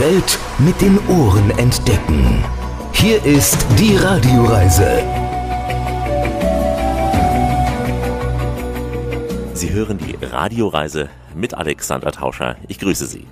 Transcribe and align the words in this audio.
Welt 0.00 0.38
mit 0.58 0.80
den 0.80 0.98
Ohren 1.08 1.50
entdecken. 1.58 2.42
Hier 2.92 3.22
ist 3.22 3.66
die 3.78 3.96
Radioreise. 3.96 5.02
Sie 9.52 9.70
hören 9.70 9.98
die 9.98 10.16
Radioreise 10.24 11.10
mit 11.34 11.52
Alexander 11.52 12.12
Tauscher. 12.12 12.56
Ich 12.68 12.78
grüße 12.78 13.04
Sie. 13.04 13.26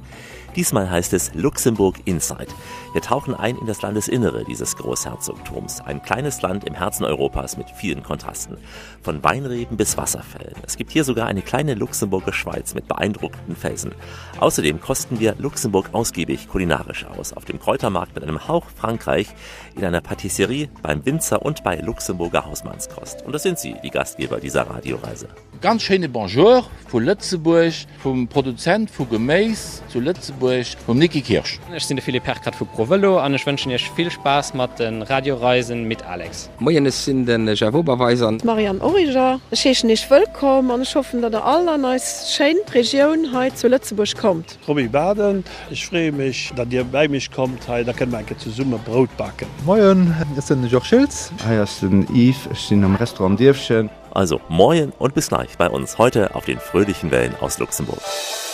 Diesmal 0.56 0.90
heißt 0.90 1.12
es 1.12 1.34
Luxemburg 1.34 1.96
Inside. 2.04 2.48
Wir 2.92 3.02
tauchen 3.02 3.34
ein 3.34 3.56
in 3.56 3.66
das 3.66 3.82
Landesinnere 3.82 4.44
dieses 4.44 4.76
Großherzogtums. 4.76 5.80
Ein 5.82 6.02
kleines 6.02 6.42
Land 6.42 6.64
im 6.64 6.74
Herzen 6.74 7.04
Europas 7.04 7.56
mit 7.56 7.70
vielen 7.70 8.02
Kontrasten. 8.02 8.56
Von 9.02 9.22
Weinreben 9.22 9.76
bis 9.76 9.96
Wasserfällen. 9.96 10.54
Es 10.66 10.76
gibt 10.76 10.90
hier 10.90 11.04
sogar 11.04 11.26
eine 11.26 11.42
kleine 11.42 11.74
Luxemburger 11.74 12.32
Schweiz 12.32 12.74
mit 12.74 12.88
beeindruckenden 12.88 13.56
Felsen. 13.56 13.92
Außerdem 14.40 14.80
kosten 14.80 15.20
wir 15.20 15.34
Luxemburg 15.38 15.90
ausgiebig 15.92 16.48
kulinarisch 16.48 17.04
aus. 17.04 17.32
Auf 17.32 17.44
dem 17.44 17.60
Kräutermarkt 17.60 18.14
mit 18.14 18.24
einem 18.24 18.48
Hauch 18.48 18.66
Frankreich, 18.74 19.28
in 19.76 19.84
einer 19.84 20.00
Patisserie, 20.00 20.68
beim 20.82 21.04
Winzer 21.04 21.42
und 21.42 21.62
bei 21.62 21.76
Luxemburger 21.76 22.46
Hausmannskost. 22.46 23.22
Und 23.24 23.32
das 23.32 23.42
sind 23.42 23.58
Sie, 23.58 23.76
die 23.84 23.90
Gastgeber 23.90 24.40
dieser 24.40 24.68
Radioreise. 24.68 25.28
ganz 25.60 25.82
schöne 25.82 26.08
Bonjour 26.08 26.64
vu 26.90 27.00
Lützeburg, 27.00 27.72
vum 28.02 28.26
Produzent 28.28 28.90
vu 28.90 29.04
Geméis 29.04 29.82
zu 29.88 30.00
Lützeburg 30.00 30.66
vom 30.86 30.98
Niki 30.98 31.20
Kirsch. 31.20 31.58
Ech 31.74 31.84
sind 31.84 32.00
viele 32.00 32.20
Perkat 32.20 32.58
vu 32.58 32.64
Provello 32.64 33.18
an 33.18 33.34
wënschen 33.34 33.72
ech 33.72 33.90
viel 33.96 34.10
Spaß 34.10 34.54
mat 34.54 34.78
den 34.78 35.02
Radioreisen 35.02 35.84
mit 35.84 36.04
Alex. 36.06 36.48
Moienes 36.58 37.04
sinn 37.04 37.26
den 37.26 37.46
Javoberweisern. 37.48 38.38
Marian 38.44 38.80
Origer 38.80 39.40
Schechen 39.52 39.90
ichch 39.90 40.08
wëllkom 40.10 40.70
an 40.72 40.84
schoffen, 40.84 41.22
dat 41.22 41.32
der 41.32 41.44
aller 41.44 41.76
neis 41.76 42.32
Scheint 42.34 42.74
Regionunheit 42.74 43.58
zu 43.58 43.68
Lützeburg 43.68 44.16
kommt. 44.16 44.58
Robi 44.66 44.88
Baden, 44.88 45.44
ich 45.70 45.84
frée 45.84 46.12
mich, 46.12 46.52
dat 46.56 46.72
Dir 46.72 46.84
bei 46.84 47.08
mich 47.08 47.30
kommt, 47.30 47.68
hei 47.68 47.84
da 47.84 47.92
kann 47.92 48.10
manke 48.10 48.36
zu 48.36 48.50
Summe 48.50 48.78
Brot 48.78 49.14
backen. 49.16 49.46
Moien 49.66 50.14
ist 50.36 50.50
den 50.50 50.66
Joch 50.68 50.84
Schilz? 50.84 51.32
Heiers 51.46 51.80
den 51.80 52.06
Yves, 52.14 52.48
ich 52.52 52.60
sinn 52.60 52.84
am 52.84 52.94
Restaurant 52.96 53.38
Dirfchen. 53.38 53.90
Also 54.10 54.40
moin 54.48 54.92
und 54.98 55.14
bis 55.14 55.28
gleich 55.28 55.56
bei 55.58 55.68
uns 55.68 55.98
heute 55.98 56.34
auf 56.34 56.44
den 56.44 56.58
fröhlichen 56.58 57.10
Wellen 57.10 57.34
aus 57.40 57.58
Luxemburg. 57.58 58.00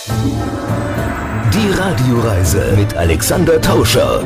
Die 0.07 1.71
Radioreise 1.71 2.75
mit 2.77 2.95
Alexander 2.95 3.61
Tauscher. 3.61 4.25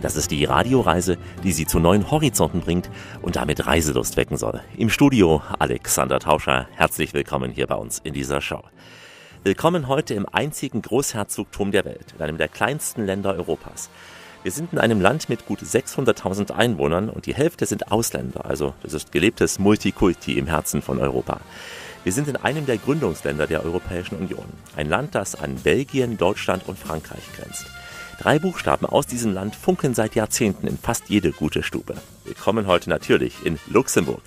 Das 0.00 0.16
ist 0.16 0.30
die 0.30 0.44
Radioreise, 0.44 1.16
die 1.42 1.52
Sie 1.52 1.66
zu 1.66 1.78
neuen 1.78 2.10
Horizonten 2.10 2.60
bringt 2.60 2.90
und 3.22 3.36
damit 3.36 3.66
Reiselust 3.66 4.16
wecken 4.16 4.36
soll. 4.36 4.60
Im 4.76 4.90
Studio 4.90 5.42
Alexander 5.58 6.18
Tauscher. 6.18 6.66
Herzlich 6.74 7.14
willkommen 7.14 7.50
hier 7.50 7.66
bei 7.66 7.76
uns 7.76 8.00
in 8.04 8.12
dieser 8.12 8.40
Show. 8.40 8.62
Willkommen 9.44 9.88
heute 9.88 10.14
im 10.14 10.26
einzigen 10.30 10.80
Großherzogtum 10.80 11.70
der 11.70 11.84
Welt, 11.84 12.14
in 12.16 12.22
einem 12.22 12.38
der 12.38 12.48
kleinsten 12.48 13.04
Länder 13.04 13.34
Europas. 13.34 13.90
Wir 14.44 14.52
sind 14.52 14.74
in 14.74 14.78
einem 14.78 15.00
Land 15.00 15.30
mit 15.30 15.46
gut 15.46 15.60
600.000 15.62 16.50
Einwohnern 16.50 17.08
und 17.08 17.24
die 17.24 17.34
Hälfte 17.34 17.64
sind 17.64 17.90
Ausländer, 17.90 18.44
also 18.44 18.74
das 18.82 18.92
ist 18.92 19.10
gelebtes 19.10 19.58
Multikulti 19.58 20.36
im 20.36 20.46
Herzen 20.46 20.82
von 20.82 20.98
Europa. 21.00 21.40
Wir 22.04 22.12
sind 22.12 22.28
in 22.28 22.36
einem 22.36 22.66
der 22.66 22.76
Gründungsländer 22.76 23.46
der 23.46 23.64
Europäischen 23.64 24.16
Union, 24.16 24.44
ein 24.76 24.86
Land, 24.86 25.14
das 25.14 25.34
an 25.34 25.54
Belgien, 25.54 26.18
Deutschland 26.18 26.68
und 26.68 26.78
Frankreich 26.78 27.22
grenzt. 27.34 27.64
Drei 28.20 28.38
Buchstaben 28.38 28.84
aus 28.84 29.06
diesem 29.06 29.32
Land 29.32 29.56
funkeln 29.56 29.94
seit 29.94 30.14
Jahrzehnten 30.14 30.66
in 30.66 30.76
fast 30.76 31.08
jede 31.08 31.32
gute 31.32 31.62
Stube. 31.62 31.94
Willkommen 32.26 32.66
heute 32.66 32.90
natürlich 32.90 33.46
in 33.46 33.58
Luxemburg. 33.68 34.20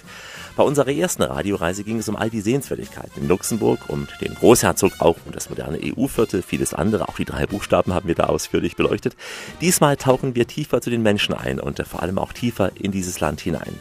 Bei 0.57 0.63
unserer 0.63 0.91
ersten 0.91 1.21
Radioreise 1.21 1.83
ging 1.83 1.99
es 1.99 2.09
um 2.09 2.15
all 2.15 2.31
die 2.31 2.41
Sehenswürdigkeiten 2.41 3.21
in 3.21 3.27
Luxemburg, 3.27 3.79
um 3.89 4.07
den 4.21 4.33
Großherzog, 4.33 4.93
auch 4.97 5.15
um 5.23 5.31
das 5.31 5.51
moderne 5.51 5.77
EU-Viertel, 5.83 6.41
vieles 6.41 6.73
andere, 6.73 7.07
auch 7.09 7.15
die 7.15 7.25
drei 7.25 7.45
Buchstaben 7.45 7.93
haben 7.93 8.07
wir 8.07 8.15
da 8.15 8.23
ausführlich 8.23 8.75
beleuchtet. 8.75 9.15
Diesmal 9.61 9.97
tauchen 9.97 10.33
wir 10.33 10.47
tiefer 10.47 10.81
zu 10.81 10.89
den 10.89 11.03
Menschen 11.03 11.35
ein 11.35 11.59
und 11.59 11.79
vor 11.87 12.01
allem 12.01 12.17
auch 12.17 12.33
tiefer 12.33 12.71
in 12.73 12.91
dieses 12.91 13.19
Land 13.19 13.39
hinein. 13.39 13.79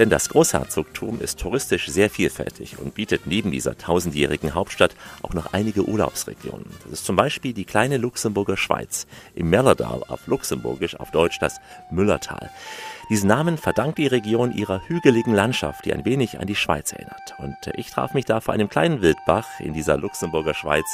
Denn 0.00 0.08
das 0.08 0.30
Großherzogtum 0.30 1.20
ist 1.20 1.38
touristisch 1.40 1.86
sehr 1.88 2.08
vielfältig 2.08 2.78
und 2.78 2.94
bietet 2.94 3.26
neben 3.26 3.50
dieser 3.50 3.76
tausendjährigen 3.76 4.54
Hauptstadt 4.54 4.96
auch 5.20 5.34
noch 5.34 5.52
einige 5.52 5.86
Urlaubsregionen. 5.86 6.64
Das 6.84 6.92
ist 6.92 7.04
zum 7.04 7.16
Beispiel 7.16 7.52
die 7.52 7.66
kleine 7.66 7.98
Luxemburger 7.98 8.56
Schweiz, 8.56 9.06
im 9.34 9.50
Mellerdal 9.50 10.02
auf 10.08 10.26
Luxemburgisch, 10.26 10.98
auf 10.98 11.10
Deutsch 11.10 11.38
das 11.38 11.60
Müllertal. 11.90 12.48
Diesen 13.10 13.28
Namen 13.28 13.58
verdankt 13.58 13.98
die 13.98 14.06
Region 14.06 14.52
ihrer 14.52 14.80
hügeligen 14.88 15.34
Landschaft, 15.34 15.84
die 15.84 15.92
ein 15.92 16.06
wenig 16.06 16.40
an 16.40 16.46
die 16.46 16.56
Schweiz 16.56 16.92
erinnert. 16.92 17.34
Und 17.36 17.56
ich 17.74 17.90
traf 17.90 18.14
mich 18.14 18.24
da 18.24 18.40
vor 18.40 18.54
einem 18.54 18.70
kleinen 18.70 19.02
Wildbach 19.02 19.46
in 19.58 19.74
dieser 19.74 19.98
Luxemburger 19.98 20.54
Schweiz 20.54 20.86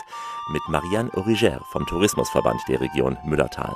mit 0.50 0.62
Marianne 0.68 1.14
Origer 1.14 1.60
vom 1.70 1.86
Tourismusverband 1.86 2.60
der 2.68 2.80
Region 2.80 3.16
Müllertal. 3.24 3.72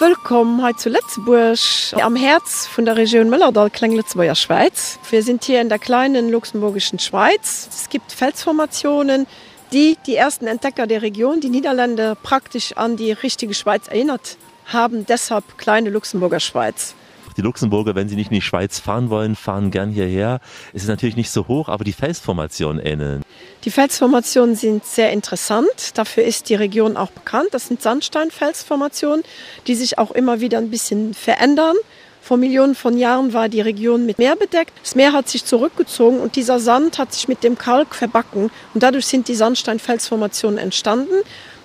Willkommen 0.00 0.62
heute 0.62 0.78
zu 0.78 0.88
Lettzeburg 0.88 1.58
am 2.00 2.16
Herz 2.16 2.66
von 2.66 2.86
der 2.86 2.96
Region 2.96 3.28
Müllerdal 3.28 3.68
Klenglitzburger 3.68 4.34
Schweiz. 4.34 4.98
Wir 5.10 5.22
sind 5.22 5.44
hier 5.44 5.60
in 5.60 5.68
der 5.68 5.78
kleinen 5.78 6.30
luxemburgischen 6.30 6.98
Schweiz. 6.98 7.68
Es 7.70 7.90
gibt 7.90 8.10
Felsformationen, 8.10 9.26
die 9.74 9.98
die 10.06 10.16
ersten 10.16 10.46
Entdecker 10.46 10.86
der 10.86 11.02
Region, 11.02 11.42
die 11.42 11.50
Niederländer, 11.50 12.14
praktisch 12.14 12.74
an 12.78 12.96
die 12.96 13.12
richtige 13.12 13.52
Schweiz 13.52 13.88
erinnert 13.88 14.38
haben. 14.64 15.04
Deshalb 15.04 15.58
kleine 15.58 15.90
Luxemburger 15.90 16.40
Schweiz. 16.40 16.94
Die 17.36 17.42
Luxemburger, 17.42 17.94
wenn 17.94 18.08
sie 18.08 18.16
nicht 18.16 18.30
in 18.30 18.34
die 18.34 18.42
Schweiz 18.42 18.78
fahren 18.78 19.10
wollen, 19.10 19.36
fahren 19.36 19.70
gern 19.70 19.90
hierher. 19.90 20.40
Es 20.72 20.82
ist 20.82 20.88
natürlich 20.88 21.16
nicht 21.16 21.30
so 21.30 21.48
hoch, 21.48 21.68
aber 21.68 21.84
die 21.84 21.92
Felsformationen 21.92 22.84
ähneln. 22.84 23.22
Die 23.64 23.70
Felsformationen 23.70 24.56
sind 24.56 24.84
sehr 24.84 25.12
interessant. 25.12 25.68
Dafür 25.94 26.24
ist 26.24 26.48
die 26.48 26.54
Region 26.54 26.96
auch 26.96 27.10
bekannt. 27.10 27.48
Das 27.52 27.68
sind 27.68 27.82
Sandsteinfelsformationen, 27.82 29.22
die 29.66 29.74
sich 29.74 29.98
auch 29.98 30.10
immer 30.10 30.40
wieder 30.40 30.58
ein 30.58 30.70
bisschen 30.70 31.14
verändern. 31.14 31.76
Vor 32.22 32.36
Millionen 32.36 32.74
von 32.74 32.98
Jahren 32.98 33.32
war 33.32 33.48
die 33.48 33.60
Region 33.60 34.06
mit 34.06 34.18
Meer 34.18 34.36
bedeckt. 34.36 34.72
Das 34.82 34.94
Meer 34.94 35.12
hat 35.12 35.28
sich 35.28 35.44
zurückgezogen 35.44 36.20
und 36.20 36.36
dieser 36.36 36.60
Sand 36.60 36.98
hat 36.98 37.12
sich 37.14 37.28
mit 37.28 37.42
dem 37.42 37.56
Kalk 37.56 37.94
verbacken 37.94 38.50
und 38.74 38.82
dadurch 38.82 39.06
sind 39.06 39.28
die 39.28 39.34
Sandsteinfelsformationen 39.34 40.58
entstanden. 40.58 41.14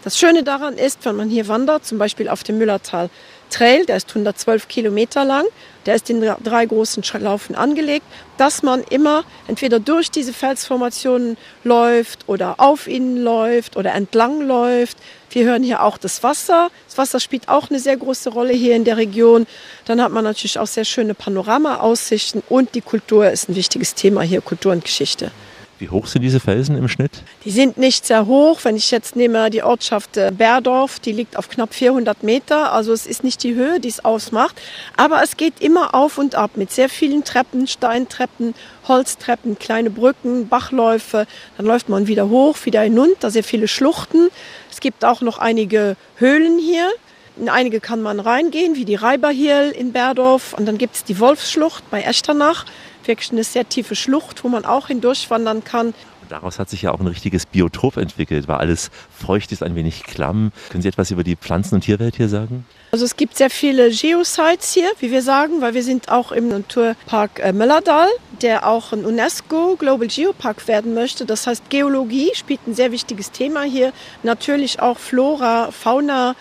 Das 0.03 0.17
Schöne 0.17 0.43
daran 0.43 0.75
ist, 0.75 1.03
wenn 1.03 1.15
man 1.15 1.29
hier 1.29 1.47
wandert, 1.47 1.85
zum 1.85 1.97
Beispiel 1.97 2.29
auf 2.29 2.43
dem 2.43 2.57
Müllertal 2.57 3.09
Trail, 3.55 3.85
der 3.85 3.95
ist 3.95 4.09
112 4.09 4.67
Kilometer 4.67 5.23
lang, 5.23 5.45
der 5.85 5.95
ist 5.95 6.09
in 6.09 6.19
drei 6.43 6.65
großen 6.65 7.03
Laufen 7.19 7.55
angelegt, 7.55 8.05
dass 8.37 8.63
man 8.63 8.83
immer 8.89 9.23
entweder 9.47 9.79
durch 9.79 10.11
diese 10.11 10.33
Felsformationen 10.33 11.37
läuft 11.63 12.27
oder 12.27 12.55
auf 12.59 12.87
ihnen 12.87 13.23
läuft 13.23 13.77
oder 13.77 13.93
entlang 13.93 14.41
läuft. 14.41 14.97
Wir 15.29 15.45
hören 15.45 15.63
hier 15.63 15.83
auch 15.83 15.97
das 15.97 16.21
Wasser. 16.21 16.69
Das 16.87 16.97
Wasser 16.97 17.21
spielt 17.21 17.47
auch 17.47 17.69
eine 17.69 17.79
sehr 17.79 17.95
große 17.95 18.29
Rolle 18.29 18.53
hier 18.53 18.75
in 18.75 18.83
der 18.83 18.97
Region. 18.97 19.47
Dann 19.85 20.01
hat 20.01 20.11
man 20.11 20.25
natürlich 20.25 20.59
auch 20.59 20.67
sehr 20.67 20.85
schöne 20.85 21.13
Panoramaaussichten 21.13 22.43
und 22.49 22.75
die 22.75 22.81
Kultur 22.81 23.29
ist 23.29 23.47
ein 23.47 23.55
wichtiges 23.55 23.95
Thema 23.95 24.21
hier, 24.21 24.41
Kultur 24.41 24.73
und 24.73 24.83
Geschichte. 24.83 25.31
Wie 25.77 25.89
hoch 25.89 26.07
sind 26.07 26.21
diese 26.21 26.39
Felsen 26.39 26.77
im 26.77 26.87
Schnitt? 26.87 27.11
Die 27.43 27.51
sind 27.51 27.77
nicht 27.77 28.05
sehr 28.05 28.27
hoch. 28.27 28.61
Wenn 28.63 28.77
ich 28.77 28.91
jetzt 28.91 29.17
nehme 29.17 29.49
die 29.49 29.61
Ortschaft 29.61 30.17
Berdorf, 30.37 30.99
die 30.99 31.11
liegt 31.11 31.35
auf 31.35 31.49
knapp 31.49 31.73
400 31.73 32.23
Meter. 32.23 32.71
Also 32.71 32.93
es 32.93 33.05
ist 33.05 33.25
nicht 33.25 33.43
die 33.43 33.55
Höhe, 33.55 33.81
die 33.81 33.89
es 33.89 34.03
ausmacht. 34.05 34.55
Aber 34.95 35.21
es 35.21 35.35
geht 35.35 35.59
immer 35.59 35.93
auf 35.93 36.17
und 36.17 36.35
ab 36.35 36.51
mit 36.55 36.71
sehr 36.71 36.87
vielen 36.87 37.25
Treppen, 37.25 37.67
Steintreppen, 37.67 38.53
Holztreppen, 38.87 39.59
kleine 39.59 39.89
Brücken, 39.89 40.47
Bachläufe. 40.47 41.27
Dann 41.57 41.65
läuft 41.65 41.89
man 41.89 42.07
wieder 42.07 42.29
hoch, 42.29 42.57
wieder 42.63 42.81
hinunter, 42.81 43.29
sehr 43.29 43.43
viele 43.43 43.67
Schluchten. 43.67 44.29
Es 44.71 44.79
gibt 44.79 45.03
auch 45.03 45.19
noch 45.19 45.39
einige 45.39 45.97
Höhlen 46.15 46.57
hier. 46.57 46.89
In 47.37 47.49
einige 47.49 47.81
kann 47.81 48.01
man 48.01 48.21
reingehen, 48.21 48.75
wie 48.75 48.85
die 48.85 48.95
Reiberhiel 48.95 49.73
in 49.77 49.91
Berdorf. 49.91 50.53
Und 50.53 50.67
dann 50.67 50.77
gibt 50.77 50.95
es 50.95 51.03
die 51.03 51.19
Wolfsschlucht 51.19 51.83
bei 51.91 52.01
Echternach 52.01 52.65
wirklich 53.07 53.31
eine 53.31 53.43
sehr 53.43 53.67
tiefe 53.67 53.95
Schlucht, 53.95 54.43
wo 54.43 54.49
man 54.49 54.65
auch 54.65 54.87
hindurchwandern 54.87 55.63
kann. 55.63 55.93
Und 56.25 56.31
daraus 56.31 56.57
hat 56.57 56.71
sich 56.71 56.81
ja 56.81 56.91
auch 56.91 56.99
ein 56.99 57.05
richtiges 57.05 57.45
Biotop 57.45 57.97
entwickelt, 57.97 58.47
weil 58.47 58.57
alles 58.57 58.89
feucht 59.11 59.51
ist, 59.51 59.61
ein 59.61 59.75
wenig 59.75 60.03
klamm. 60.03 60.51
Können 60.71 60.81
Sie 60.81 60.87
etwas 60.87 61.11
über 61.11 61.23
die 61.23 61.35
Pflanzen- 61.35 61.75
und 61.75 61.81
Tierwelt 61.81 62.15
hier 62.15 62.29
sagen? 62.29 62.65
Also 62.91 63.05
es 63.05 63.15
gibt 63.15 63.37
sehr 63.37 63.51
viele 63.51 63.91
Geosites 63.91 64.73
hier, 64.73 64.89
wie 64.99 65.11
wir 65.11 65.21
sagen, 65.21 65.61
weil 65.61 65.75
wir 65.75 65.83
sind 65.83 66.09
auch 66.09 66.31
im 66.31 66.47
Naturpark 66.47 67.39
äh, 67.43 67.53
Möllerdal, 67.53 68.07
der 68.41 68.67
auch 68.67 68.91
ein 68.91 69.05
UNESCO 69.05 69.75
Global 69.75 70.07
Geopark 70.07 70.67
werden 70.67 70.95
möchte. 70.95 71.25
Das 71.25 71.45
heißt, 71.45 71.69
Geologie 71.69 72.31
spielt 72.33 72.65
ein 72.65 72.73
sehr 72.73 72.91
wichtiges 72.91 73.31
Thema 73.31 73.61
hier. 73.61 73.93
Natürlich 74.23 74.79
auch 74.79 74.97
Flora, 74.97 75.69
Fauna, 75.71 76.35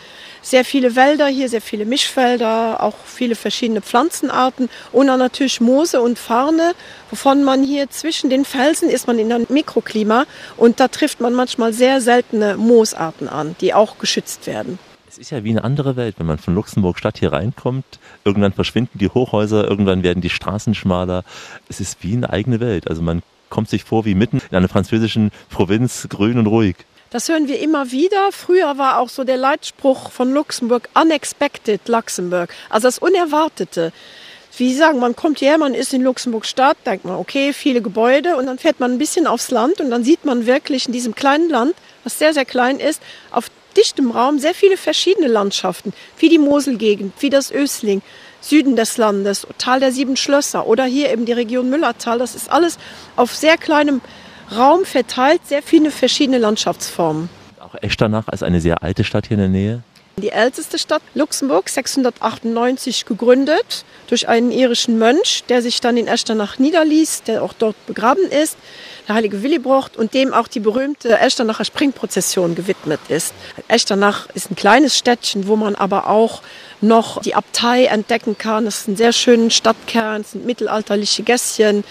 sehr 0.44 0.64
viele 0.64 0.94
Wälder 0.94 1.26
hier, 1.26 1.48
sehr 1.48 1.60
viele 1.60 1.86
Mischfelder, 1.86 2.82
auch 2.82 2.94
viele 3.04 3.34
verschiedene 3.34 3.80
Pflanzenarten 3.80 4.68
und 4.92 5.08
dann 5.08 5.18
natürlich 5.18 5.60
Moose 5.60 6.00
und 6.00 6.18
Farne, 6.18 6.72
wovon 7.10 7.42
man 7.42 7.64
hier 7.64 7.90
zwischen 7.90 8.30
den 8.30 8.44
Felsen 8.44 8.90
ist 8.90 9.06
man 9.06 9.18
in 9.18 9.32
einem 9.32 9.46
Mikroklima 9.48 10.24
und 10.56 10.78
da 10.78 10.88
trifft 10.88 11.20
man 11.20 11.34
manchmal 11.34 11.72
sehr 11.72 12.00
seltene 12.00 12.56
Moosarten 12.56 13.28
an, 13.28 13.56
die 13.60 13.74
auch 13.74 13.98
geschützt 13.98 14.46
werden. 14.46 14.78
Es 15.08 15.18
ist 15.18 15.30
ja 15.30 15.44
wie 15.44 15.50
eine 15.50 15.62
andere 15.62 15.94
Welt, 15.94 16.16
wenn 16.18 16.26
man 16.26 16.38
von 16.38 16.56
Luxemburg 16.56 16.98
Stadt 16.98 17.18
hier 17.18 17.32
reinkommt. 17.32 17.84
Irgendwann 18.24 18.52
verschwinden 18.52 18.98
die 18.98 19.08
Hochhäuser, 19.08 19.68
irgendwann 19.68 20.02
werden 20.02 20.20
die 20.20 20.28
Straßen 20.28 20.74
schmaler. 20.74 21.22
Es 21.68 21.78
ist 21.78 22.02
wie 22.02 22.14
eine 22.14 22.30
eigene 22.30 22.58
Welt. 22.58 22.88
Also 22.88 23.00
man 23.00 23.22
kommt 23.48 23.68
sich 23.68 23.84
vor 23.84 24.04
wie 24.04 24.16
mitten 24.16 24.42
in 24.50 24.56
einer 24.56 24.68
französischen 24.68 25.30
Provinz, 25.50 26.08
grün 26.10 26.36
und 26.38 26.48
ruhig. 26.48 26.74
Das 27.14 27.28
hören 27.28 27.46
wir 27.46 27.60
immer 27.60 27.92
wieder. 27.92 28.32
Früher 28.32 28.76
war 28.76 28.98
auch 28.98 29.08
so 29.08 29.22
der 29.22 29.36
Leitspruch 29.36 30.10
von 30.10 30.34
Luxemburg 30.34 30.88
unexpected 31.00 31.86
Luxemburg, 31.86 32.52
also 32.70 32.88
das 32.88 32.98
Unerwartete. 32.98 33.92
Wie 34.58 34.72
Sie 34.72 34.76
sagen, 34.76 34.98
man 34.98 35.14
kommt 35.14 35.38
hierher, 35.38 35.58
man 35.58 35.74
ist 35.74 35.94
in 35.94 36.02
Luxemburg 36.02 36.44
Stadt, 36.44 36.76
denkt 36.84 37.04
man, 37.04 37.14
okay, 37.14 37.52
viele 37.52 37.82
Gebäude 37.82 38.36
und 38.36 38.46
dann 38.46 38.58
fährt 38.58 38.80
man 38.80 38.90
ein 38.90 38.98
bisschen 38.98 39.28
aufs 39.28 39.52
Land 39.52 39.80
und 39.80 39.92
dann 39.92 40.02
sieht 40.02 40.24
man 40.24 40.46
wirklich 40.46 40.86
in 40.86 40.92
diesem 40.92 41.14
kleinen 41.14 41.48
Land, 41.48 41.76
was 42.02 42.18
sehr, 42.18 42.34
sehr 42.34 42.44
klein 42.44 42.80
ist, 42.80 43.00
auf 43.30 43.48
dichtem 43.76 44.10
Raum 44.10 44.40
sehr 44.40 44.52
viele 44.52 44.76
verschiedene 44.76 45.28
Landschaften, 45.28 45.92
wie 46.18 46.28
die 46.28 46.38
Moselgegend, 46.38 47.12
wie 47.20 47.30
das 47.30 47.52
Ösling, 47.52 48.02
Süden 48.40 48.74
des 48.74 48.96
Landes, 48.96 49.46
Tal 49.58 49.78
der 49.78 49.92
sieben 49.92 50.16
Schlösser 50.16 50.66
oder 50.66 50.84
hier 50.84 51.12
eben 51.12 51.26
die 51.26 51.32
Region 51.32 51.70
Müllertal. 51.70 52.18
Das 52.18 52.34
ist 52.34 52.50
alles 52.50 52.76
auf 53.14 53.32
sehr 53.36 53.56
kleinem 53.56 54.00
Raum 54.52 54.84
verteilt, 54.84 55.40
sehr 55.46 55.62
viele 55.62 55.90
verschiedene 55.90 56.38
Landschaftsformen. 56.38 57.28
Auch 57.60 57.74
Echternach 57.82 58.28
als 58.28 58.42
eine 58.42 58.60
sehr 58.60 58.82
alte 58.82 59.04
Stadt 59.04 59.26
hier 59.26 59.36
in 59.36 59.40
der 59.40 59.48
Nähe. 59.48 59.82
Die 60.16 60.30
älteste 60.30 60.78
Stadt 60.78 61.02
Luxemburg 61.14 61.68
698 61.68 63.04
gegründet 63.04 63.84
durch 64.06 64.28
einen 64.28 64.52
irischen 64.52 64.96
Mönch, 64.96 65.42
der 65.48 65.60
sich 65.60 65.80
dann 65.80 65.96
in 65.96 66.06
Echternach 66.06 66.60
niederließ, 66.60 67.24
der 67.24 67.42
auch 67.42 67.52
dort 67.52 67.74
begraben 67.86 68.22
ist, 68.30 68.56
der 69.08 69.16
heilige 69.16 69.42
Willibrocht 69.42 69.96
und 69.96 70.14
dem 70.14 70.32
auch 70.32 70.46
die 70.46 70.60
berühmte 70.60 71.18
Echternacher 71.18 71.64
Springprozession 71.64 72.54
gewidmet 72.54 73.00
ist. 73.08 73.34
Echternach 73.66 74.28
ist 74.34 74.52
ein 74.52 74.56
kleines 74.56 74.96
Städtchen, 74.96 75.48
wo 75.48 75.56
man 75.56 75.74
aber 75.74 76.08
auch 76.08 76.42
noch 76.80 77.20
die 77.22 77.34
Abtei 77.34 77.86
entdecken 77.86 78.38
kann. 78.38 78.68
Es 78.68 78.82
ist 78.82 78.88
ein 78.88 78.96
sehr 78.96 79.12
schönen 79.12 79.50
Stadtkern, 79.50 80.20
es 80.20 80.30
sind 80.30 80.46
mittelalterliche 80.46 81.24
Gässchen. 81.24 81.82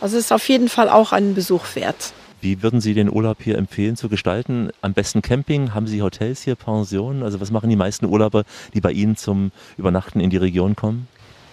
Also 0.00 0.16
es 0.16 0.24
ist 0.24 0.32
auf 0.32 0.48
jeden 0.48 0.68
Fall 0.68 0.88
auch 0.88 1.12
einen 1.12 1.34
Besuch 1.34 1.74
wert. 1.74 2.12
Wie 2.40 2.62
würden 2.62 2.80
Sie 2.80 2.94
den 2.94 3.12
Urlaub 3.12 3.42
hier 3.42 3.58
empfehlen 3.58 3.96
zu 3.96 4.08
gestalten? 4.08 4.70
Am 4.80 4.94
besten 4.94 5.20
Camping? 5.20 5.74
Haben 5.74 5.86
Sie 5.86 6.00
Hotels 6.00 6.40
hier, 6.40 6.54
Pensionen? 6.54 7.22
Also 7.22 7.38
was 7.38 7.50
machen 7.50 7.68
die 7.68 7.76
meisten 7.76 8.06
Urlauber, 8.06 8.44
die 8.72 8.80
bei 8.80 8.92
Ihnen 8.92 9.16
zum 9.16 9.52
Übernachten 9.76 10.20
in 10.20 10.30
die 10.30 10.38
Region 10.38 10.74
kommen? 10.74 11.06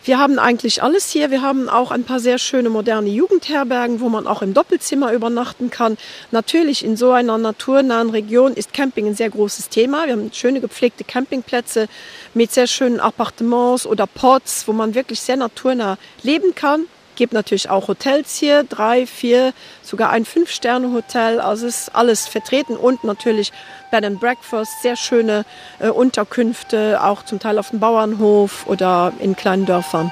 Wir 0.05 0.17
haben 0.17 0.39
eigentlich 0.39 0.81
alles 0.81 1.11
hier. 1.11 1.29
Wir 1.31 1.41
haben 1.41 1.67
auch 1.67 1.91
ein 1.91 2.05
paar 2.05 2.21
sehr 2.21 2.37
schöne 2.37 2.69
moderne 2.69 3.09
Jugendherbergen, 3.09 3.99
wo 3.99 4.07
man 4.07 4.25
auch 4.25 4.41
im 4.41 4.53
Doppelzimmer 4.53 5.11
übernachten 5.11 5.69
kann. 5.69 5.97
Natürlich 6.31 6.85
in 6.85 6.95
so 6.95 7.11
einer 7.11 7.37
naturnahen 7.37 8.09
Region 8.09 8.53
ist 8.53 8.71
Camping 8.71 9.07
ein 9.07 9.15
sehr 9.15 9.29
großes 9.29 9.67
Thema. 9.67 10.05
Wir 10.05 10.13
haben 10.13 10.31
schöne 10.31 10.61
gepflegte 10.61 11.03
Campingplätze 11.03 11.89
mit 12.33 12.53
sehr 12.53 12.67
schönen 12.67 13.01
Appartements 13.01 13.85
oder 13.85 14.07
Pots, 14.07 14.69
wo 14.69 14.71
man 14.71 14.95
wirklich 14.95 15.19
sehr 15.19 15.35
naturnah 15.35 15.97
leben 16.23 16.55
kann 16.55 16.85
gibt 17.17 17.33
natürlich 17.33 17.69
auch 17.69 17.89
Hotels 17.89 18.37
hier, 18.37 18.63
drei, 18.63 19.05
vier, 19.05 19.53
sogar 19.81 20.11
ein 20.11 20.23
Fünf-Sterne-Hotel. 20.23 21.41
Also 21.41 21.67
ist 21.67 21.93
alles 21.93 22.27
vertreten 22.27 22.77
und 22.77 23.03
natürlich 23.03 23.51
Bed 23.91 24.05
and 24.05 24.21
Breakfast, 24.21 24.71
sehr 24.81 24.95
schöne 24.95 25.45
äh, 25.79 25.89
Unterkünfte, 25.89 27.03
auch 27.03 27.25
zum 27.25 27.39
Teil 27.39 27.59
auf 27.59 27.71
dem 27.71 27.81
Bauernhof 27.81 28.65
oder 28.67 29.11
in 29.19 29.35
kleinen 29.35 29.65
Dörfern. 29.65 30.11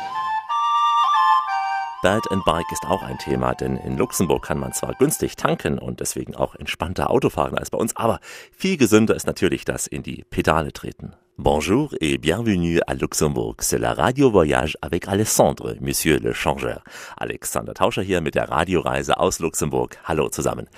Bad 2.02 2.30
and 2.32 2.46
Bike 2.46 2.72
ist 2.72 2.86
auch 2.86 3.02
ein 3.02 3.18
Thema, 3.18 3.56
denn 3.56 3.78
in 3.78 3.98
Luxemburg 3.98 4.46
kann 4.46 4.60
man 4.60 4.74
zwar 4.74 4.94
günstig 4.94 5.38
tanken 5.38 5.80
und 5.80 6.02
deswegen 6.02 6.36
auch 6.36 6.54
entspannter 6.54 7.10
Auto 7.10 7.32
fahren 7.32 7.58
als 7.58 7.72
bei 7.72 7.80
uns, 7.80 7.96
aber 7.96 8.20
viel 8.52 8.78
gesünder 8.78 9.16
ist 9.16 9.26
natürlich 9.26 9.66
das 9.66 9.88
in 9.88 10.04
die 10.04 10.24
Pedale 10.30 10.72
treten. 10.72 11.14
Bonjour 11.38 11.94
et 12.00 12.18
bienvenue 12.18 12.80
à 12.88 12.94
Luxembourg. 12.94 13.56
C'est 13.60 13.78
la 13.78 13.94
Radio 13.94 14.32
Voyage 14.32 14.78
avec 14.82 15.10
Alessandre, 15.10 15.76
Monsieur 15.82 16.18
le 16.18 16.32
Changeur. 16.32 16.82
Alexander 17.18 17.74
Tauscher 17.74 18.04
hier 18.04 18.22
mit 18.22 18.36
der 18.36 18.48
Radioreise 18.48 19.20
aus 19.20 19.40
Luxemburg. 19.40 19.98
Hallo 20.06 20.30
zusammen. 20.30 20.70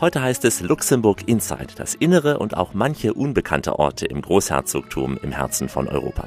Heute 0.00 0.20
heißt 0.20 0.44
es 0.44 0.60
Luxemburg 0.60 1.28
Inside, 1.28 1.74
das 1.76 1.94
innere 1.94 2.40
und 2.40 2.56
auch 2.56 2.74
manche 2.74 3.14
unbekannte 3.14 3.78
Orte 3.78 4.06
im 4.06 4.22
Großherzogtum 4.22 5.18
im 5.22 5.30
Herzen 5.30 5.68
von 5.68 5.86
Europa. 5.86 6.26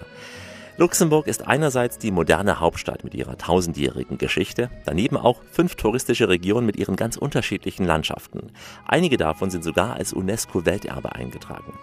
Luxemburg 0.78 1.28
ist 1.28 1.46
einerseits 1.46 1.98
die 1.98 2.12
moderne 2.12 2.62
Hauptstadt 2.62 3.04
mit 3.04 3.14
ihrer 3.14 3.38
tausendjährigen 3.38 4.18
Geschichte, 4.18 4.70
daneben 4.86 5.18
auch 5.18 5.42
fünf 5.52 5.76
touristische 5.76 6.30
Regionen 6.30 6.66
mit 6.66 6.78
ihren 6.78 6.96
ganz 6.96 7.18
unterschiedlichen 7.18 7.86
Landschaften. 7.86 8.54
Einige 8.86 9.18
davon 9.18 9.50
sind 9.50 9.66
sogar 9.66 9.96
als 9.96 10.14
UNESCO-Welterbe 10.14 11.14
eingetragen. 11.14 11.74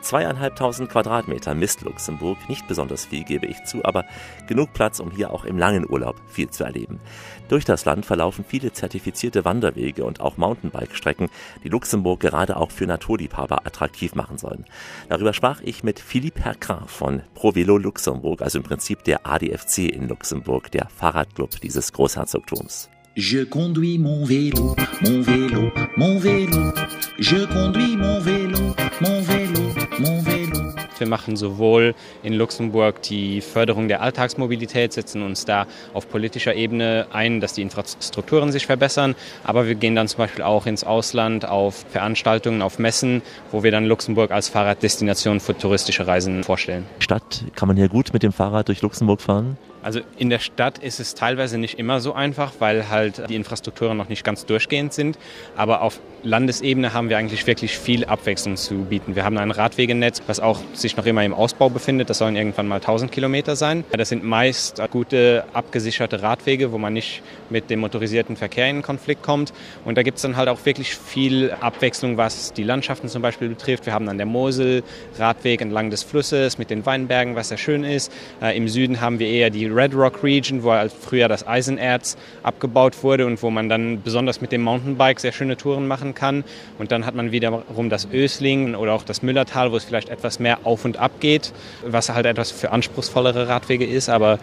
Zweieinhalbtausend 0.00 0.90
Quadratmeter 0.90 1.54
misst 1.54 1.82
Luxemburg, 1.82 2.38
nicht 2.48 2.66
besonders 2.66 3.06
viel 3.06 3.24
gebe 3.24 3.46
ich 3.46 3.62
zu, 3.64 3.84
aber 3.84 4.04
genug 4.46 4.72
Platz, 4.72 5.00
um 5.00 5.10
hier 5.10 5.32
auch 5.32 5.44
im 5.44 5.58
langen 5.58 5.88
Urlaub 5.88 6.16
viel 6.26 6.48
zu 6.50 6.64
erleben. 6.64 7.00
Durch 7.48 7.64
das 7.64 7.84
Land 7.84 8.06
verlaufen 8.06 8.44
viele 8.46 8.72
zertifizierte 8.72 9.44
Wanderwege 9.44 10.04
und 10.04 10.20
auch 10.20 10.36
Mountainbike-Strecken, 10.36 11.28
die 11.64 11.68
Luxemburg 11.68 12.20
gerade 12.20 12.56
auch 12.56 12.70
für 12.70 12.86
Naturliebhaber 12.86 13.66
attraktiv 13.66 14.14
machen 14.14 14.38
sollen. 14.38 14.64
Darüber 15.08 15.32
sprach 15.32 15.60
ich 15.62 15.84
mit 15.84 16.00
Philippe 16.00 16.44
Hercrin 16.44 16.86
von 16.86 17.22
ProVelo 17.34 17.78
Luxemburg, 17.78 18.42
also 18.42 18.58
im 18.58 18.64
Prinzip 18.64 19.04
der 19.04 19.26
ADFC 19.26 19.90
in 19.90 20.08
Luxemburg, 20.08 20.70
der 20.70 20.88
Fahrradclub 20.88 21.60
dieses 21.60 21.92
Großherzogtums. 21.92 22.90
Je 23.16 23.44
conduis 23.44 23.98
mon 23.98 24.24
vélo, 24.24 24.76
mon 25.02 25.20
vélo, 25.20 25.72
mon 25.96 26.18
vélo. 26.18 26.72
Je 27.18 27.44
conduis 27.44 27.96
mon 27.96 28.20
vélo, 28.20 28.74
mon 29.00 29.20
vélo. 29.22 29.49
Wir 29.98 31.08
machen 31.08 31.36
sowohl 31.36 31.94
in 32.22 32.34
Luxemburg 32.34 33.00
die 33.02 33.40
Förderung 33.40 33.88
der 33.88 34.02
Alltagsmobilität, 34.02 34.92
setzen 34.92 35.22
uns 35.22 35.46
da 35.46 35.66
auf 35.94 36.08
politischer 36.10 36.54
Ebene 36.54 37.06
ein, 37.10 37.40
dass 37.40 37.54
die 37.54 37.62
Infrastrukturen 37.62 38.52
sich 38.52 38.66
verbessern. 38.66 39.14
Aber 39.42 39.66
wir 39.66 39.74
gehen 39.74 39.94
dann 39.94 40.08
zum 40.08 40.18
Beispiel 40.18 40.44
auch 40.44 40.66
ins 40.66 40.84
Ausland 40.84 41.46
auf 41.46 41.86
Veranstaltungen, 41.88 42.60
auf 42.60 42.78
Messen, 42.78 43.22
wo 43.50 43.62
wir 43.62 43.70
dann 43.70 43.86
Luxemburg 43.86 44.30
als 44.30 44.50
Fahrraddestination 44.50 45.40
für 45.40 45.56
touristische 45.56 46.06
Reisen 46.06 46.44
vorstellen. 46.44 46.84
Stadt 46.98 47.44
kann 47.54 47.68
man 47.68 47.78
hier 47.78 47.88
gut 47.88 48.12
mit 48.12 48.22
dem 48.22 48.32
Fahrrad 48.32 48.68
durch 48.68 48.82
Luxemburg 48.82 49.22
fahren? 49.22 49.56
Also 49.82 50.00
in 50.18 50.30
der 50.30 50.38
Stadt 50.38 50.78
ist 50.78 51.00
es 51.00 51.14
teilweise 51.14 51.58
nicht 51.58 51.78
immer 51.78 52.00
so 52.00 52.12
einfach, 52.12 52.52
weil 52.58 52.88
halt 52.88 53.28
die 53.28 53.36
Infrastrukturen 53.36 53.96
noch 53.96 54.08
nicht 54.08 54.24
ganz 54.24 54.46
durchgehend 54.46 54.92
sind. 54.92 55.18
Aber 55.56 55.82
auf 55.82 56.00
Landesebene 56.22 56.92
haben 56.92 57.08
wir 57.08 57.16
eigentlich 57.16 57.46
wirklich 57.46 57.78
viel 57.78 58.04
Abwechslung 58.04 58.56
zu 58.56 58.74
bieten. 58.84 59.16
Wir 59.16 59.24
haben 59.24 59.38
ein 59.38 59.50
Radwegenetz, 59.50 60.20
was 60.26 60.38
auch 60.38 60.60
sich 60.74 60.96
noch 60.96 61.06
immer 61.06 61.24
im 61.24 61.32
Ausbau 61.32 61.70
befindet. 61.70 62.10
Das 62.10 62.18
sollen 62.18 62.36
irgendwann 62.36 62.68
mal 62.68 62.76
1000 62.76 63.10
Kilometer 63.10 63.56
sein. 63.56 63.84
Das 63.90 64.10
sind 64.10 64.22
meist 64.22 64.82
gute 64.90 65.44
abgesicherte 65.54 66.22
Radwege, 66.22 66.72
wo 66.72 66.78
man 66.78 66.92
nicht 66.92 67.22
mit 67.48 67.70
dem 67.70 67.80
motorisierten 67.80 68.36
Verkehr 68.36 68.68
in 68.68 68.82
Konflikt 68.82 69.22
kommt. 69.22 69.52
Und 69.84 69.96
da 69.96 70.02
gibt 70.02 70.16
es 70.16 70.22
dann 70.22 70.36
halt 70.36 70.48
auch 70.48 70.64
wirklich 70.66 70.94
viel 70.94 71.52
Abwechslung, 71.52 72.16
was 72.16 72.52
die 72.52 72.64
Landschaften 72.64 73.08
zum 73.08 73.22
Beispiel 73.22 73.48
betrifft. 73.48 73.86
Wir 73.86 73.94
haben 73.94 74.06
dann 74.06 74.18
der 74.18 74.26
Mosel, 74.26 74.82
Radweg 75.18 75.62
entlang 75.62 75.90
des 75.90 76.02
Flusses 76.02 76.58
mit 76.58 76.70
den 76.70 76.84
Weinbergen, 76.84 77.34
was 77.34 77.48
sehr 77.48 77.58
schön 77.58 77.84
ist. 77.84 78.12
Äh, 78.42 78.56
Im 78.56 78.68
Süden 78.68 79.00
haben 79.00 79.18
wir 79.18 79.28
eher 79.28 79.50
die 79.50 79.69
Red 79.72 79.94
Rock 79.94 80.22
Region, 80.22 80.62
wo 80.62 80.72
halt 80.72 80.92
früher 80.92 81.28
das 81.28 81.46
Eisenerz 81.46 82.16
abgebaut 82.42 83.02
wurde 83.02 83.26
und 83.26 83.42
wo 83.42 83.50
man 83.50 83.68
dann 83.68 84.02
besonders 84.02 84.40
mit 84.40 84.52
dem 84.52 84.62
Mountainbike 84.62 85.20
sehr 85.20 85.32
schöne 85.32 85.56
Touren 85.56 85.86
machen 85.86 86.14
kann. 86.14 86.44
Und 86.78 86.92
dann 86.92 87.06
hat 87.06 87.14
man 87.14 87.32
wiederum 87.32 87.90
das 87.90 88.08
Ösling 88.12 88.74
oder 88.74 88.92
auch 88.92 89.02
das 89.02 89.22
Müllertal, 89.22 89.72
wo 89.72 89.76
es 89.76 89.84
vielleicht 89.84 90.08
etwas 90.08 90.38
mehr 90.38 90.58
auf 90.64 90.84
und 90.84 90.98
ab 90.98 91.12
geht, 91.20 91.52
was 91.84 92.08
halt 92.10 92.26
etwas 92.26 92.50
für 92.50 92.72
anspruchsvollere 92.72 93.48
Radwege 93.48 93.86
ist. 93.86 94.08
Aber 94.08 94.38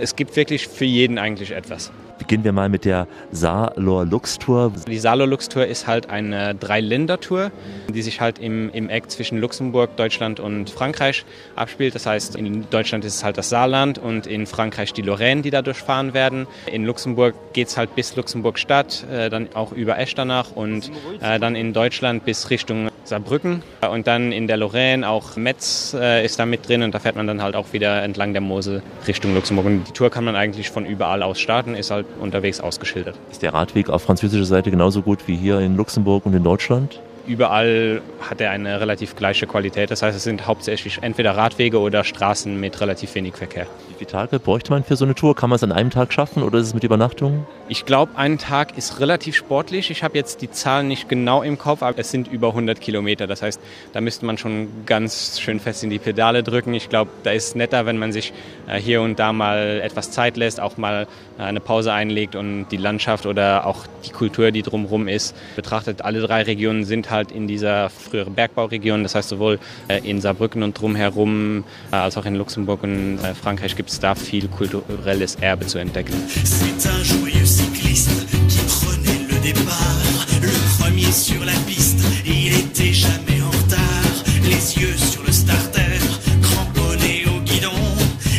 es 0.00 0.16
gibt 0.16 0.36
wirklich 0.36 0.68
für 0.68 0.84
jeden 0.84 1.18
eigentlich 1.18 1.52
etwas. 1.52 1.90
Beginnen 2.20 2.44
wir 2.44 2.52
mal 2.52 2.68
mit 2.68 2.84
der 2.84 3.08
Saarlor 3.32 4.04
Lux 4.04 4.38
Tour. 4.38 4.72
Die 4.86 4.98
Saarlor 4.98 5.26
Lux 5.26 5.48
Tour 5.48 5.66
ist 5.66 5.86
halt 5.86 6.10
eine 6.10 6.54
Drei-Länder-Tour, 6.54 7.50
die 7.88 8.02
sich 8.02 8.20
halt 8.20 8.38
im, 8.38 8.70
im 8.70 8.90
Eck 8.90 9.10
zwischen 9.10 9.38
Luxemburg, 9.38 9.96
Deutschland 9.96 10.38
und 10.38 10.68
Frankreich 10.70 11.24
abspielt. 11.56 11.94
Das 11.94 12.04
heißt, 12.04 12.36
in 12.36 12.68
Deutschland 12.70 13.04
ist 13.06 13.16
es 13.16 13.24
halt 13.24 13.38
das 13.38 13.48
Saarland 13.48 13.98
und 13.98 14.26
in 14.26 14.46
Frankreich 14.46 14.92
die 14.92 15.02
Lorraine, 15.02 15.40
die 15.40 15.50
da 15.50 15.62
durchfahren 15.62 16.12
werden. 16.12 16.46
In 16.70 16.84
Luxemburg 16.84 17.34
geht 17.54 17.68
es 17.68 17.78
halt 17.78 17.96
bis 17.96 18.14
Luxemburg-Stadt, 18.14 19.06
äh, 19.10 19.30
dann 19.30 19.48
auch 19.54 19.72
über 19.72 19.98
Echternach 19.98 20.52
und 20.54 20.90
äh, 21.22 21.40
dann 21.40 21.56
in 21.56 21.72
Deutschland 21.72 22.26
bis 22.26 22.50
Richtung 22.50 22.90
Saarbrücken. 23.04 23.62
Und 23.90 24.06
dann 24.06 24.30
in 24.30 24.46
der 24.46 24.56
Lorraine 24.56 25.08
auch 25.08 25.36
Metz 25.36 25.96
äh, 25.98 26.24
ist 26.24 26.38
da 26.38 26.46
mit 26.46 26.68
drin 26.68 26.82
und 26.82 26.94
da 26.94 26.98
fährt 26.98 27.16
man 27.16 27.26
dann 27.26 27.42
halt 27.42 27.56
auch 27.56 27.72
wieder 27.72 28.02
entlang 28.02 28.32
der 28.32 28.42
Mosel 28.42 28.82
Richtung 29.06 29.34
Luxemburg. 29.34 29.66
Und 29.66 29.84
die 29.84 29.92
Tour 29.92 30.10
kann 30.10 30.24
man 30.24 30.36
eigentlich 30.36 30.70
von 30.70 30.86
überall 30.86 31.22
aus 31.22 31.40
starten, 31.40 31.74
ist 31.74 31.90
halt 31.90 32.06
unterwegs 32.20 32.60
ausgeschildert. 32.60 33.16
Ist 33.30 33.42
der 33.42 33.54
Radweg 33.54 33.90
auf 33.90 34.02
französischer 34.02 34.44
Seite 34.44 34.70
genauso 34.70 35.02
gut 35.02 35.26
wie 35.26 35.36
hier 35.36 35.60
in 35.60 35.76
Luxemburg 35.76 36.26
und 36.26 36.34
in 36.34 36.42
Deutschland? 36.42 37.00
Überall 37.26 38.00
hat 38.28 38.40
er 38.40 38.50
eine 38.50 38.80
relativ 38.80 39.14
gleiche 39.14 39.46
Qualität. 39.46 39.90
Das 39.90 40.02
heißt, 40.02 40.16
es 40.16 40.24
sind 40.24 40.46
hauptsächlich 40.46 40.98
entweder 41.02 41.36
Radwege 41.36 41.78
oder 41.78 42.02
Straßen 42.02 42.58
mit 42.58 42.80
relativ 42.80 43.14
wenig 43.14 43.36
Verkehr. 43.36 43.66
Wie 43.88 43.94
viele 43.98 44.10
Tage 44.10 44.40
bräuchte 44.40 44.72
man 44.72 44.82
für 44.82 44.96
so 44.96 45.04
eine 45.04 45.14
Tour? 45.14 45.36
Kann 45.36 45.50
man 45.50 45.56
es 45.56 45.62
an 45.62 45.70
einem 45.70 45.90
Tag 45.90 46.12
schaffen 46.12 46.42
oder 46.42 46.58
ist 46.58 46.66
es 46.66 46.74
mit 46.74 46.82
Übernachtung? 46.82 47.46
Ich 47.70 47.84
glaube, 47.84 48.16
ein 48.16 48.36
Tag 48.36 48.76
ist 48.76 48.98
relativ 48.98 49.36
sportlich. 49.36 49.92
Ich 49.92 50.02
habe 50.02 50.18
jetzt 50.18 50.42
die 50.42 50.50
Zahlen 50.50 50.88
nicht 50.88 51.08
genau 51.08 51.40
im 51.44 51.56
Kopf, 51.56 51.84
aber 51.84 52.00
es 52.00 52.10
sind 52.10 52.26
über 52.26 52.48
100 52.48 52.80
Kilometer. 52.80 53.28
Das 53.28 53.42
heißt, 53.42 53.60
da 53.92 54.00
müsste 54.00 54.26
man 54.26 54.38
schon 54.38 54.66
ganz 54.86 55.38
schön 55.38 55.60
fest 55.60 55.84
in 55.84 55.90
die 55.90 56.00
Pedale 56.00 56.42
drücken. 56.42 56.74
Ich 56.74 56.88
glaube, 56.88 57.12
da 57.22 57.30
ist 57.30 57.54
netter, 57.54 57.86
wenn 57.86 57.96
man 57.96 58.10
sich 58.10 58.32
äh, 58.66 58.80
hier 58.80 59.02
und 59.02 59.20
da 59.20 59.32
mal 59.32 59.80
etwas 59.84 60.10
Zeit 60.10 60.36
lässt, 60.36 60.58
auch 60.58 60.78
mal 60.78 61.06
äh, 61.38 61.42
eine 61.42 61.60
Pause 61.60 61.92
einlegt 61.92 62.34
und 62.34 62.66
die 62.72 62.76
Landschaft 62.76 63.24
oder 63.24 63.64
auch 63.64 63.86
die 64.04 64.10
Kultur, 64.10 64.50
die 64.50 64.62
drumherum 64.62 65.06
ist, 65.06 65.36
betrachtet. 65.54 66.02
Alle 66.02 66.20
drei 66.22 66.42
Regionen 66.42 66.82
sind 66.82 67.12
halt 67.12 67.30
in 67.30 67.46
dieser 67.46 67.88
früheren 67.88 68.34
Bergbauregion. 68.34 69.04
Das 69.04 69.14
heißt, 69.14 69.28
sowohl 69.28 69.60
äh, 69.86 69.98
in 69.98 70.20
Saarbrücken 70.20 70.64
und 70.64 70.76
drumherum 70.76 71.62
als 71.92 72.16
auch 72.16 72.24
in 72.24 72.34
Luxemburg 72.34 72.82
und 72.82 73.20
Frankreich 73.40 73.76
gibt 73.76 73.90
es 73.90 74.00
da 74.00 74.16
viel 74.16 74.48
kulturelles 74.48 75.36
Erbe 75.36 75.66
zu 75.66 75.78
entdecken. 75.78 76.14
Cycliste 77.60 78.26
qui 78.48 78.58
prenait 78.58 79.20
le 79.28 79.38
départ, 79.40 80.26
le 80.40 80.52
premier 80.78 81.12
sur 81.12 81.44
la 81.44 81.52
piste, 81.66 82.00
il 82.24 82.52
était 82.54 82.92
jamais 82.92 83.40
en 83.42 83.50
retard, 83.50 84.14
les 84.44 84.78
yeux 84.80 84.96
sur 84.96 85.22
le 85.22 85.32
starter, 85.32 85.98
cramponné 86.42 87.24
au 87.26 87.40
guidon, 87.40 87.80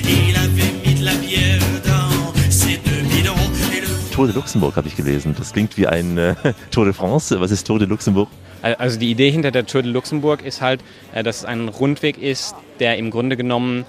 il 0.04 0.36
avait 0.36 0.72
mis 0.86 1.00
de 1.00 1.06
la 1.06 1.16
bière 1.16 1.62
dans 1.86 2.34
ses 2.50 2.78
deux 2.78 3.04
bidons 3.10 3.48
et 3.76 3.82
le 3.82 3.88
Tour 4.12 4.28
de 4.28 4.34
Luxemburg 4.34 4.76
habe 4.76 4.88
ich 4.88 4.96
gelesen. 4.96 5.36
Das 5.38 5.54
klingt 5.54 5.78
wie 5.78 5.88
ein 5.88 6.18
äh, 6.18 6.36
Tour 6.72 6.86
de 6.86 6.94
France. 6.94 7.40
Was 7.40 7.52
ist 7.52 7.68
Tour 7.68 7.80
de 7.80 7.88
Luxemburg? 7.88 8.28
Also 8.62 9.00
die 9.00 9.10
Idee 9.10 9.32
hinter 9.32 9.52
der 9.52 9.66
Tour 9.66 9.82
de 9.82 9.92
Luxemburg 9.92 10.44
ist 10.44 10.62
halt, 10.62 10.82
äh, 11.14 11.24
dass 11.24 11.38
es 11.38 11.46
ein 11.46 11.68
Rundweg 11.70 12.18
ist, 12.18 12.56
der 12.80 12.98
im 12.98 13.12
Grunde 13.12 13.38
genommen 13.38 13.86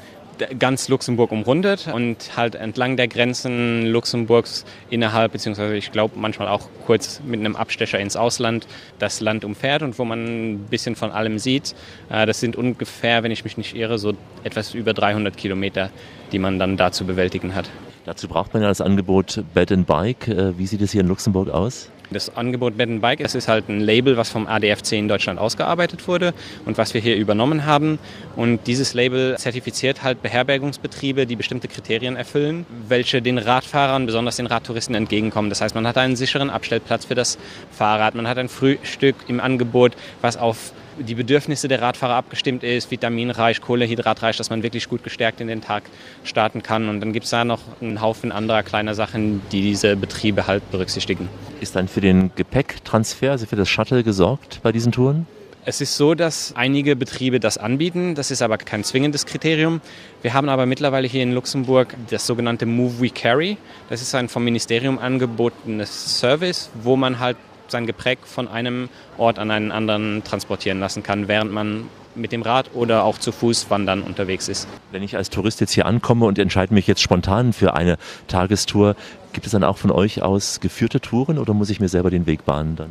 ganz 0.59 0.89
Luxemburg 0.89 1.33
umrundet 1.33 1.89
und 1.93 2.37
halt 2.37 2.55
entlang 2.55 2.97
der 2.97 3.09
Grenzen 3.09 3.87
Luxemburgs 3.87 4.65
innerhalb, 4.91 5.33
beziehungsweise 5.33 5.77
ich 5.77 5.93
glaube 5.93 6.19
manchmal 6.19 6.49
auch 6.49 6.69
kurz 6.87 7.21
mit 7.25 7.41
einem 7.41 7.57
Abstecher 7.57 7.99
ins 7.99 8.17
Ausland, 8.17 8.67
das 8.99 9.21
Land 9.21 9.45
umfährt 9.45 9.83
und 9.83 9.99
wo 9.99 10.05
man 10.05 10.25
ein 10.55 10.59
bisschen 10.71 10.97
von 10.97 11.11
allem 11.11 11.39
sieht. 11.39 11.75
Äh, 12.11 12.27
Das 12.27 12.41
sind 12.41 12.57
ungefähr, 12.57 13.23
wenn 13.23 13.31
ich 13.31 13.45
mich 13.45 13.57
nicht 13.57 13.77
irre, 13.77 13.99
so 13.99 14.15
etwas 14.45 14.75
über 14.75 14.95
300 14.95 15.37
Kilometer, 15.37 15.91
die 16.33 16.39
man 16.39 16.59
dann 16.59 16.77
da 16.77 16.91
zu 16.93 17.05
bewältigen 17.05 17.55
hat. 17.55 17.71
Dazu 18.05 18.27
braucht 18.27 18.53
man 18.53 18.63
ja 18.63 18.69
das 18.69 18.81
Angebot 18.81 19.45
Bed 19.55 19.71
and 19.71 19.87
Bike. 19.87 20.27
Äh, 20.27 20.59
Wie 20.59 20.67
sieht 20.67 20.83
es 20.83 20.91
hier 20.91 21.03
in 21.03 21.09
Luxemburg 21.09 21.49
aus? 21.49 21.89
Das 22.11 22.37
Angebot 22.37 22.77
Bed 22.77 23.01
Bike, 23.01 23.21
es 23.21 23.35
ist 23.35 23.49
halt 23.49 23.69
ein 23.69 23.81
Label, 23.81 24.17
was 24.17 24.31
vom 24.31 24.47
ADFC 24.47 24.93
in 24.93 25.09
Deutschland 25.09 25.39
ausgearbeitet 25.39 26.07
wurde 26.09 26.35
und 26.67 26.77
was 26.79 26.95
wir 26.95 27.01
hier 27.01 27.17
übernommen 27.17 27.65
haben. 27.65 27.99
Und 28.37 28.67
dieses 28.67 28.95
Label 28.95 29.37
zertifiziert 29.39 30.03
halt 30.03 30.23
Beherbergungsbetriebe, 30.23 31.27
die 31.27 31.37
bestimmte 31.37 31.69
Kriterien 31.69 32.17
erfüllen, 32.17 32.67
welche 32.89 33.23
den 33.23 33.39
Radfahrern, 33.39 34.07
besonders 34.07 34.37
den 34.37 34.47
Radtouristen 34.47 34.95
entgegenkommen. 34.95 35.49
Das 35.49 35.61
heißt, 35.61 35.75
man 35.75 35.87
hat 35.87 35.97
einen 35.97 36.17
sicheren 36.17 36.51
Abstellplatz 36.51 37.05
für 37.07 37.15
das 37.15 37.39
Fahrrad, 37.71 38.15
man 38.15 38.29
hat 38.29 38.39
ein 38.39 38.49
Frühstück 38.49 39.17
im 39.29 39.41
Angebot, 39.41 39.93
was 40.21 40.37
auf 40.37 40.73
die 40.99 41.15
Bedürfnisse 41.15 41.69
der 41.69 41.81
Radfahrer 41.81 42.15
abgestimmt 42.15 42.63
ist, 42.63 42.91
vitaminreich, 42.91 43.61
kohlehydratreich, 43.61 44.37
dass 44.37 44.51
man 44.51 44.63
wirklich 44.63 44.89
gut 44.89 45.03
gestärkt 45.03 45.41
in 45.41 45.49
den 45.49 45.61
Tag 45.61 45.85
starten 46.25 46.63
kann. 46.63 46.89
Und 46.89 47.01
dann 47.01 47.13
gibt 47.13 47.25
es 47.25 47.31
da 47.31 47.45
noch 47.45 47.61
einen 47.81 48.01
Haufen 48.01 48.33
anderer 48.33 48.63
kleiner 48.63 48.95
Sachen, 48.95 49.43
die 49.53 49.63
diese 49.63 49.97
Betriebe 49.97 50.47
halt 50.47 50.71
berücksichtigen. 50.71 51.29
Ist 51.61 51.77
dann 51.77 51.89
für 51.89 52.01
den 52.01 52.31
Gepäcktransfer, 52.35 53.33
also 53.33 53.47
für 53.47 53.57
das 53.57 53.69
Shuttle 53.69 54.03
gesorgt 54.03 54.61
bei 54.63 54.73
diesen 54.73 54.93
Touren? 54.93 55.27
Es 55.65 55.81
ist 55.81 55.97
so, 55.97 56.15
dass 56.17 56.55
einige 56.57 56.97
Betriebe 56.97 57.39
das 57.39 57.57
anbieten. 57.57 58.17
Das 58.17 58.33
ist 58.33 58.43
aber 58.43 58.59
kein 58.59 58.83
zwingendes 58.83 59.27
Kriterium. 59.27 59.81
Wir 60.21 60.35
haben 60.35 60.49
aber 60.49 60.67
mittlerweile 60.67 61.07
hier 61.07 61.23
in 61.23 61.33
Luxemburg 61.35 61.95
das 62.11 62.27
sogenannte 62.27 62.67
Move 62.67 63.01
We 63.01 63.11
Carry. 63.11 63.57
Das 63.89 64.03
ist 64.03 64.13
ein 64.17 64.29
vom 64.29 64.43
Ministerium 64.43 64.99
angebotenes 64.99 66.19
Service, 66.19 66.69
wo 66.83 66.97
man 66.97 67.21
halt 67.21 67.37
sein 67.69 67.87
Gepäck 67.87 68.19
von 68.25 68.49
einem 68.49 68.89
Ort 69.19 69.39
an 69.39 69.51
einen 69.51 69.73
anderen 69.73 70.23
transportieren 70.25 70.81
lassen 70.81 71.03
kann, 71.03 71.29
während 71.29 71.53
man 71.53 71.89
mit 72.15 72.33
dem 72.33 72.43
Rad 72.43 72.71
oder 72.75 73.05
auch 73.05 73.19
zu 73.19 73.33
Fuß 73.33 73.71
wandern 73.71 74.03
unterwegs 74.03 74.49
ist. 74.49 74.69
Wenn 74.91 75.03
ich 75.03 75.17
als 75.17 75.31
Tourist 75.31 75.61
jetzt 75.61 75.73
hier 75.73 75.87
ankomme 75.87 76.27
und 76.27 76.39
entscheide 76.39 76.75
mich 76.75 76.87
jetzt 76.87 77.01
spontan 77.01 77.53
für 77.53 77.75
eine 77.75 77.97
Tagestour, 78.29 78.97
gibt 79.33 79.47
es 79.47 79.53
dann 79.53 79.65
auch 79.65 79.79
von 79.79 79.91
euch 79.91 80.23
aus 80.23 80.61
geführte 80.61 81.01
Touren 81.01 81.39
oder 81.39 81.55
muss 81.55 81.71
ich 81.71 81.81
mir 81.81 81.89
selber 81.89 82.11
den 82.11 82.27
Weg 82.27 82.45
bahnen 82.45 82.77
dann? 82.77 82.91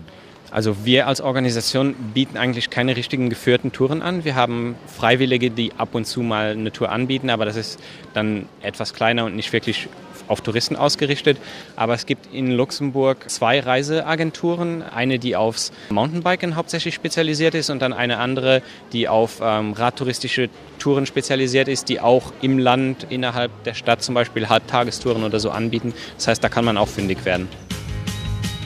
Also 0.52 0.84
wir 0.84 1.08
als 1.08 1.22
Organisation 1.22 1.96
bieten 2.14 2.36
eigentlich 2.36 2.70
keine 2.70 2.98
richtigen 2.98 3.30
geführten 3.30 3.72
Touren 3.72 4.02
an. 4.02 4.26
Wir 4.26 4.36
haben 4.36 4.76
Freiwillige, 4.86 5.50
die 5.50 5.72
ab 5.78 5.96
und 5.96 6.06
zu 6.06 6.22
mal 6.22 6.52
eine 6.52 6.74
Tour 6.74 6.92
anbieten, 6.92 7.30
aber 7.30 7.46
das 7.46 7.56
ist 7.56 7.80
dann 8.14 8.48
etwas 8.62 8.94
kleiner 8.94 9.24
und 9.24 9.36
nicht 9.38 9.54
wirklich 9.54 9.88
auf 10.32 10.42
Touristen 10.42 10.76
ausgerichtet. 10.76 11.38
Aber 11.76 11.94
es 11.94 12.06
gibt 12.06 12.34
in 12.34 12.52
Luxemburg 12.52 13.30
zwei 13.30 13.60
Reiseagenturen. 13.60 14.82
Eine, 14.82 15.20
die 15.20 15.36
aufs 15.36 15.72
Mountainbiken 15.90 16.56
hauptsächlich 16.56 16.96
spezialisiert 16.96 17.54
ist 17.54 17.70
und 17.70 17.82
dann 17.82 17.94
eine 17.94 18.18
andere, 18.18 18.62
die 18.94 19.08
auf 19.08 19.40
ähm, 19.44 19.74
radtouristische 19.74 20.50
Touren 20.80 21.06
spezialisiert 21.06 21.68
ist, 21.68 21.90
die 21.90 22.00
auch 22.00 22.34
im 22.42 22.58
Land 22.58 23.06
innerhalb 23.10 23.52
der 23.66 23.74
Stadt 23.74 24.02
zum 24.02 24.16
Beispiel 24.16 24.48
Tagestouren 24.68 25.24
oder 25.24 25.40
so 25.40 25.52
anbieten. 25.52 25.94
Das 26.16 26.28
heißt, 26.28 26.44
da 26.44 26.50
kann 26.50 26.66
man 26.66 26.78
auch 26.78 26.88
fündig 26.88 27.24
werden. 27.26 27.48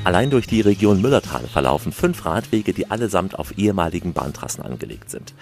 Allein 0.05 0.29
durch 0.29 0.45
die 0.45 0.61
Region 0.61 1.01
Müllertal 1.01 1.47
verlaufen 1.47 1.91
fünf 1.91 2.25
Radwege, 2.25 2.73
die 2.73 2.91
allesamt 2.91 3.39
auf 3.39 3.57
ehemaligen 3.57 4.13
Bahntrassen 4.13 4.63
angelegt 4.63 5.09
sind. 5.09 5.33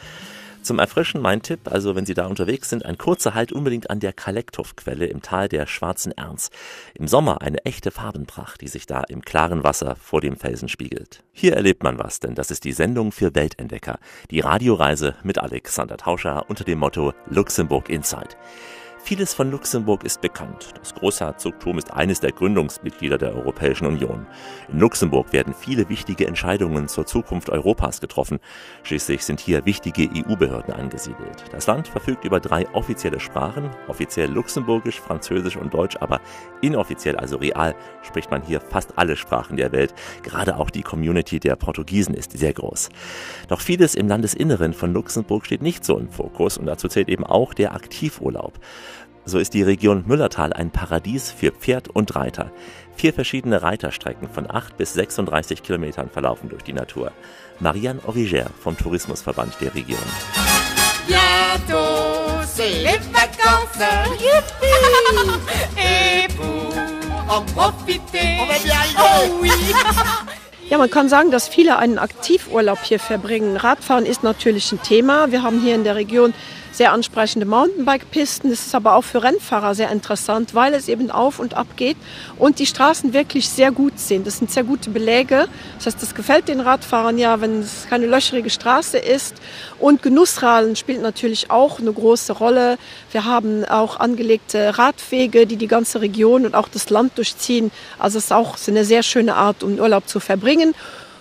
Zum 0.64 0.80
Erfrischen 0.80 1.22
mein 1.22 1.42
Tipp, 1.42 1.70
also 1.70 1.94
wenn 1.94 2.06
Sie 2.06 2.14
da 2.14 2.26
unterwegs 2.26 2.70
sind, 2.70 2.86
ein 2.86 2.98
kurzer 2.98 3.34
Halt 3.34 3.52
unbedingt 3.52 3.90
an 3.90 4.00
der 4.00 4.14
Kalektow-Quelle 4.14 5.06
im 5.08 5.22
Tal 5.22 5.50
der 5.50 5.68
Schwarzen 5.68 6.14
Ernz. 6.14 6.52
Im 6.94 7.10
Sommer 7.10 7.42
eine 7.42 7.66
echte 7.66 7.92
Farbenpracht, 7.92 8.62
die 8.62 8.70
sich 8.70 8.86
da 8.86 9.02
im 9.10 9.24
klaren 9.24 9.66
Wasser 9.66 9.98
vor 9.98 10.22
dem 10.22 10.38
Felsen 10.38 10.70
spiegelt. 10.70 11.22
Hier 11.34 11.54
erlebt 11.54 11.84
man 11.84 12.00
was, 12.00 12.22
denn 12.22 12.34
das 12.34 12.50
ist 12.50 12.64
die 12.64 12.72
Sendung 12.72 13.12
für 13.12 13.36
Weltentdecker, 13.36 14.00
die 14.32 14.40
Radioreise 14.40 15.16
mit 15.24 15.38
Alexander 15.38 15.98
Tauscher 15.98 16.46
unter 16.50 16.64
dem 16.64 16.80
Motto 16.80 17.14
Luxemburg 17.30 17.90
Inside. 17.90 18.30
Vieles 19.06 19.34
von 19.34 19.52
Luxemburg 19.52 20.06
ist 20.06 20.22
bekannt. 20.22 20.70
Das 20.80 20.96
Großherzogtum 20.96 21.78
ist 21.78 21.92
eines 21.92 22.22
der 22.22 22.32
Gründungsmitglieder 22.32 23.18
der 23.18 23.36
Europäischen 23.36 23.86
Union. 23.86 24.26
In 24.72 24.80
Luxemburg 24.80 25.34
werden 25.34 25.54
viele 25.54 25.90
wichtige 25.90 26.26
Entscheidungen 26.26 26.88
zur 26.88 27.06
Zukunft 27.06 27.50
Europas 27.50 28.00
getroffen. 28.00 28.40
Schließlich 28.84 29.26
sind 29.26 29.42
hier 29.42 29.66
wichtige 29.66 30.04
EU-Behörden 30.04 30.74
angesiedelt. 30.74 31.44
Das 31.52 31.68
Land 31.68 31.90
verfügt 31.90 32.24
über 32.24 32.40
drei 32.40 32.66
offizielle 32.74 33.20
Sprachen, 33.20 33.72
offiziell 33.90 34.32
Luxemburgisch, 34.32 35.02
Französisch 35.02 35.58
und 35.58 35.74
Deutsch, 35.74 35.98
aber 36.00 36.22
inoffiziell, 36.62 37.18
also 37.18 37.36
real, 37.36 37.76
spricht 38.04 38.32
man 38.32 38.42
hier 38.42 38.62
fast 38.62 38.98
alle 38.98 39.18
Sprachen 39.18 39.58
der 39.58 39.74
Welt. 39.74 39.94
Gerade 40.24 40.56
auch 40.56 40.70
die 40.70 40.82
Community 40.82 41.42
der 41.42 41.58
Portugiesen 41.58 42.16
ist 42.16 42.32
sehr 42.32 42.54
groß. 42.54 42.88
Doch 43.50 43.60
vieles 43.60 43.96
im 43.96 44.08
Landesinneren 44.08 44.72
von 44.72 44.94
Luxemburg 44.94 45.46
steht 45.46 45.62
nicht 45.62 45.84
so 45.84 45.98
im 45.98 46.10
Fokus 46.10 46.58
und 46.58 46.68
dazu 46.68 46.88
zählt 46.88 47.10
eben 47.10 47.26
auch 47.26 47.54
der 47.54 47.76
Aktivurlaub. 47.76 48.54
So 49.26 49.40
ist 49.40 49.54
die 49.54 49.64
Region 49.64 50.04
Müllertal 50.06 50.52
ein 50.52 50.70
Paradies 50.70 51.32
für 51.32 51.52
Pferd 51.52 51.88
und 51.88 52.14
Reiter. 52.16 52.52
Vier 52.98 53.14
verschiedene 53.14 53.62
Reiterstrecken 53.62 54.28
von 54.30 54.52
8 54.52 54.76
bis 54.76 54.94
36 54.94 55.64
Kilometern 55.64 56.10
verlaufen 56.10 56.50
durch 56.50 56.64
die 56.64 56.74
Natur. 56.74 57.12
Marianne 57.60 58.02
Origer 58.06 58.48
vom 58.62 58.78
Tourismusverband 58.78 59.56
der 59.62 59.74
Region. 59.74 60.00
Bientôt, 61.08 62.44
c'est 62.46 62.84
les 62.84 63.00
vacances. 63.14 63.88
Youpi! 64.20 64.74
Et 65.78 66.28
pour 66.36 66.74
en 67.30 67.42
profiter, 67.54 68.40
on 68.42 68.46
va 68.46 68.60
bien 68.62 68.76
oh 68.98 69.40
oui! 69.42 69.50
Ja, 70.70 70.78
man 70.80 70.90
kann 70.90 71.08
sagen, 71.08 71.30
dass 71.30 71.48
viele 71.48 71.78
einen 71.78 72.00
Aktivurlaub 72.00 72.80
hier 72.82 73.00
verbringen. 73.00 73.58
Radfahren 73.58 74.08
ist 74.08 74.24
natürlich 74.24 74.72
ein 74.72 74.82
Thema. 74.82 75.30
Wir 75.32 75.44
haben 75.44 75.62
hier 75.62 75.76
in 75.76 75.84
der 75.84 75.96
Region 75.96 76.34
sehr 76.74 76.92
ansprechende 76.92 77.46
Mountainbike-Pisten. 77.46 78.50
Das 78.50 78.66
ist 78.66 78.76
aber 78.76 78.96
auch 78.96 79.04
für 79.04 79.24
Rennfahrer 79.24 79.76
sehr 79.76 79.92
interessant, 79.92 80.54
weil 80.56 80.74
es 80.74 80.90
eben 80.90 81.12
auf 81.12 81.40
und 81.40 81.54
ab 81.54 81.68
geht 81.78 81.98
und 82.38 82.60
die 82.60 82.66
Straßen 82.66 83.14
wirklich 83.14 83.48
sehr 83.48 83.72
gut 83.72 84.00
sind. 84.00 84.28
Das 84.28 84.40
sind 84.40 84.52
sehr 84.52 84.64
gute 84.64 84.90
Beläge. 84.90 85.48
Das 85.78 85.86
heißt, 85.86 86.02
das 86.02 86.16
gefällt 86.16 86.48
den 86.48 86.60
Radfahrern 86.60 87.18
ja, 87.18 87.40
wenn 87.40 87.62
es 87.62 87.88
keine 87.90 88.08
löcherige 88.08 88.50
Straße 88.50 88.98
ist. 88.98 89.36
Und 89.80 90.02
Genussradeln 90.02 90.76
spielt 90.76 91.02
natürlich 91.02 91.52
auch 91.52 91.80
eine 91.80 91.94
große 91.94 92.34
Rolle. 92.34 92.78
Wir 93.12 93.26
haben 93.26 93.64
auch 93.66 94.00
angelegte 94.00 94.78
Radwege, 94.78 95.46
die 95.46 95.58
die 95.58 95.68
ganze 95.68 96.02
Region 96.02 96.46
und 96.46 96.56
auch 96.56 96.68
das 96.68 96.90
Land 96.90 97.18
durchziehen. 97.18 97.72
Also 98.00 98.18
es 98.18 98.26
ist 98.26 98.34
auch 98.34 98.58
eine 98.68 98.84
sehr 98.84 99.04
schöne 99.04 99.36
Art, 99.36 99.62
um 99.64 99.78
Urlaub 99.78 100.08
zu 100.08 100.20
verbringen. 100.20 100.74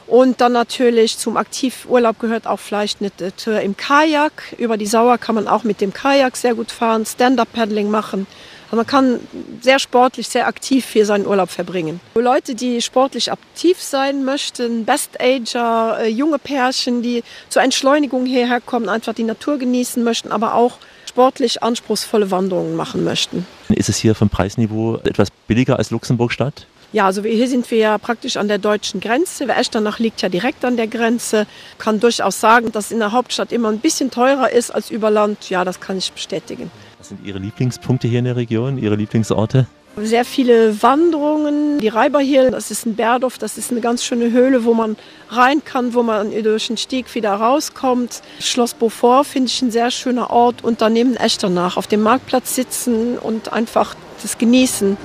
Und 0.06 0.40
dann 0.40 0.52
natürlich 0.52 1.18
zum 1.18 1.36
Aktivurlaub 1.36 2.18
gehört 2.18 2.46
auch 2.46 2.58
vielleicht 2.58 3.00
eine 3.00 3.10
Tour 3.36 3.60
im 3.60 3.76
Kajak. 3.76 4.54
Über 4.58 4.76
die 4.76 4.86
Sauer 4.86 5.18
kann 5.18 5.34
man 5.34 5.48
auch 5.48 5.64
mit 5.64 5.80
dem 5.80 5.92
Kajak 5.92 6.36
sehr 6.36 6.54
gut 6.54 6.70
fahren, 6.70 7.06
Stand-up-Paddling 7.06 7.90
machen. 7.90 8.26
Also 8.72 8.76
man 8.76 8.86
kann 8.86 9.20
sehr 9.60 9.78
sportlich, 9.78 10.28
sehr 10.28 10.46
aktiv 10.46 10.86
hier 10.90 11.04
seinen 11.04 11.26
Urlaub 11.26 11.50
verbringen. 11.50 12.00
Für 12.14 12.22
Leute, 12.22 12.54
die 12.54 12.80
sportlich 12.80 13.30
aktiv 13.30 13.78
sein 13.78 14.24
möchten, 14.24 14.86
Best-Ager, 14.86 15.98
äh, 16.00 16.08
junge 16.08 16.38
Pärchen, 16.38 17.02
die 17.02 17.22
zur 17.50 17.62
Entschleunigung 17.62 18.24
hierher 18.24 18.62
kommen, 18.62 18.88
einfach 18.88 19.12
die 19.12 19.24
Natur 19.24 19.58
genießen 19.58 20.02
möchten, 20.02 20.32
aber 20.32 20.54
auch 20.54 20.78
sportlich 21.06 21.62
anspruchsvolle 21.62 22.30
Wanderungen 22.30 22.74
machen 22.74 23.04
möchten. 23.04 23.46
Ist 23.68 23.90
es 23.90 23.98
hier 23.98 24.14
vom 24.14 24.30
Preisniveau 24.30 24.96
etwas 25.04 25.28
billiger 25.46 25.78
als 25.78 25.90
Luxemburg-Stadt? 25.90 26.66
Ja, 26.92 27.06
also 27.06 27.22
hier 27.22 27.48
sind 27.48 27.70
wir 27.70 27.78
ja 27.78 27.98
praktisch 27.98 28.36
an 28.36 28.48
der 28.48 28.58
deutschen 28.58 29.00
Grenze. 29.00 29.48
Echternach 29.48 29.98
liegt 29.98 30.20
ja 30.20 30.28
direkt 30.28 30.62
an 30.62 30.76
der 30.76 30.86
Grenze. 30.86 31.46
Kann 31.78 32.00
durchaus 32.00 32.38
sagen, 32.38 32.70
dass 32.70 32.92
in 32.92 32.98
der 32.98 33.12
Hauptstadt 33.12 33.50
immer 33.50 33.70
ein 33.70 33.78
bisschen 33.78 34.10
teurer 34.10 34.50
ist 34.52 34.70
als 34.70 34.90
über 34.90 35.10
Land. 35.10 35.48
Ja, 35.48 35.64
das 35.64 35.80
kann 35.80 35.96
ich 35.96 36.12
bestätigen. 36.12 36.70
Was 36.98 37.08
sind 37.08 37.24
Ihre 37.24 37.38
Lieblingspunkte 37.38 38.08
hier 38.08 38.18
in 38.18 38.26
der 38.26 38.36
Region, 38.36 38.76
Ihre 38.76 38.96
Lieblingsorte? 38.96 39.66
Sehr 39.96 40.24
viele 40.24 40.82
Wanderungen, 40.82 41.78
die 41.78 41.88
Reiberhill, 41.88 42.50
das 42.50 42.70
ist 42.70 42.86
ein 42.86 42.94
Bärdorf, 42.94 43.36
das 43.36 43.58
ist 43.58 43.70
eine 43.70 43.82
ganz 43.82 44.02
schöne 44.02 44.30
Höhle, 44.30 44.64
wo 44.64 44.72
man 44.72 44.96
rein 45.28 45.62
kann, 45.62 45.92
wo 45.92 46.02
man 46.02 46.30
durch 46.42 46.68
den 46.68 46.78
Stieg 46.78 47.14
wieder 47.14 47.34
rauskommt. 47.34 48.22
Schloss 48.38 48.72
Beaufort 48.72 49.24
finde 49.24 49.48
ich 49.48 49.60
ein 49.60 49.70
sehr 49.70 49.90
schöner 49.90 50.30
Ort 50.30 50.64
und 50.64 50.80
daneben 50.80 51.14
Echternach 51.16 51.76
auf 51.76 51.86
dem 51.86 52.02
Marktplatz 52.02 52.54
sitzen 52.54 53.18
und 53.18 53.52
einfach 53.52 53.94
das 54.22 54.38
genießen. 54.38 54.96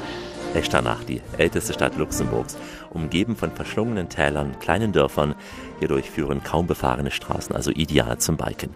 Echternach, 0.58 1.04
die 1.04 1.22
älteste 1.38 1.72
Stadt 1.72 1.98
Luxemburgs, 1.98 2.58
umgeben 2.90 3.36
von 3.36 3.52
verschlungenen 3.52 4.10
Tälern, 4.10 4.58
kleinen 4.60 4.92
Dörfern. 4.92 5.36
Hierdurch 5.78 6.10
führen 6.10 6.44
kaum 6.44 6.66
befahrene 6.66 7.12
Straßen, 7.12 7.56
also 7.56 7.70
ideal 7.70 8.18
zum 8.18 8.38
Biken. 8.38 8.74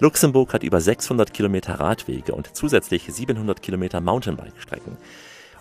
Luxemburg 0.00 0.52
hat 0.52 0.62
über 0.62 0.82
600 0.82 1.32
Kilometer 1.32 1.80
Radwege 1.80 2.34
und 2.34 2.54
zusätzlich 2.54 3.06
700 3.08 3.62
Kilometer 3.62 4.02
Mountainbike-Strecken. 4.02 4.98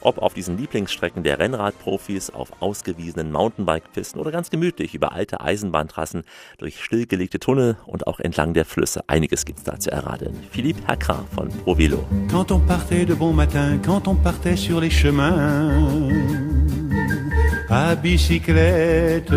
Ob 0.04 0.18
auf 0.18 0.34
diesen 0.34 0.58
Lieblingsstrecken 0.58 1.24
der 1.24 1.40
Rennradprofis, 1.40 2.30
auf 2.30 2.62
ausgewiesenen 2.62 3.32
Mountainbike-Pisten 3.32 4.20
oder 4.20 4.32
ganz 4.32 4.50
gemütlich 4.50 4.94
über 4.94 5.14
alte 5.14 5.40
Eisenbahntrassen, 5.40 6.24
durch 6.58 6.84
stillgelegte 6.84 7.40
Tunnel 7.40 7.78
und 7.86 8.06
auch 8.06 8.20
entlang 8.20 8.54
der 8.54 8.66
Flüsse. 8.66 9.02
Einiges 9.08 9.46
gibt's 9.46 9.64
da 9.64 9.80
zu 9.80 9.92
erraten. 9.92 10.36
Philippe 10.52 10.86
Herkra 10.88 11.24
von 11.34 11.48
ProVelo. 11.48 12.06
Quand 12.30 12.52
on 12.52 12.60
partait 12.60 13.06
de 13.06 13.16
bon 13.16 13.34
matin, 13.34 13.80
quand 13.84 14.06
on 14.08 14.16
partait 14.16 14.58
sur 14.58 14.82
les 14.82 14.92
chemins, 14.92 16.10
à 17.70 17.96
bicyclette. 17.96 19.32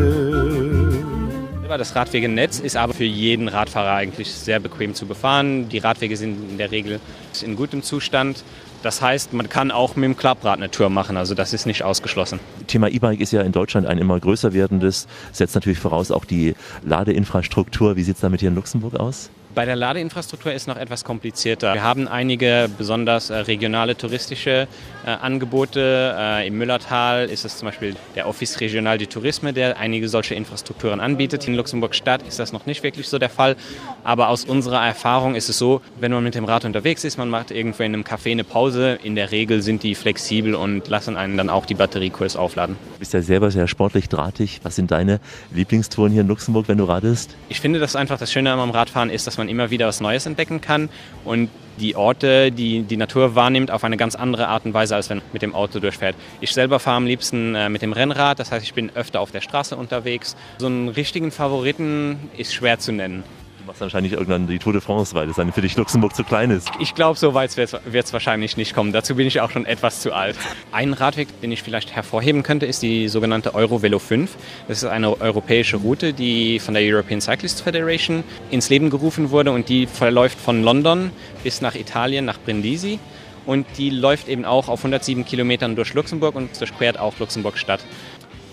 Das 1.68 1.94
Radwegenetz 1.94 2.60
ist 2.60 2.76
aber 2.76 2.94
für 2.94 3.04
jeden 3.04 3.48
Radfahrer 3.48 3.92
eigentlich 3.92 4.32
sehr 4.32 4.60
bequem 4.60 4.94
zu 4.94 5.04
befahren. 5.06 5.68
Die 5.68 5.78
Radwege 5.78 6.16
sind 6.16 6.50
in 6.50 6.58
der 6.58 6.70
Regel 6.70 7.00
in 7.42 7.56
gutem 7.56 7.82
Zustand. 7.82 8.44
Das 8.82 9.02
heißt, 9.02 9.32
man 9.32 9.48
kann 9.48 9.70
auch 9.70 9.96
mit 9.96 10.04
dem 10.04 10.16
Klapprad 10.16 10.58
eine 10.58 10.70
Tour 10.70 10.90
machen, 10.90 11.16
also 11.16 11.34
das 11.34 11.52
ist 11.52 11.66
nicht 11.66 11.82
ausgeschlossen. 11.82 12.38
Thema 12.68 12.88
E-Bike 12.88 13.20
ist 13.20 13.32
ja 13.32 13.42
in 13.42 13.52
Deutschland 13.52 13.86
ein 13.86 13.98
immer 13.98 14.18
größer 14.20 14.52
werdendes, 14.52 15.08
setzt 15.32 15.54
natürlich 15.54 15.78
voraus 15.78 16.10
auch 16.10 16.24
die 16.24 16.54
Ladeinfrastruktur. 16.84 17.96
Wie 17.96 18.02
sieht 18.02 18.14
es 18.14 18.20
damit 18.20 18.40
hier 18.40 18.50
in 18.50 18.54
Luxemburg 18.54 18.94
aus? 18.94 19.30
Bei 19.56 19.64
der 19.64 19.74
Ladeinfrastruktur 19.74 20.52
ist 20.52 20.68
noch 20.68 20.76
etwas 20.76 21.02
komplizierter. 21.02 21.72
Wir 21.72 21.82
haben 21.82 22.08
einige 22.08 22.68
besonders 22.76 23.30
äh, 23.30 23.36
regionale 23.36 23.96
touristische 23.96 24.68
äh, 25.06 25.08
Angebote. 25.08 26.14
Äh, 26.14 26.46
Im 26.46 26.58
Müllertal 26.58 27.30
ist 27.30 27.46
es 27.46 27.56
zum 27.56 27.68
Beispiel 27.68 27.96
der 28.14 28.28
Office 28.28 28.60
Regional 28.60 28.98
du 28.98 29.06
Tourisme, 29.06 29.54
der 29.54 29.78
einige 29.78 30.10
solche 30.10 30.34
Infrastrukturen 30.34 31.00
anbietet. 31.00 31.48
In 31.48 31.54
Luxemburg 31.54 31.94
Stadt 31.94 32.20
ist 32.28 32.38
das 32.38 32.52
noch 32.52 32.66
nicht 32.66 32.82
wirklich 32.82 33.08
so 33.08 33.18
der 33.18 33.30
Fall. 33.30 33.56
Aber 34.04 34.28
aus 34.28 34.44
unserer 34.44 34.86
Erfahrung 34.86 35.34
ist 35.34 35.48
es 35.48 35.56
so, 35.56 35.80
wenn 36.00 36.12
man 36.12 36.22
mit 36.22 36.34
dem 36.34 36.44
Rad 36.44 36.66
unterwegs 36.66 37.02
ist, 37.04 37.16
man 37.16 37.30
macht 37.30 37.50
irgendwo 37.50 37.82
in 37.82 37.94
einem 37.94 38.02
Café 38.02 38.32
eine 38.32 38.44
Pause. 38.44 38.98
In 39.04 39.14
der 39.14 39.30
Regel 39.30 39.62
sind 39.62 39.82
die 39.82 39.94
flexibel 39.94 40.54
und 40.54 40.86
lassen 40.88 41.16
einen 41.16 41.38
dann 41.38 41.48
auch 41.48 41.64
die 41.64 41.72
Batterie 41.72 42.10
kurz 42.10 42.36
aufladen. 42.36 42.76
Du 42.92 42.98
bist 42.98 43.14
ja 43.14 43.22
selber 43.22 43.50
sehr 43.50 43.68
sportlich 43.68 44.10
drahtig. 44.10 44.60
Was 44.64 44.76
sind 44.76 44.90
deine 44.90 45.18
Lieblingstouren 45.54 46.12
hier 46.12 46.20
in 46.20 46.28
Luxemburg, 46.28 46.68
wenn 46.68 46.76
du 46.76 46.84
radest? 46.84 47.34
Ich 47.48 47.62
finde, 47.62 47.78
dass 47.78 47.96
einfach 47.96 48.18
das 48.18 48.30
Schöne 48.30 48.52
am 48.52 48.70
Radfahren 48.70 49.08
ist, 49.08 49.26
dass 49.26 49.38
man 49.38 49.45
immer 49.48 49.70
wieder 49.70 49.86
was 49.86 50.00
Neues 50.00 50.26
entdecken 50.26 50.60
kann 50.60 50.88
und 51.24 51.50
die 51.78 51.94
Orte, 51.94 52.52
die 52.52 52.82
die 52.82 52.96
Natur 52.96 53.34
wahrnimmt, 53.34 53.70
auf 53.70 53.84
eine 53.84 53.96
ganz 53.96 54.14
andere 54.14 54.48
Art 54.48 54.64
und 54.64 54.74
Weise, 54.74 54.96
als 54.96 55.10
wenn 55.10 55.18
man 55.18 55.26
mit 55.32 55.42
dem 55.42 55.54
Auto 55.54 55.78
durchfährt. 55.78 56.16
Ich 56.40 56.52
selber 56.52 56.78
fahre 56.78 56.96
am 56.96 57.06
liebsten 57.06 57.54
äh, 57.54 57.68
mit 57.68 57.82
dem 57.82 57.92
Rennrad, 57.92 58.38
das 58.38 58.50
heißt, 58.50 58.64
ich 58.64 58.74
bin 58.74 58.90
öfter 58.94 59.20
auf 59.20 59.30
der 59.30 59.40
Straße 59.40 59.76
unterwegs. 59.76 60.36
So 60.58 60.66
einen 60.66 60.88
richtigen 60.88 61.30
Favoriten 61.30 62.18
ist 62.36 62.54
schwer 62.54 62.78
zu 62.78 62.92
nennen. 62.92 63.24
Du 63.66 63.70
machst 63.70 63.80
wahrscheinlich 63.80 64.12
irgendwann 64.12 64.46
die 64.46 64.60
Tour 64.60 64.72
de 64.72 64.80
France, 64.80 65.12
weil 65.16 65.28
es 65.28 65.34
dann 65.34 65.52
für 65.52 65.60
dich 65.60 65.76
Luxemburg 65.76 66.14
zu 66.14 66.22
klein 66.22 66.52
ist. 66.52 66.70
Ich 66.78 66.94
glaube, 66.94 67.18
so 67.18 67.34
weit 67.34 67.56
wird 67.56 67.82
es 67.84 68.12
wahrscheinlich 68.12 68.56
nicht 68.56 68.76
kommen. 68.76 68.92
Dazu 68.92 69.16
bin 69.16 69.26
ich 69.26 69.40
auch 69.40 69.50
schon 69.50 69.66
etwas 69.66 70.02
zu 70.02 70.12
alt. 70.12 70.36
Ein 70.70 70.92
Radweg, 70.92 71.40
den 71.40 71.50
ich 71.50 71.64
vielleicht 71.64 71.90
hervorheben 71.90 72.44
könnte, 72.44 72.64
ist 72.64 72.80
die 72.82 73.08
sogenannte 73.08 73.56
Eurovelo 73.56 73.98
5. 73.98 74.36
Das 74.68 74.84
ist 74.84 74.88
eine 74.88 75.20
europäische 75.20 75.78
Route, 75.78 76.12
die 76.12 76.60
von 76.60 76.74
der 76.74 76.84
European 76.84 77.20
Cyclist 77.20 77.60
Federation 77.60 78.22
ins 78.52 78.70
Leben 78.70 78.88
gerufen 78.88 79.32
wurde 79.32 79.50
und 79.50 79.68
die 79.68 79.88
verläuft 79.88 80.38
von 80.38 80.62
London 80.62 81.10
bis 81.42 81.60
nach 81.60 81.74
Italien, 81.74 82.24
nach 82.24 82.38
Brindisi. 82.38 83.00
Und 83.46 83.66
die 83.78 83.90
läuft 83.90 84.28
eben 84.28 84.44
auch 84.44 84.68
auf 84.68 84.78
107 84.78 85.24
Kilometern 85.24 85.74
durch 85.74 85.92
Luxemburg 85.92 86.36
und 86.36 86.60
durchquert 86.60 87.00
auch 87.00 87.18
Luxemburg 87.18 87.58
Stadt. 87.58 87.80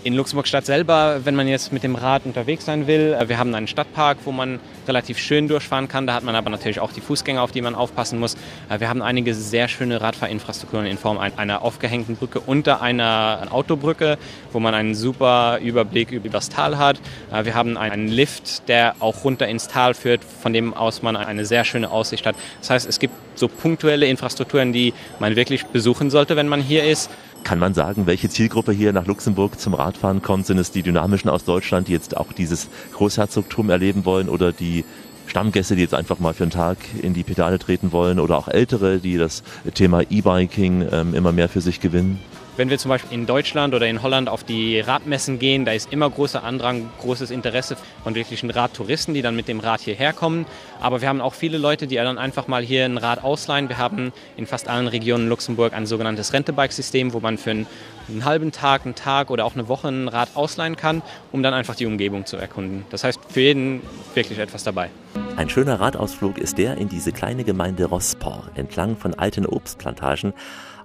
In 0.04 0.12
Luxemburg-Stadt 0.12 0.66
selber, 0.66 1.20
wenn 1.24 1.34
man 1.34 1.48
jetzt 1.48 1.72
mit 1.72 1.82
dem 1.82 1.94
Rad 1.94 2.26
unterwegs 2.26 2.66
sein 2.66 2.86
will, 2.86 3.16
wir 3.26 3.38
haben 3.38 3.54
einen 3.54 3.66
Stadtpark, 3.66 4.18
wo 4.26 4.32
man 4.32 4.60
relativ 4.86 5.18
schön 5.18 5.48
durchfahren 5.48 5.88
kann. 5.88 6.06
Da 6.06 6.12
hat 6.12 6.24
man 6.24 6.34
aber 6.34 6.50
natürlich 6.50 6.78
auch 6.78 6.92
die 6.92 7.00
Fußgänger, 7.00 7.40
auf 7.40 7.52
die 7.52 7.62
man 7.62 7.74
aufpassen 7.74 8.20
muss. 8.20 8.36
Wir 8.68 8.90
haben 8.90 9.00
einige 9.00 9.32
sehr 9.32 9.66
schöne 9.66 10.02
Radfahrinfrastrukturen 10.02 10.84
in 10.84 10.98
Form 10.98 11.16
einer 11.16 11.62
aufgehängten 11.62 12.16
Brücke 12.16 12.40
unter 12.40 12.82
einer 12.82 13.48
Autobrücke, 13.50 14.18
wo 14.52 14.60
man 14.60 14.74
einen 14.74 14.94
super 14.94 15.58
Überblick 15.62 16.10
über 16.10 16.28
das 16.28 16.50
Tal 16.50 16.76
hat. 16.76 17.00
Wir 17.42 17.54
haben 17.54 17.78
einen 17.78 18.08
Lift, 18.08 18.68
der 18.68 18.96
auch 19.00 19.24
runter 19.24 19.48
ins 19.48 19.68
Tal 19.68 19.94
führt, 19.94 20.20
von 20.22 20.52
dem 20.52 20.74
aus 20.74 21.00
man 21.00 21.16
eine 21.16 21.46
sehr 21.46 21.64
schöne 21.64 21.90
Aussicht 21.90 22.26
hat. 22.26 22.36
Das 22.60 22.68
heißt, 22.68 22.86
es 22.86 22.98
gibt 22.98 23.14
so 23.36 23.48
punktuelle 23.48 24.04
Infrastrukturen, 24.04 24.74
die 24.74 24.92
man 25.18 25.34
wirklich 25.34 25.64
besuchen 25.64 26.10
sollte, 26.10 26.36
wenn 26.36 26.46
man 26.46 26.60
hier 26.60 26.84
ist. 26.84 27.10
Kann 27.44 27.58
man 27.58 27.74
sagen, 27.74 28.06
welche 28.06 28.30
Zielgruppe 28.30 28.72
hier 28.72 28.94
nach 28.94 29.06
Luxemburg 29.06 29.60
zum 29.60 29.74
Radfahren 29.74 30.22
kommt? 30.22 30.46
Sind 30.46 30.56
es 30.56 30.70
die 30.70 30.82
Dynamischen 30.82 31.28
aus 31.28 31.44
Deutschland, 31.44 31.88
die 31.88 31.92
jetzt 31.92 32.16
auch 32.16 32.32
dieses 32.32 32.68
Großherzogtum 32.94 33.68
erleben 33.68 34.06
wollen 34.06 34.30
oder 34.30 34.50
die 34.50 34.82
Stammgäste, 35.26 35.76
die 35.76 35.82
jetzt 35.82 35.92
einfach 35.92 36.18
mal 36.18 36.32
für 36.32 36.44
einen 36.44 36.50
Tag 36.50 36.78
in 37.02 37.12
die 37.12 37.22
Pedale 37.22 37.58
treten 37.58 37.92
wollen 37.92 38.18
oder 38.18 38.38
auch 38.38 38.48
Ältere, 38.48 38.98
die 38.98 39.18
das 39.18 39.42
Thema 39.74 40.00
E-Biking 40.08 40.88
ähm, 40.90 41.14
immer 41.14 41.32
mehr 41.32 41.50
für 41.50 41.60
sich 41.60 41.80
gewinnen? 41.80 42.18
Wenn 42.56 42.70
wir 42.70 42.78
zum 42.78 42.90
Beispiel 42.90 43.12
in 43.12 43.26
Deutschland 43.26 43.74
oder 43.74 43.88
in 43.88 44.00
Holland 44.00 44.28
auf 44.28 44.44
die 44.44 44.78
Radmessen 44.78 45.40
gehen, 45.40 45.64
da 45.64 45.72
ist 45.72 45.92
immer 45.92 46.08
großer 46.08 46.44
Andrang, 46.44 46.88
großes 47.00 47.32
Interesse 47.32 47.76
von 48.04 48.14
wirklichen 48.14 48.48
Radtouristen, 48.48 49.12
die 49.12 49.22
dann 49.22 49.34
mit 49.34 49.48
dem 49.48 49.58
Rad 49.58 49.80
hierher 49.80 50.12
kommen. 50.12 50.46
Aber 50.80 51.00
wir 51.00 51.08
haben 51.08 51.20
auch 51.20 51.34
viele 51.34 51.58
Leute, 51.58 51.88
die 51.88 51.96
dann 51.96 52.16
einfach 52.16 52.46
mal 52.46 52.62
hier 52.62 52.84
ein 52.84 52.96
Rad 52.96 53.24
ausleihen. 53.24 53.68
Wir 53.68 53.78
haben 53.78 54.12
in 54.36 54.46
fast 54.46 54.68
allen 54.68 54.86
Regionen 54.86 55.28
Luxemburg 55.28 55.72
ein 55.72 55.86
sogenanntes 55.86 56.32
Rentebike-System, 56.32 57.12
wo 57.12 57.18
man 57.18 57.38
für 57.38 57.50
einen, 57.50 57.66
einen 58.08 58.24
halben 58.24 58.52
Tag, 58.52 58.84
einen 58.84 58.94
Tag 58.94 59.30
oder 59.30 59.46
auch 59.46 59.54
eine 59.54 59.66
Woche 59.66 59.88
ein 59.88 60.06
Rad 60.06 60.28
ausleihen 60.34 60.76
kann, 60.76 61.02
um 61.32 61.42
dann 61.42 61.54
einfach 61.54 61.74
die 61.74 61.86
Umgebung 61.86 62.24
zu 62.24 62.36
erkunden. 62.36 62.84
Das 62.90 63.02
heißt, 63.02 63.18
für 63.30 63.40
jeden 63.40 63.80
wirklich 64.14 64.38
etwas 64.38 64.62
dabei. 64.62 64.90
Ein 65.36 65.50
schöner 65.50 65.80
Radausflug 65.80 66.38
ist 66.38 66.58
der 66.58 66.76
in 66.76 66.88
diese 66.88 67.10
kleine 67.10 67.42
Gemeinde 67.42 67.86
Rosport, 67.86 68.56
entlang 68.56 68.96
von 68.96 69.14
alten 69.14 69.44
Obstplantagen, 69.44 70.34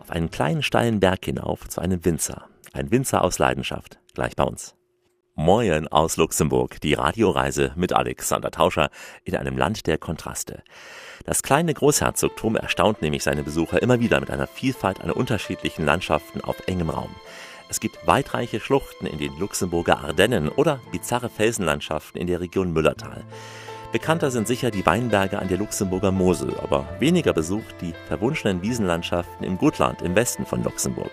einen 0.10 0.32
kleinen 0.32 0.64
steilen 0.64 1.00
Berg 1.00 1.26
hinauf 1.26 1.68
zu 1.68 1.82
einem 1.82 2.04
Winzer. 2.06 2.48
Ein 2.74 2.92
Winzer 2.92 3.24
aus 3.24 3.40
Leidenschaft. 3.40 4.00
Gleich 4.14 4.36
bei 4.36 4.44
uns. 4.44 4.76
Moin 5.36 5.88
aus 5.88 6.18
Luxemburg, 6.18 6.82
die 6.82 6.96
Radioreise 6.96 7.72
mit 7.76 7.94
Alexander 7.94 8.52
Tauscher 8.52 8.90
in 9.24 9.38
einem 9.38 9.58
Land 9.58 9.88
der 9.88 9.98
Kontraste. 9.98 10.64
Das 11.26 11.44
kleine 11.44 11.74
Großherzogtum 11.74 12.58
erstaunt 12.58 13.02
nämlich 13.02 13.24
seine 13.24 13.44
Besucher 13.44 13.82
immer 13.82 14.00
wieder 14.02 14.20
mit 14.20 14.32
einer 14.32 14.48
Vielfalt 14.48 15.00
an 15.02 15.12
unterschiedlichen 15.12 15.86
Landschaften 15.86 16.42
auf 16.42 16.68
engem 16.68 16.90
Raum. 16.90 17.16
Es 17.70 17.80
gibt 17.80 18.06
weitreiche 18.06 18.60
Schluchten 18.60 19.06
in 19.06 19.20
den 19.20 19.38
Luxemburger 19.40 20.00
Ardennen 20.00 20.50
oder 20.50 20.82
bizarre 20.92 21.30
Felsenlandschaften 21.30 22.20
in 22.20 22.28
der 22.28 22.42
Region 22.42 22.74
Müllertal. 22.74 23.24
Bekannter 23.92 24.30
sind 24.30 24.48
sicher 24.48 24.70
die 24.70 24.86
Weinberge 24.86 25.40
an 25.40 25.48
der 25.48 25.58
Luxemburger 25.58 26.12
Mosel, 26.12 26.56
aber 26.60 26.88
weniger 27.00 27.34
besucht 27.34 27.74
die 27.82 27.96
verwunschenen 28.08 28.62
Wiesenlandschaften 28.62 29.44
im 29.44 29.58
Gutland 29.58 30.04
im 30.04 30.16
Westen 30.16 30.46
von 30.46 30.64
Luxemburg. 30.64 31.10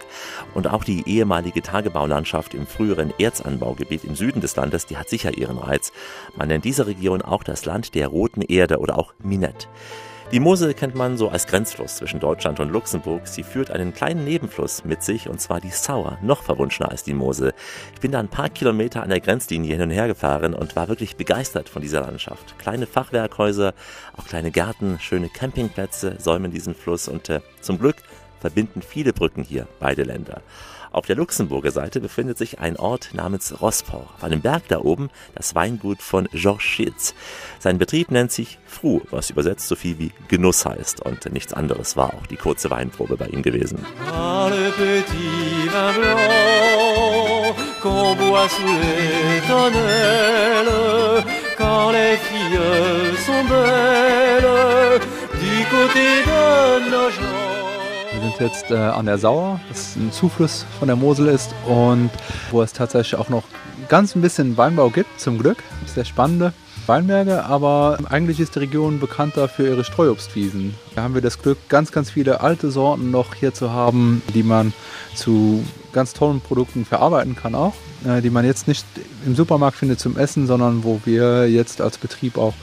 Und 0.53 0.69
auch 0.69 0.85
die 0.85 1.09
ehemalige 1.09 1.62
Tagebaulandschaft 1.62 2.53
im 2.53 2.67
früheren 2.67 3.15
Erzanbaugebiet 3.19 4.05
im 4.05 4.15
Süden 4.15 4.43
des 4.43 4.57
Landes, 4.57 4.85
die 4.85 4.99
hat 4.99 5.09
sicher 5.09 5.39
ihren 5.39 5.57
Reiz. 5.57 5.91
Man 6.37 6.49
nennt 6.49 6.67
diese 6.67 6.87
Region 6.87 7.23
auch 7.23 7.45
das 7.45 7.65
Land 7.65 7.95
der 7.95 8.09
roten 8.09 8.43
Erde 8.43 8.79
oder 8.79 8.99
auch 8.99 9.15
Minette. 9.23 9.69
Die 10.33 10.41
Mosel 10.41 10.75
kennt 10.75 10.97
man 10.97 11.17
so 11.17 11.29
als 11.29 11.47
Grenzfluss 11.47 11.97
zwischen 11.97 12.19
Deutschland 12.19 12.59
und 12.59 12.71
Luxemburg. 12.71 13.29
Sie 13.29 13.45
führt 13.45 13.71
einen 13.71 13.95
kleinen 13.95 14.25
Nebenfluss 14.25 14.85
mit 14.85 15.05
sich, 15.05 15.29
und 15.29 15.41
zwar 15.41 15.61
die 15.61 15.71
Sauer, 15.71 16.19
noch 16.21 16.43
verwunschener 16.43 16.91
als 16.91 17.05
die 17.05 17.15
Mosel. 17.15 17.55
Ich 17.95 18.01
bin 18.01 18.11
da 18.11 18.19
ein 18.19 18.29
paar 18.29 18.49
Kilometer 18.49 19.05
an 19.05 19.11
der 19.11 19.21
Grenzlinie 19.21 19.71
hin 19.75 19.83
und 19.83 19.91
her 19.91 20.09
gefahren 20.09 20.53
und 20.53 20.75
war 20.75 20.89
wirklich 20.89 21.15
begeistert 21.15 21.69
von 21.69 21.81
dieser 21.81 22.01
Landschaft. 22.01 22.59
Kleine 22.59 22.89
Fachwerkhäuser, 22.89 23.73
auch 24.17 24.27
kleine 24.27 24.51
Gärten, 24.51 24.99
schöne 24.99 25.29
Campingplätze 25.29 26.17
säumen 26.19 26.51
diesen 26.51 26.75
Fluss 26.75 27.07
und 27.07 27.29
äh, 27.29 27.41
zum 27.61 27.79
Glück 27.79 27.97
verbinden 28.41 28.83
viele 28.83 29.12
Brücken 29.12 29.45
hier 29.45 29.69
beide 29.79 30.03
Länder. 30.03 30.43
Auf 30.96 31.04
der 31.04 31.16
Luxemburger 31.16 31.72
Seite 31.72 32.00
befindet 32.00 32.38
sich 32.38 32.59
ein 32.59 32.78
Ort 32.78 33.11
namens 33.12 33.61
Rosport. 33.61 34.09
Auf 34.16 34.24
einem 34.24 34.40
Berg 34.40 34.62
da 34.68 34.80
oben 34.80 35.11
das 35.35 35.54
Weingut 35.54 36.00
von 36.00 36.26
Georges 36.32 36.62
Schitz. 36.62 37.14
Sein 37.59 37.76
Betrieb 37.76 38.11
nennt 38.11 38.32
sich 38.32 38.59
Fru, 38.64 39.02
was 39.11 39.28
übersetzt 39.28 39.68
so 39.68 39.76
viel 39.76 39.98
wie 39.98 40.12
Genuss 40.28 40.64
heißt. 40.64 41.02
Und 41.02 41.30
nichts 41.30 41.52
anderes 41.52 41.98
war 41.98 42.14
auch 42.14 42.26
die 42.26 42.37
kurze 42.37 42.70
Weinprobe 42.70 43.18
bei 43.18 43.26
ihm 43.26 43.42
gewesen. 43.42 43.85
Quand 47.82 48.16
Wir 58.16 58.22
sind 58.22 58.40
jetzt 58.40 58.70
äh, 58.70 58.76
an 58.76 59.05
der 59.05 59.18
Sauer, 59.18 59.61
das 59.68 59.94
ein 59.94 60.11
Zufluss 60.11 60.64
von 60.79 60.88
der 60.88 60.96
Mosel 60.96 61.26
ist 61.26 61.55
und 61.66 62.09
wo 62.50 62.62
es 62.62 62.72
tatsächlich 62.72 63.20
auch 63.20 63.29
noch 63.29 63.42
ganz 63.90 64.16
ein 64.16 64.22
bisschen 64.22 64.57
Weinbau 64.57 64.88
gibt, 64.88 65.20
zum 65.20 65.38
Glück. 65.38 65.59
Sehr 65.85 66.07
spannende 66.07 66.55
Weinberge, 66.87 67.44
aber 67.44 67.98
eigentlich 68.09 68.40
ist 68.40 68.55
die 68.55 68.61
Region 68.61 69.00
bekannter 69.00 69.50
für 69.50 69.68
ihre 69.68 69.85
Streuobstwiesen. 69.85 70.74
Da 70.94 71.02
haben 71.02 71.12
wir 71.12 71.20
das 71.20 71.42
Glück, 71.42 71.59
ganz, 71.68 71.92
ganz 71.92 72.11
viele 72.11 72.40
alte 72.40 72.70
Sorten 72.70 73.11
noch 73.11 73.35
hier 73.35 73.52
zu 73.52 73.70
haben, 73.70 74.22
die 74.35 74.42
man 74.42 74.72
zu 75.14 75.62
ganz 75.92 76.14
tollen 76.14 76.40
Produkten 76.40 76.87
verarbeiten 76.87 77.37
kann 77.37 77.55
auch, 77.55 77.74
äh, 78.07 78.22
die 78.22 78.31
man 78.31 78.46
jetzt 78.46 78.66
nicht 78.66 78.87
im 79.26 79.35
Supermarkt 79.35 79.76
findet 79.76 80.00
zum 80.00 80.16
Essen, 80.16 80.46
sondern 80.46 80.85
wo 80.85 81.02
wir 81.05 81.50
jetzt 81.50 81.83
als 81.83 81.98
Betrieb 81.98 82.38
auch 82.38 82.55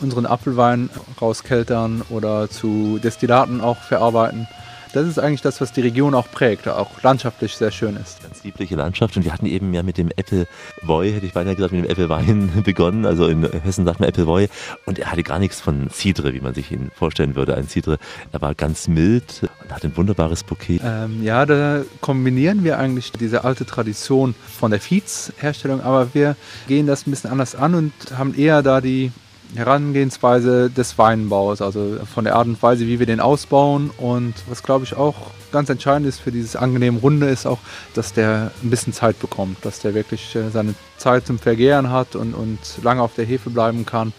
unseren 0.00 0.26
Apfelwein 0.26 0.90
rauskeltern 1.20 2.02
oder 2.08 2.48
zu 2.48 3.00
Destillaten 3.02 3.60
auch 3.60 3.78
verarbeiten. 3.78 4.46
Das 4.92 5.06
ist 5.06 5.18
eigentlich 5.18 5.40
das, 5.40 5.60
was 5.62 5.72
die 5.72 5.80
Region 5.80 6.14
auch 6.14 6.30
prägt, 6.30 6.68
auch 6.68 7.02
landschaftlich 7.02 7.56
sehr 7.56 7.70
schön 7.70 7.96
ist. 7.96 8.22
Ganz 8.22 8.44
liebliche 8.44 8.76
Landschaft 8.76 9.16
und 9.16 9.24
wir 9.24 9.32
hatten 9.32 9.46
eben 9.46 9.72
ja 9.72 9.82
mit 9.82 9.96
dem 9.96 10.10
Appleboy, 10.10 11.12
hätte 11.12 11.24
ich 11.24 11.32
beinahe 11.32 11.54
gesagt, 11.54 11.72
mit 11.72 11.84
dem 11.84 11.90
Applewein 11.90 12.62
begonnen. 12.64 13.06
Also 13.06 13.26
in 13.26 13.50
Hessen 13.50 13.86
sagt 13.86 14.00
man 14.00 14.10
Appleboy 14.10 14.48
und 14.84 14.98
er 14.98 15.10
hatte 15.10 15.22
gar 15.22 15.38
nichts 15.38 15.60
von 15.60 15.88
Cidre, 15.90 16.34
wie 16.34 16.40
man 16.40 16.52
sich 16.52 16.70
ihn 16.70 16.90
vorstellen 16.94 17.36
würde. 17.36 17.56
Ein 17.56 17.68
Cidre, 17.68 17.98
er 18.32 18.42
war 18.42 18.54
ganz 18.54 18.86
mild 18.86 19.48
und 19.62 19.72
hat 19.72 19.82
ein 19.82 19.96
wunderbares 19.96 20.44
Bouquet. 20.44 20.80
Ähm, 20.84 21.22
ja, 21.22 21.46
da 21.46 21.82
kombinieren 22.02 22.62
wir 22.62 22.78
eigentlich 22.78 23.12
diese 23.12 23.44
alte 23.44 23.64
Tradition 23.64 24.34
von 24.34 24.70
der 24.70 24.80
Viehsherstellung, 24.80 25.80
aber 25.80 26.12
wir 26.12 26.36
gehen 26.68 26.86
das 26.86 27.06
ein 27.06 27.12
bisschen 27.12 27.30
anders 27.30 27.54
an 27.54 27.74
und 27.74 27.92
haben 28.18 28.34
eher 28.34 28.62
da 28.62 28.82
die 28.82 29.10
Herangehensweise 29.54 30.70
des 30.70 30.98
Weinbaus, 30.98 31.60
also 31.60 31.98
von 32.12 32.24
der 32.24 32.36
Art 32.36 32.46
und 32.46 32.62
Weise, 32.62 32.86
wie 32.86 32.98
wir 32.98 33.06
den 33.06 33.20
ausbauen. 33.20 33.90
Und 33.98 34.34
was, 34.48 34.62
glaube 34.62 34.84
ich, 34.84 34.94
auch 34.94 35.14
ganz 35.52 35.68
entscheidend 35.68 36.08
ist 36.08 36.20
für 36.20 36.32
dieses 36.32 36.56
angenehme 36.56 36.98
Runde, 37.00 37.28
ist 37.28 37.46
auch, 37.46 37.58
dass 37.94 38.12
der 38.12 38.50
ein 38.62 38.70
bisschen 38.70 38.92
Zeit 38.92 39.18
bekommt, 39.20 39.64
dass 39.64 39.80
der 39.80 39.94
wirklich 39.94 40.34
äh, 40.34 40.50
seine 40.50 40.74
Zeit 40.96 41.26
zum 41.26 41.38
Vergären 41.38 41.90
hat 41.90 42.16
und, 42.16 42.34
und 42.34 42.58
lange 42.82 43.02
auf 43.02 43.14
der 43.14 43.26
Hefe 43.26 43.50
bleiben 43.50 43.84
kann. 43.84 44.12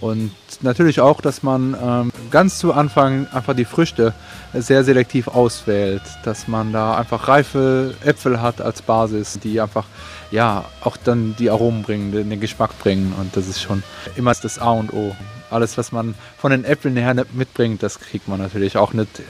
Und 0.00 0.32
natürlich 0.62 1.00
auch, 1.00 1.20
dass 1.20 1.42
man 1.42 1.76
ähm, 1.82 2.12
ganz 2.30 2.58
zu 2.58 2.72
Anfang 2.72 3.26
einfach 3.32 3.54
die 3.54 3.66
Früchte 3.66 4.14
sehr 4.54 4.82
selektiv 4.82 5.28
auswählt, 5.28 6.02
dass 6.24 6.48
man 6.48 6.72
da 6.72 6.96
einfach 6.96 7.28
reife 7.28 7.94
Äpfel 8.04 8.40
hat 8.40 8.60
als 8.60 8.80
Basis, 8.82 9.38
die 9.38 9.60
einfach 9.60 9.84
ja 10.30 10.64
auch 10.82 10.96
dann 10.96 11.36
die 11.38 11.50
Aromen 11.50 11.82
bringen, 11.82 12.12
den, 12.12 12.30
den 12.30 12.40
Geschmack 12.40 12.78
bringen. 12.78 13.14
Und 13.18 13.36
das 13.36 13.46
ist 13.46 13.60
schon 13.60 13.82
immer 14.16 14.32
das 14.32 14.58
A 14.58 14.70
und 14.70 14.92
O. 14.92 15.14
Alles, 15.50 15.76
was 15.76 15.92
man 15.92 16.14
von 16.38 16.50
den 16.52 16.64
Äpfeln 16.64 16.96
her 16.96 17.14
mitbringt, 17.32 17.82
das 17.82 17.98
kriegt 17.98 18.28
man 18.28 18.38
natürlich 18.38 18.76
auch 18.76 18.92
nicht 18.92 19.22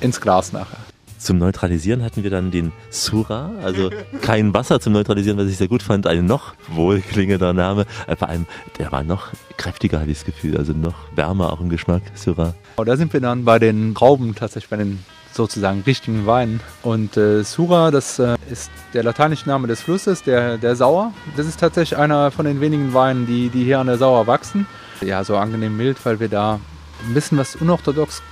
ins 0.00 0.20
Glas 0.20 0.52
nachher. 0.52 0.85
Zum 1.18 1.38
Neutralisieren 1.38 2.02
hatten 2.02 2.22
wir 2.22 2.30
dann 2.30 2.50
den 2.50 2.72
Sura, 2.90 3.50
also 3.62 3.90
kein 4.20 4.52
Wasser 4.54 4.80
zum 4.80 4.92
Neutralisieren, 4.92 5.38
was 5.38 5.48
ich 5.48 5.56
sehr 5.56 5.68
gut 5.68 5.82
fand. 5.82 6.06
Ein 6.06 6.26
noch 6.26 6.54
wohlklingender 6.68 7.52
Name. 7.52 7.86
Vor 8.18 8.28
allem, 8.28 8.46
der 8.78 8.92
war 8.92 9.02
noch 9.02 9.28
kräftiger, 9.56 10.00
hatte 10.00 10.10
ich 10.10 10.18
das 10.18 10.26
Gefühl. 10.26 10.56
Also 10.56 10.72
noch 10.72 10.94
wärmer 11.14 11.52
auch 11.52 11.60
im 11.60 11.68
Geschmack, 11.68 12.02
Sura. 12.14 12.54
Da 12.76 12.96
sind 12.96 13.12
wir 13.12 13.20
dann 13.20 13.44
bei 13.44 13.58
den 13.58 13.94
Trauben, 13.94 14.34
tatsächlich 14.34 14.68
bei 14.68 14.76
den 14.76 14.98
sozusagen 15.32 15.82
richtigen 15.86 16.26
Weinen. 16.26 16.60
Und 16.82 17.16
äh, 17.16 17.44
Sura, 17.44 17.90
das 17.90 18.18
äh, 18.18 18.36
ist 18.50 18.70
der 18.94 19.02
lateinische 19.02 19.48
Name 19.48 19.68
des 19.68 19.82
Flusses, 19.82 20.22
der, 20.22 20.58
der 20.58 20.76
Sauer. 20.76 21.12
Das 21.36 21.46
ist 21.46 21.60
tatsächlich 21.60 21.98
einer 21.98 22.30
von 22.30 22.46
den 22.46 22.60
wenigen 22.60 22.94
Weinen, 22.94 23.26
die, 23.26 23.48
die 23.50 23.64
hier 23.64 23.78
an 23.78 23.86
der 23.86 23.98
Sauer 23.98 24.26
wachsen. 24.26 24.66
Ja, 25.02 25.24
so 25.24 25.36
angenehm 25.36 25.76
mild, 25.76 25.98
weil 26.04 26.20
wir 26.20 26.28
da 26.28 26.58
ein 27.06 27.14
bisschen 27.14 27.38
was 27.38 27.56
unorthodox 27.56 28.22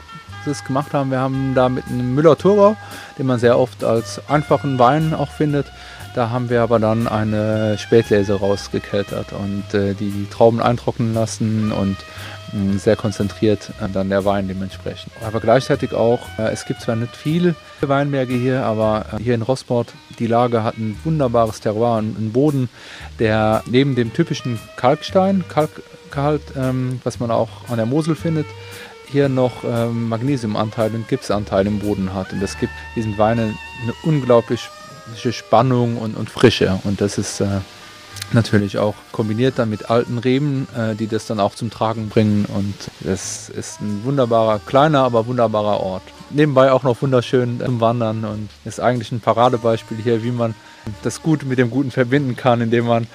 gemacht 0.65 0.93
haben. 0.93 1.11
Wir 1.11 1.21
haben 1.21 1.55
da 1.55 1.69
mit 1.69 1.87
einem 1.87 2.15
Müller-Thurgau, 2.15 2.77
den 3.19 3.27
man 3.27 3.39
sehr 3.39 3.59
oft 3.59 3.83
als 3.85 4.21
einfachen 4.29 4.79
Wein 4.79 5.15
auch 5.15 5.31
findet. 5.31 5.67
Da 6.15 6.31
haben 6.31 6.49
wir 6.49 6.63
aber 6.63 6.79
dann 6.79 7.09
eine 7.09 7.77
Spätlese 7.77 8.35
rausgekeltert 8.35 9.33
und 9.33 9.75
äh, 9.75 9.95
die 9.95 10.29
Trauben 10.31 10.63
eintrocknen 10.63 11.13
lassen 11.13 11.73
und 11.73 11.97
mh, 12.53 12.79
sehr 12.79 12.95
konzentriert 12.95 13.71
äh, 13.81 13.89
dann 13.93 14.11
der 14.11 14.25
Wein 14.25 14.47
dementsprechend. 14.47 15.13
Aber 15.27 15.41
gleichzeitig 15.41 15.93
auch, 15.93 16.21
äh, 16.39 16.53
es 16.53 16.67
gibt 16.67 16.83
zwar 16.83 16.95
nicht 16.95 17.17
viele 17.17 17.57
Weinberge 17.81 18.35
hier, 18.35 18.65
aber 18.65 19.07
äh, 19.13 19.23
hier 19.23 19.35
in 19.35 19.43
Rosport, 19.43 19.89
die 20.21 20.29
Lage 20.29 20.63
hat 20.63 20.79
ein 20.79 20.97
wunderbares 21.03 21.61
Terroir, 21.61 21.99
einen 21.99 22.31
Boden, 22.33 22.69
der 23.19 23.65
neben 23.67 23.97
dem 23.97 24.13
typischen 24.13 24.61
Kalkstein, 24.77 25.45
Kalkgehalt, 25.49 26.43
ähm, 26.57 27.01
was 27.03 27.19
man 27.19 27.33
auch 27.33 27.69
an 27.69 27.77
der 27.77 27.87
Mosel 27.87 28.15
findet, 28.15 28.47
hier 29.07 29.29
noch 29.29 29.65
ähm, 29.65 30.09
Magnesiumanteil 30.09 30.95
und 30.95 31.09
Gipsanteil 31.09 31.67
im 31.67 31.79
Boden 31.79 32.15
hat. 32.15 32.33
Und 32.33 32.41
das 32.41 32.59
gibt 32.59 32.73
diesen 32.97 33.19
Weinen 33.19 33.57
eine 33.83 33.95
unglaubliche 34.03 35.33
Spannung 35.33 35.97
und, 35.99 36.17
und 36.17 36.31
Frische. 36.31 36.81
Und 36.85 37.01
das 37.01 37.19
ist 37.19 37.41
äh, 37.41 37.61
natürlich 38.33 38.79
auch 38.79 38.95
kombiniert 39.13 39.59
dann 39.59 39.71
mit 39.71 39.91
alten 39.91 40.19
Reben, 40.19 40.67
äh, 40.77 40.95
die 40.95 41.07
das 41.07 41.27
dann 41.27 41.41
auch 41.41 41.55
zum 41.55 41.71
Tragen 41.71 42.09
bringen. 42.09 42.45
Und 42.47 42.75
das 43.01 43.49
ist 43.49 43.81
ein 43.81 44.05
wunderbarer, 44.05 44.61
kleiner, 44.67 45.01
aber 45.01 45.27
wunderbarer 45.27 45.81
Ort. 45.81 46.03
Nebenbei 46.31 46.73
auch 46.73 46.83
noch 46.83 47.01
wunderschön 47.01 47.61
zum 47.65 47.81
Wandern 47.81 48.25
und 48.25 48.49
ist 48.65 48.81
eigentlich 48.81 49.13
ein 49.13 49.21
Paradebeispiel 49.21 49.99
hier, 49.99 50.25
wie 50.25 50.33
man 50.33 50.55
das 51.03 51.23
Gute 51.23 51.47
mit 51.47 51.59
dem 51.59 51.71
Guten 51.71 51.91
verbinden 51.91 52.37
kann, 52.37 52.61
indem 52.61 52.87
man 52.87 53.07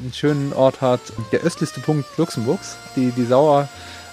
einen 0.00 0.12
schönen 0.12 0.52
Ort 0.52 0.80
hat. 0.80 1.00
Der 1.32 1.40
östlichste 1.40 1.80
Punkt 1.80 2.06
Luxemburgs, 2.16 2.76
die, 2.94 3.10
die 3.10 3.24
Sauer 3.24 3.68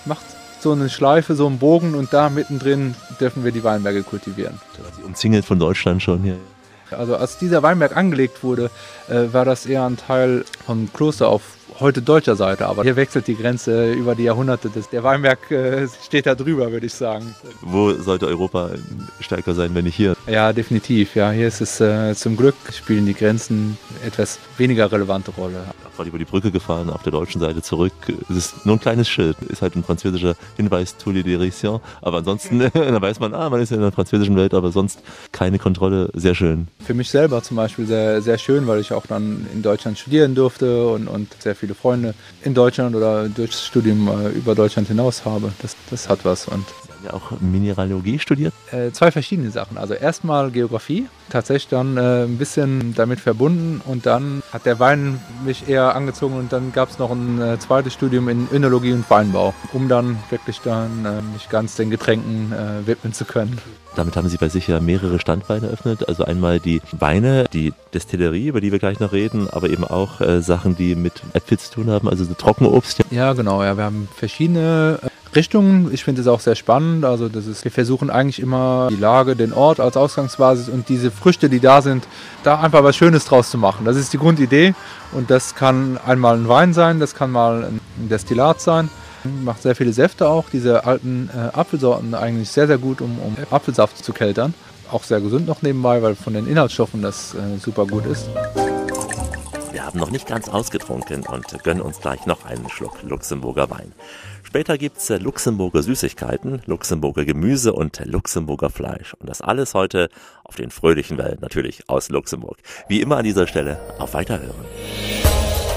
macht 0.06 0.26
so 0.66 0.72
eine 0.72 0.90
Schleife, 0.90 1.36
so 1.36 1.46
einen 1.46 1.60
Bogen 1.60 1.94
und 1.94 2.12
da 2.12 2.32
mittendrin 2.32 2.96
dürfen 3.20 3.44
wir 3.44 3.52
die 3.52 3.64
Weinberge 3.64 4.02
kultivieren. 4.02 4.60
Quasi 4.76 5.04
umzingelt 5.04 5.46
von 5.46 5.60
Deutschland 5.60 6.02
schon 6.02 6.24
hier. 6.24 6.38
Also 6.90 7.16
als 7.16 7.38
dieser 7.38 7.62
Weinberg 7.62 7.96
angelegt 7.96 8.44
wurde, 8.44 8.72
äh, 9.08 9.32
war 9.32 9.46
das 9.46 9.68
eher 9.68 9.86
ein 9.86 9.96
Teil 9.96 10.44
vom 10.66 10.92
Kloster 10.92 11.28
auf 11.28 11.44
heute 11.80 12.02
deutscher 12.02 12.36
Seite, 12.36 12.66
aber 12.66 12.82
hier 12.82 12.96
wechselt 12.96 13.28
die 13.28 13.36
Grenze 13.36 13.94
über 13.94 14.16
die 14.16 14.24
Jahrhunderte. 14.24 14.72
Der 14.92 15.04
Weinberg 15.04 15.52
äh, 15.52 15.88
steht 16.04 16.26
da 16.26 16.34
drüber, 16.34 16.72
würde 16.72 16.88
ich 16.88 16.94
sagen. 16.96 17.36
Wo 17.62 17.92
sollte 17.94 18.26
Europa 18.26 18.72
stärker 19.20 19.54
sein, 19.54 19.76
wenn 19.76 19.86
nicht 19.86 19.96
hier? 19.96 20.16
Ja, 20.26 20.52
definitiv. 20.52 21.16
Ja, 21.16 21.30
hier 21.30 21.48
ist 21.48 21.62
es 21.62 21.80
äh, 21.80 22.16
zum 22.16 22.38
Glück 22.38 22.56
spielen 22.74 23.06
die 23.06 23.14
Grenzen 23.14 23.78
etwas 24.04 24.40
weniger 24.58 24.92
relevante 24.92 25.30
Rolle. 25.30 25.64
Gerade 25.96 26.10
über 26.10 26.18
die 26.18 26.26
Brücke 26.26 26.52
gefahren, 26.52 26.90
auf 26.90 27.04
der 27.04 27.12
deutschen 27.12 27.40
Seite 27.40 27.62
zurück. 27.62 27.94
Es 28.30 28.36
ist 28.36 28.66
nur 28.66 28.76
ein 28.76 28.80
kleines 28.80 29.08
Schild, 29.08 29.38
ist 29.48 29.62
halt 29.62 29.76
ein 29.76 29.84
französischer 29.84 30.36
Hinweis, 30.58 30.98
Tour 30.98 31.14
de 31.14 31.24
Direction. 31.24 31.80
Aber 32.02 32.18
ansonsten, 32.18 32.60
da 32.74 33.02
weiß 33.02 33.20
man, 33.20 33.34
ah, 33.34 33.50
man 33.50 33.62
ist 33.62 33.72
in 33.72 33.80
der 33.80 33.92
französischen 33.92 34.36
Welt, 34.36 34.54
aber 34.54 34.72
sonst 34.72 35.00
keine 35.32 35.60
Kontrolle. 35.60 36.10
Sehr 36.14 36.36
schön. 36.36 36.68
Für 36.84 36.94
mich 36.94 37.10
selber 37.10 37.42
zum 37.44 37.58
Beispiel 37.58 37.86
sehr, 37.86 38.22
sehr 38.22 38.38
schön, 38.38 38.68
weil 38.68 38.80
ich 38.80 38.92
auch 38.92 39.06
dann 39.06 39.48
in 39.54 39.62
Deutschland 39.62 39.98
studieren 39.98 40.36
durfte 40.36 40.88
und, 40.88 41.08
und 41.08 41.36
sehr 41.40 41.56
viele 41.56 41.76
Freunde 41.76 42.14
in 42.44 42.54
Deutschland 42.54 42.96
oder 42.96 43.30
durchs 43.30 43.66
Studium 43.66 44.08
äh, 44.08 44.30
über 44.30 44.56
Deutschland 44.56 44.88
hinaus 44.88 45.26
habe. 45.26 45.54
Das, 45.62 45.76
das 45.90 46.10
hat 46.10 46.26
was. 46.26 46.48
Und 46.48 46.66
ja 47.06 47.14
auch 47.14 47.40
Mineralogie 47.40 48.20
studiert? 48.20 48.54
Äh, 48.72 48.92
zwei 48.92 49.12
verschiedene 49.12 49.52
Sachen. 49.52 49.78
Also 49.78 49.94
erstmal 49.94 50.52
Geografie, 50.52 51.08
tatsächlich 51.30 51.70
dann 51.70 51.98
äh, 51.98 52.24
ein 52.24 52.38
bisschen 52.38 52.94
damit 52.96 53.20
verbunden 53.20 53.82
und 53.86 54.06
dann 54.06 54.44
hat 54.52 54.66
der 54.66 54.80
Wein 54.80 55.20
mich 55.46 55.70
eher 55.70 55.96
angezogen 55.96 56.36
und 56.36 56.52
dann 56.52 56.72
gab 56.72 56.90
es 56.90 57.00
noch 57.00 57.12
ein 57.12 57.42
äh, 57.42 57.60
zweites 57.60 57.94
Studium 57.94 58.30
in 58.30 58.48
Önologie 58.52 58.94
und 58.94 59.10
Weinbau, 59.10 59.54
um 59.74 59.88
dann 59.88 60.18
wirklich 60.30 60.60
dann 60.62 61.06
äh, 61.06 61.22
mich 61.34 61.50
ganz 61.50 61.76
den 61.76 61.90
Getränken 61.90 62.52
äh, 62.52 62.88
widmen 62.88 63.14
zu 63.14 63.26
können. 63.26 63.60
Damit 63.96 64.18
haben 64.18 64.28
Sie 64.28 64.38
bei 64.38 64.50
sich 64.50 64.68
ja 64.68 64.82
mehrere 64.82 65.20
Standbeine 65.20 65.68
eröffnet. 65.68 66.08
Also 66.10 66.26
einmal 66.26 66.60
die 66.60 66.82
Weine, 66.92 67.46
die 67.54 67.74
Destillerie, 67.94 68.48
über 68.48 68.60
die 68.60 68.72
wir 68.74 68.80
gleich 68.80 69.00
noch 69.00 69.14
reden, 69.14 69.50
aber 69.50 69.70
eben 69.70 69.86
auch 69.86 70.20
äh, 70.20 70.42
Sachen, 70.42 70.76
die 70.76 70.96
mit 70.96 71.24
Äpfel 71.34 71.58
zu 71.58 71.72
tun 71.72 71.90
haben, 71.90 72.10
also 72.10 72.26
so 72.26 72.34
Trockenobst. 72.34 73.06
Ja, 73.12 73.32
genau. 73.34 73.64
Ja, 73.64 73.78
wir 73.78 73.86
haben 73.86 74.10
verschiedene 74.14 75.00
Richtungen. 75.36 75.94
Ich 75.94 76.04
finde 76.04 76.22
es 76.22 76.28
auch 76.28 76.40
sehr 76.40 76.56
spannend. 76.56 77.06
Also 77.06 77.30
das 77.30 77.46
ist, 77.46 77.64
wir 77.64 77.72
versuchen 77.72 78.10
eigentlich 78.10 78.40
immer 78.40 78.88
die 78.90 78.96
Lage, 78.96 79.36
den 79.36 79.54
Ort 79.54 79.80
als 79.80 79.98
Ausgangsbasis 79.98 80.70
und 80.70 80.90
diese 80.90 81.12
Früchte, 81.12 81.50
die 81.50 81.60
da 81.60 81.82
sind, 81.82 82.08
da 82.44 82.60
einfach 82.60 82.84
was 82.84 82.96
Schönes 82.96 83.26
draus 83.26 83.50
zu 83.50 83.58
machen. 83.58 83.86
Das 83.86 83.98
ist 83.98 84.14
die 84.14 84.18
Grundidee 84.18 84.74
und 85.12 85.30
das 85.30 85.56
kann 85.56 86.00
einmal 86.06 86.38
ein 86.38 86.48
Wein 86.48 86.74
sein, 86.74 87.00
das 87.00 87.16
kann 87.16 87.32
mal 87.32 87.66
ein 87.66 88.10
Destillat 88.10 88.62
sein. 88.62 88.90
Macht 89.44 89.64
sehr 89.64 89.76
viele 89.76 89.92
Säfte 89.92 90.28
auch. 90.28 90.46
Diese 90.52 90.86
alten 90.86 91.30
äh, 91.34 91.58
Apfelsorten 91.58 92.14
eigentlich 92.14 92.50
sehr, 92.50 92.68
sehr 92.68 92.78
gut, 92.78 93.02
um, 93.02 93.18
um 93.20 93.36
Apfelsaft 93.50 94.04
zu 94.04 94.14
keltern. 94.14 94.54
Auch 94.92 95.04
sehr 95.04 95.20
gesund 95.20 95.48
noch 95.48 95.64
nebenbei, 95.64 96.04
weil 96.04 96.16
von 96.16 96.34
den 96.34 96.48
Inhaltsstoffen 96.48 97.02
das 97.02 97.34
äh, 97.34 97.58
super 97.58 97.88
gut 97.88 98.06
ist. 98.06 98.30
Wir 99.72 99.84
haben 99.84 100.00
noch 100.00 100.12
nicht 100.12 100.28
ganz 100.28 100.48
ausgetrunken 100.48 101.26
und 101.26 101.64
gönnen 101.64 101.82
uns 101.82 102.00
gleich 102.00 102.26
noch 102.28 102.46
einen 102.46 102.70
Schluck 102.70 103.02
Luxemburger 103.02 103.70
Wein. 103.70 103.94
Später 104.56 104.78
gibt's 104.78 105.10
äh, 105.10 105.18
Luxemburger 105.18 105.84
Süßigkeiten, 105.84 106.62
Luxemburger 106.66 107.26
Gemüse 107.26 107.74
und 107.74 108.00
Luxemburger 108.06 108.70
Fleisch. 108.70 109.14
Und 109.16 109.30
das 109.30 109.42
alles 109.42 109.74
heute 109.74 110.08
auf 110.46 110.56
den 110.56 110.72
fröhlichen 110.72 111.18
Wellen, 111.18 111.40
natürlich 111.42 111.90
aus 111.90 112.08
Luxemburg. 112.08 112.56
Wie 112.88 113.02
immer 113.02 113.18
an 113.18 113.26
dieser 113.26 113.48
Stelle 113.48 113.78
auf 114.00 114.14
Weiterhören. 114.14 114.56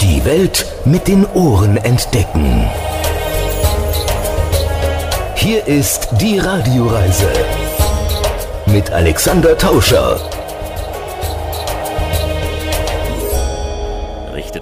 Die 0.00 0.24
Welt 0.24 0.64
mit 0.84 1.08
den 1.08 1.26
Ohren 1.34 1.76
entdecken. 1.76 2.70
Hier 5.34 5.66
ist 5.66 6.10
die 6.20 6.38
Radioreise 6.38 7.32
mit 8.66 8.92
Alexander 8.92 9.58
Tauscher. 9.58 10.20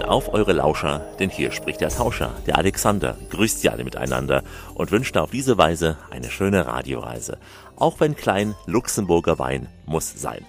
Auf 0.09 0.33
eure 0.33 0.53
Lauscher, 0.53 1.01
denn 1.19 1.31
hier 1.31 1.51
spricht 1.51 1.81
der 1.81 1.89
Tauscher, 1.89 2.33
der 2.47 2.59
Alexander, 2.59 3.17
grüßt 3.31 3.61
sie 3.61 3.71
alle 3.71 3.85
miteinander 3.85 4.43
und 4.75 4.93
wünscht 4.93 5.17
auf 5.17 5.31
diese 5.31 5.59
Weise 5.59 5.99
eine 6.11 6.31
schöne 6.31 6.67
Radioreise. 6.67 7.39
Auch 7.77 7.99
wenn 8.01 8.15
klein, 8.15 8.55
Luxemburger 8.67 9.39
Wein 9.39 9.69
muss 9.85 10.21
sein. 10.21 10.47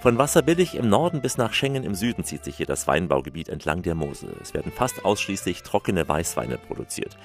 Von 0.00 0.18
Wasserbillig 0.18 0.74
im 0.74 0.88
Norden 0.88 1.22
bis 1.22 1.38
nach 1.38 1.52
Schengen 1.52 1.84
im 1.84 1.94
Süden 1.94 2.24
zieht 2.24 2.44
sich 2.44 2.56
hier 2.56 2.66
das 2.66 2.86
Weinbaugebiet 2.86 3.48
entlang 3.48 3.82
der 3.82 3.94
Mosel. 3.94 4.34
Es 4.42 4.54
werden 4.54 4.72
fast 4.72 5.04
ausschließlich 5.04 5.62
trockene 5.62 6.08
Weißweine 6.08 6.58
produziert. 6.58 7.16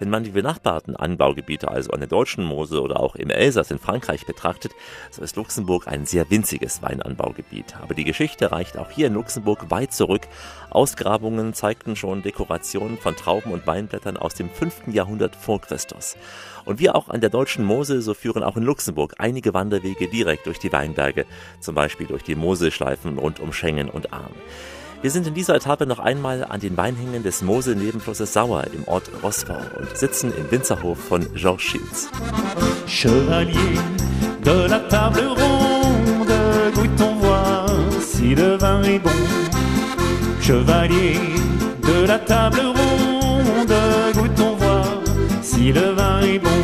Wenn 0.00 0.08
man 0.08 0.24
die 0.24 0.30
benachbarten 0.30 0.96
Anbaugebiete, 0.96 1.68
also 1.68 1.90
an 1.90 2.00
der 2.00 2.08
deutschen 2.08 2.42
Mosel 2.42 2.78
oder 2.78 2.98
auch 2.98 3.16
im 3.16 3.28
Elsass 3.28 3.70
in 3.70 3.78
Frankreich 3.78 4.24
betrachtet, 4.24 4.72
so 5.10 5.20
ist 5.22 5.36
Luxemburg 5.36 5.86
ein 5.86 6.06
sehr 6.06 6.30
winziges 6.30 6.82
Weinanbaugebiet. 6.82 7.76
Aber 7.82 7.92
die 7.92 8.04
Geschichte 8.04 8.50
reicht 8.50 8.78
auch 8.78 8.90
hier 8.90 9.08
in 9.08 9.12
Luxemburg 9.12 9.70
weit 9.70 9.92
zurück. 9.92 10.26
Ausgrabungen 10.70 11.52
zeigten 11.52 11.96
schon 11.96 12.22
Dekorationen 12.22 12.98
von 12.98 13.16
Trauben 13.16 13.52
und 13.52 13.66
Weinblättern 13.66 14.16
aus 14.16 14.34
dem 14.34 14.48
5. 14.48 14.88
Jahrhundert 14.88 15.36
vor 15.36 15.60
Christus. 15.60 16.16
Und 16.64 16.78
wie 16.78 16.90
auch 16.90 17.08
an 17.08 17.20
der 17.20 17.30
deutschen 17.30 17.64
Mosel, 17.64 18.00
so 18.02 18.14
führen 18.14 18.42
auch 18.42 18.56
in 18.56 18.62
Luxemburg 18.62 19.14
einige 19.18 19.52
Wanderwege 19.54 20.08
direkt 20.08 20.46
durch 20.46 20.58
die 20.58 20.72
Weinberge, 20.72 21.26
zum 21.60 21.74
Beispiel 21.74 22.06
durch 22.06 22.22
die 22.22 22.36
Moselschleifen 22.36 23.18
rund 23.18 23.40
um 23.40 23.52
Schengen 23.52 23.88
und 23.88 24.12
Ahren. 24.12 24.34
Wir 25.02 25.10
sind 25.10 25.26
in 25.26 25.32
dieser 25.32 25.54
Etappe 25.54 25.86
noch 25.86 25.98
einmal 25.98 26.44
an 26.44 26.60
den 26.60 26.76
Weinhängen 26.76 27.22
des 27.22 27.40
Mosel-Nebenflusses 27.40 28.34
Sauer 28.34 28.64
im 28.74 28.86
Ort 28.86 29.10
Rossbau 29.22 29.58
und 29.78 29.96
sitzen 29.96 30.30
im 30.36 30.50
Winzerhof 30.50 30.98
von 30.98 31.26
Georges 31.34 31.62
Schiels. 31.62 32.10
Chevalier 32.86 33.80
de 34.44 34.68
la 34.68 34.80
table 34.80 35.28
ronde, 35.28 36.72
goûtons 36.74 37.14
voir 37.20 37.66
si 38.00 38.34
le 38.34 38.58
vin 38.58 38.82
est 38.82 38.98
bon. 38.98 39.39
Chevalier 40.50 41.14
de 41.86 42.08
la 42.08 42.18
table 42.18 42.58
ronde, 42.58 43.72
goûtons 44.14 44.56
voir 44.56 44.84
si 45.42 45.70
le 45.70 45.94
vin 45.94 46.22
est 46.22 46.40
bon. 46.40 46.58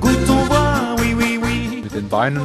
Goûtons 0.00 0.44
voir, 0.48 0.96
oui, 0.98 1.14
oui, 1.14 1.38
oui. 1.42 1.82
Mit 1.84 1.94
den 1.94 2.10
Weinen 2.10 2.40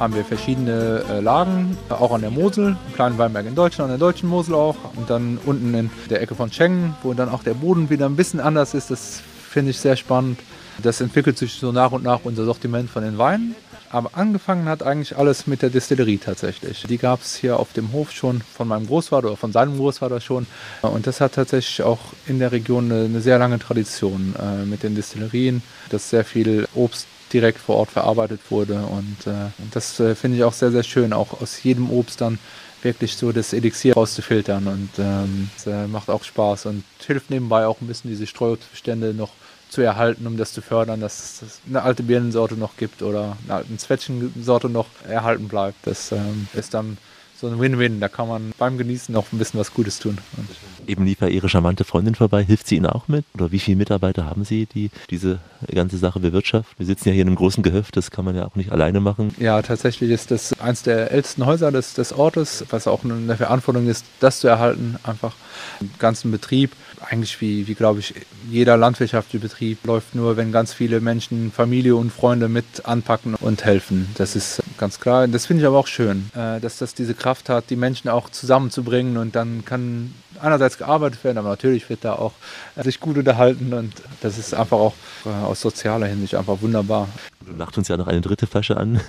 haben 0.00 0.16
wir 0.16 0.24
verschiedene 0.24 1.04
äh, 1.08 1.20
Lagen, 1.20 1.76
auch 1.90 2.12
an 2.12 2.22
der 2.22 2.32
Mosel, 2.32 2.66
einen 2.66 2.94
kleinen 2.96 3.18
Weinberg 3.18 3.46
in 3.46 3.54
Deutschland, 3.54 3.92
an 3.92 4.00
der 4.00 4.04
deutschen 4.04 4.28
Mosel 4.28 4.56
auch 4.56 4.74
und 4.96 5.08
dann 5.10 5.38
unten 5.46 5.72
in 5.72 5.90
der 6.10 6.22
Ecke 6.22 6.34
von 6.34 6.50
Schengen, 6.50 6.96
wo 7.04 7.14
dann 7.14 7.28
auch 7.28 7.44
der 7.44 7.54
Boden 7.54 7.88
wieder 7.88 8.06
ein 8.06 8.16
bisschen 8.16 8.40
anders 8.40 8.74
ist. 8.74 8.90
Das 8.90 9.22
finde 9.48 9.70
ich 9.70 9.78
sehr 9.78 9.94
spannend. 9.94 10.40
Das 10.82 11.00
entwickelt 11.00 11.38
sich 11.38 11.52
so 11.52 11.70
nach 11.70 11.92
und 11.92 12.02
nach 12.02 12.24
unser 12.24 12.44
Sortiment 12.44 12.90
von 12.90 13.04
den 13.04 13.16
Weinen. 13.16 13.54
Aber 13.90 14.10
angefangen 14.14 14.68
hat 14.68 14.82
eigentlich 14.82 15.16
alles 15.16 15.46
mit 15.46 15.62
der 15.62 15.70
Distillerie 15.70 16.18
tatsächlich. 16.18 16.84
Die 16.88 16.98
gab 16.98 17.22
es 17.22 17.36
hier 17.36 17.58
auf 17.58 17.72
dem 17.72 17.92
Hof 17.92 18.12
schon 18.12 18.40
von 18.40 18.68
meinem 18.68 18.86
Großvater 18.86 19.28
oder 19.28 19.36
von 19.36 19.52
seinem 19.52 19.76
Großvater 19.76 20.20
schon. 20.20 20.46
Und 20.82 21.06
das 21.06 21.20
hat 21.20 21.34
tatsächlich 21.34 21.82
auch 21.82 22.00
in 22.26 22.38
der 22.38 22.52
Region 22.52 22.90
eine, 22.90 23.04
eine 23.04 23.20
sehr 23.20 23.38
lange 23.38 23.58
Tradition 23.58 24.34
äh, 24.38 24.64
mit 24.64 24.82
den 24.82 24.94
Distillerien, 24.94 25.62
dass 25.90 26.10
sehr 26.10 26.24
viel 26.24 26.66
Obst 26.74 27.06
direkt 27.32 27.58
vor 27.58 27.76
Ort 27.76 27.90
verarbeitet 27.90 28.40
wurde. 28.50 28.76
Und 28.76 29.26
äh, 29.26 29.50
das 29.72 29.98
äh, 30.00 30.14
finde 30.14 30.38
ich 30.38 30.44
auch 30.44 30.52
sehr, 30.52 30.70
sehr 30.70 30.82
schön, 30.82 31.12
auch 31.12 31.40
aus 31.40 31.62
jedem 31.62 31.90
Obst 31.90 32.20
dann 32.20 32.38
wirklich 32.82 33.16
so 33.16 33.32
das 33.32 33.52
Elixier 33.52 33.94
rauszufiltern. 33.94 34.66
Und 34.66 34.90
ähm, 34.98 35.50
das 35.56 35.66
äh, 35.66 35.86
macht 35.86 36.10
auch 36.10 36.24
Spaß 36.24 36.66
und 36.66 36.84
hilft 37.06 37.30
nebenbei 37.30 37.66
auch 37.66 37.80
ein 37.80 37.86
bisschen 37.86 38.10
diese 38.10 38.26
Streuobstbestände 38.26 39.14
noch 39.14 39.32
zu 39.68 39.82
erhalten, 39.82 40.26
um 40.26 40.36
das 40.36 40.52
zu 40.52 40.60
fördern, 40.60 41.00
dass 41.00 41.42
es 41.42 41.60
eine 41.68 41.82
alte 41.82 42.02
Birnensorte 42.02 42.56
noch 42.56 42.76
gibt 42.76 43.02
oder 43.02 43.36
eine 43.44 43.54
alte 43.54 43.76
Zwetschgensorte 43.76 44.68
noch 44.68 44.86
erhalten 45.06 45.48
bleibt. 45.48 45.86
Das 45.86 46.12
ähm, 46.12 46.48
ist 46.54 46.74
dann 46.74 46.98
so 47.38 47.46
ein 47.46 47.60
Win-Win. 47.60 48.00
Da 48.00 48.08
kann 48.08 48.28
man 48.28 48.52
beim 48.58 48.78
Genießen 48.78 49.12
noch 49.12 49.32
ein 49.32 49.38
bisschen 49.38 49.60
was 49.60 49.72
Gutes 49.72 49.98
tun. 49.98 50.18
Und 50.36 50.48
Eben 50.88 51.04
lief 51.04 51.20
ja 51.20 51.28
Ihre 51.28 51.48
charmante 51.48 51.84
Freundin 51.84 52.14
vorbei. 52.14 52.42
Hilft 52.42 52.66
sie 52.66 52.76
Ihnen 52.76 52.86
auch 52.86 53.06
mit? 53.06 53.24
Oder 53.34 53.52
wie 53.52 53.58
viele 53.58 53.76
Mitarbeiter 53.76 54.26
haben 54.26 54.44
Sie, 54.44 54.66
die 54.66 54.90
diese 55.10 55.38
ganze 55.72 55.98
Sache 55.98 56.18
bewirtschaften? 56.18 56.74
Wir 56.78 56.86
sitzen 56.86 57.08
ja 57.08 57.14
hier 57.14 57.22
in 57.22 57.28
einem 57.28 57.36
großen 57.36 57.62
Gehöft, 57.62 57.96
das 57.96 58.10
kann 58.10 58.24
man 58.24 58.34
ja 58.34 58.46
auch 58.46 58.56
nicht 58.56 58.72
alleine 58.72 59.00
machen. 59.00 59.34
Ja, 59.38 59.62
tatsächlich 59.62 60.10
ist 60.10 60.30
das 60.30 60.58
eins 60.60 60.82
der 60.82 61.12
ältesten 61.12 61.46
Häuser 61.46 61.70
des, 61.70 61.94
des 61.94 62.12
Ortes, 62.12 62.64
was 62.70 62.86
auch 62.86 63.04
eine 63.04 63.36
Verantwortung 63.36 63.86
ist, 63.86 64.04
das 64.20 64.40
zu 64.40 64.48
erhalten. 64.48 64.96
Einfach 65.04 65.34
den 65.80 65.90
ganzen 65.98 66.30
Betrieb, 66.30 66.72
eigentlich 67.00 67.40
wie, 67.40 67.66
wie 67.66 67.74
glaube 67.74 68.00
ich, 68.00 68.14
jeder 68.50 68.76
landwirtschaftliche 68.76 69.40
Betrieb 69.40 69.84
läuft 69.86 70.14
nur, 70.14 70.36
wenn 70.36 70.52
ganz 70.52 70.72
viele 70.72 71.00
Menschen, 71.00 71.52
Familie 71.52 71.96
und 71.96 72.12
Freunde 72.12 72.48
mit 72.48 72.86
anpacken 72.86 73.34
und 73.34 73.64
helfen. 73.64 74.08
Das 74.16 74.36
ist 74.36 74.62
ganz 74.78 75.00
klar. 75.00 75.28
Das 75.28 75.46
finde 75.46 75.62
ich 75.62 75.66
aber 75.66 75.78
auch 75.78 75.86
schön, 75.86 76.30
äh, 76.34 76.60
dass 76.60 76.78
das 76.78 76.94
diese 76.94 77.14
Kraft 77.14 77.48
hat, 77.48 77.70
die 77.70 77.76
Menschen 77.76 78.08
auch 78.08 78.30
zusammenzubringen 78.30 79.16
und 79.16 79.34
dann 79.34 79.64
kann 79.64 80.14
einerseits 80.40 80.78
gearbeitet 80.78 81.24
werden, 81.24 81.38
aber 81.38 81.50
natürlich 81.50 81.88
wird 81.88 82.04
da 82.04 82.14
auch 82.14 82.32
äh, 82.76 82.82
sich 82.82 83.00
gut 83.00 83.16
unterhalten 83.18 83.72
und 83.72 83.92
das 84.20 84.38
ist 84.38 84.54
einfach 84.54 84.78
auch 84.78 84.94
äh, 85.24 85.28
aus 85.28 85.60
sozialer 85.60 86.06
Hinsicht 86.06 86.34
einfach 86.34 86.60
wunderbar. 86.60 87.08
Du 87.44 87.52
macht 87.54 87.78
uns 87.78 87.88
ja 87.88 87.96
noch 87.96 88.06
eine 88.06 88.20
dritte 88.20 88.46
Flasche 88.46 88.76
an, 88.76 89.00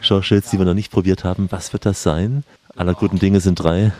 Schorschitz, 0.00 0.50
die 0.50 0.58
wir 0.58 0.64
noch 0.64 0.74
nicht 0.74 0.92
probiert 0.92 1.24
haben. 1.24 1.48
Was 1.50 1.72
wird 1.72 1.86
das 1.86 2.02
sein? 2.02 2.44
Aller 2.76 2.94
guten 2.94 3.18
Dinge 3.18 3.40
sind 3.40 3.56
drei. 3.56 3.92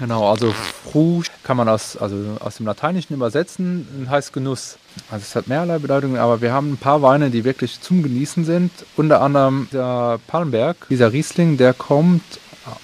Genau, 0.00 0.28
also 0.28 0.52
Fru 0.52 1.22
kann 1.44 1.56
man 1.56 1.68
aus, 1.68 1.96
also 1.96 2.16
aus 2.40 2.56
dem 2.56 2.66
Lateinischen 2.66 3.14
übersetzen 3.14 3.86
und 3.96 4.10
heißt 4.10 4.32
Genuss. 4.32 4.78
Also 5.10 5.22
es 5.22 5.36
hat 5.36 5.48
mehrerlei 5.48 5.78
Bedeutungen, 5.78 6.16
aber 6.16 6.40
wir 6.40 6.52
haben 6.52 6.72
ein 6.72 6.76
paar 6.76 7.02
Weine, 7.02 7.30
die 7.30 7.44
wirklich 7.44 7.80
zum 7.80 8.02
Genießen 8.02 8.44
sind. 8.44 8.70
Unter 8.96 9.20
anderem 9.20 9.68
der 9.72 10.18
Palmberg, 10.26 10.88
dieser 10.90 11.12
Riesling, 11.12 11.56
der 11.56 11.72
kommt 11.72 12.22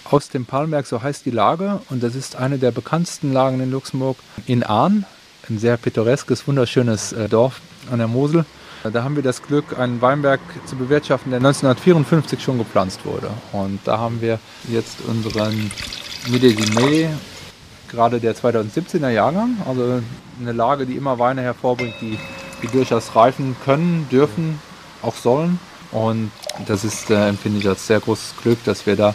aus 0.05 0.29
dem 0.29 0.45
Palmberg, 0.45 0.87
so 0.87 1.03
heißt 1.03 1.25
die 1.27 1.31
Lage. 1.31 1.81
Und 1.91 2.03
das 2.03 2.15
ist 2.15 2.37
eine 2.37 2.59
der 2.59 2.71
bekanntesten 2.71 3.33
Lagen 3.33 3.61
in 3.61 3.71
Luxemburg, 3.71 4.17
in 4.47 4.63
Ahn. 4.63 5.05
Ein 5.49 5.59
sehr 5.59 5.77
pittoreskes, 5.77 6.47
wunderschönes 6.47 7.13
äh, 7.13 7.29
Dorf 7.29 7.61
an 7.91 7.99
der 7.99 8.09
Mosel. 8.09 8.45
Da 8.85 9.03
haben 9.03 9.17
wir 9.17 9.23
das 9.23 9.43
Glück, 9.43 9.77
einen 9.79 10.01
Weinberg 10.01 10.41
zu 10.67 10.77
bewirtschaften, 10.77 11.31
der 11.31 11.39
1954 11.39 12.41
schon 12.41 12.59
gepflanzt 12.59 13.05
wurde. 13.05 13.31
Und 13.53 13.81
da 13.85 13.99
haben 13.99 14.21
wir 14.21 14.39
jetzt 14.69 14.99
unseren 15.07 15.71
Medesime, 16.27 17.19
gerade 17.89 18.21
der 18.21 18.35
2017er 18.35 19.11
Jahrgang. 19.11 19.57
Also 19.67 20.03
eine 20.41 20.53
Lage, 20.53 20.87
die 20.87 20.97
immer 20.97 21.19
Weine 21.19 21.43
hervorbringt, 21.43 21.95
die, 22.01 22.19
die 22.63 22.69
durchaus 22.69 23.15
reifen 23.15 23.57
können, 23.65 24.09
dürfen, 24.11 24.61
auch 25.03 25.15
sollen. 25.15 25.59
Und 25.91 26.31
das 26.67 26.85
ist, 26.85 27.11
äh, 27.11 27.29
empfinde 27.29 27.61
ich 27.61 27.69
als 27.69 27.87
sehr 27.87 28.01
großes 28.01 28.35
Glück, 28.43 28.63
dass 28.65 28.87
wir 28.87 28.97
da, 28.97 29.15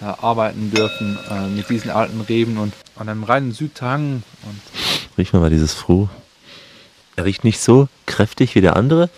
da 0.00 0.18
arbeiten 0.22 0.70
dürfen 0.70 1.18
äh, 1.30 1.46
mit 1.48 1.68
diesen 1.68 1.90
alten 1.90 2.20
Reben 2.22 2.58
und 2.58 2.72
an 2.96 3.08
einem 3.08 3.24
reinen 3.24 3.52
Südhang. 3.52 4.22
Und 4.44 4.60
Riech 5.18 5.32
mal 5.32 5.40
mal 5.40 5.50
dieses 5.50 5.74
Froh. 5.74 6.08
Er 7.16 7.24
riecht 7.24 7.44
nicht 7.44 7.60
so 7.60 7.88
kräftig 8.06 8.54
wie 8.54 8.60
der 8.60 8.76
andere. 8.76 9.08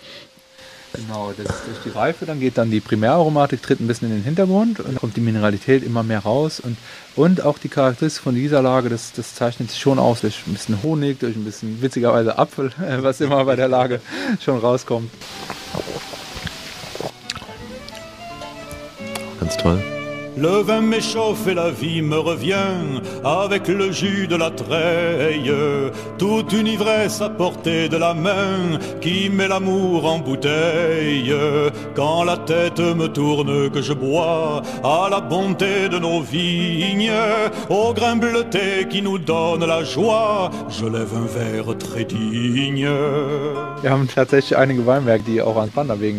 Genau, 1.07 1.31
das 1.31 1.45
ist 1.45 1.67
durch 1.67 1.77
die 1.85 1.89
Reife, 1.89 2.25
dann 2.25 2.39
geht 2.39 2.57
dann 2.57 2.71
die 2.71 2.81
Primäraromatik, 2.81 3.61
tritt 3.61 3.79
ein 3.79 3.87
bisschen 3.87 4.09
in 4.09 4.17
den 4.17 4.23
Hintergrund 4.23 4.79
und 4.79 4.97
kommt 4.97 5.15
die 5.15 5.21
Mineralität 5.21 5.83
immer 5.83 6.03
mehr 6.03 6.19
raus. 6.19 6.59
Und, 6.59 6.77
und 7.15 7.41
auch 7.41 7.57
die 7.57 7.69
Charakteristik 7.69 8.23
von 8.23 8.35
dieser 8.35 8.61
Lage, 8.61 8.89
das, 8.89 9.13
das 9.13 9.35
zeichnet 9.35 9.71
sich 9.71 9.79
schon 9.79 9.99
aus 9.99 10.21
durch 10.21 10.45
ein 10.45 10.53
bisschen 10.53 10.83
Honig, 10.83 11.19
durch 11.19 11.35
ein 11.35 11.45
bisschen 11.45 11.81
witzigerweise 11.81 12.37
Apfel, 12.37 12.71
was 13.01 13.21
immer 13.21 13.45
bei 13.45 13.55
der 13.55 13.67
Lage 13.67 14.01
schon 14.43 14.57
rauskommt. 14.57 15.09
Ganz 19.39 19.57
toll. 19.57 19.98
Le 20.37 20.61
vin 20.61 20.81
m'échauffe 20.81 21.47
et 21.47 21.53
la 21.53 21.69
vie 21.69 22.01
me 22.01 22.17
revient 22.17 23.01
avec 23.23 23.67
le 23.67 23.91
jus 23.91 24.27
de 24.27 24.35
la 24.35 24.51
treille. 24.51 25.51
Toute 26.17 26.53
une 26.53 26.67
ivresse 26.67 27.21
à 27.21 27.29
portée 27.29 27.89
de 27.89 27.97
la 27.97 28.13
main 28.13 28.79
qui 29.01 29.29
met 29.29 29.47
l'amour 29.47 30.05
en 30.05 30.19
bouteille. 30.19 31.33
Quand 31.95 32.23
la 32.23 32.37
tête 32.37 32.79
me 32.79 33.07
tourne 33.07 33.69
que 33.69 33.81
je 33.81 33.93
bois 33.93 34.61
à 34.83 35.09
la 35.09 35.19
bonté 35.19 35.89
de 35.89 35.99
nos 35.99 36.21
vignes, 36.21 37.11
au 37.69 37.93
grain 37.93 38.15
bleuté 38.15 38.87
qui 38.89 39.01
nous 39.01 39.17
donne 39.17 39.65
la 39.65 39.83
joie, 39.83 40.51
je 40.69 40.85
lève 40.85 41.13
un 41.15 41.25
verre 41.25 41.77
très 41.77 42.05
digne. 42.05 42.89
Tatsächlich 44.15 44.57
einige 44.57 44.83
die 45.25 45.41
auch 45.41 45.55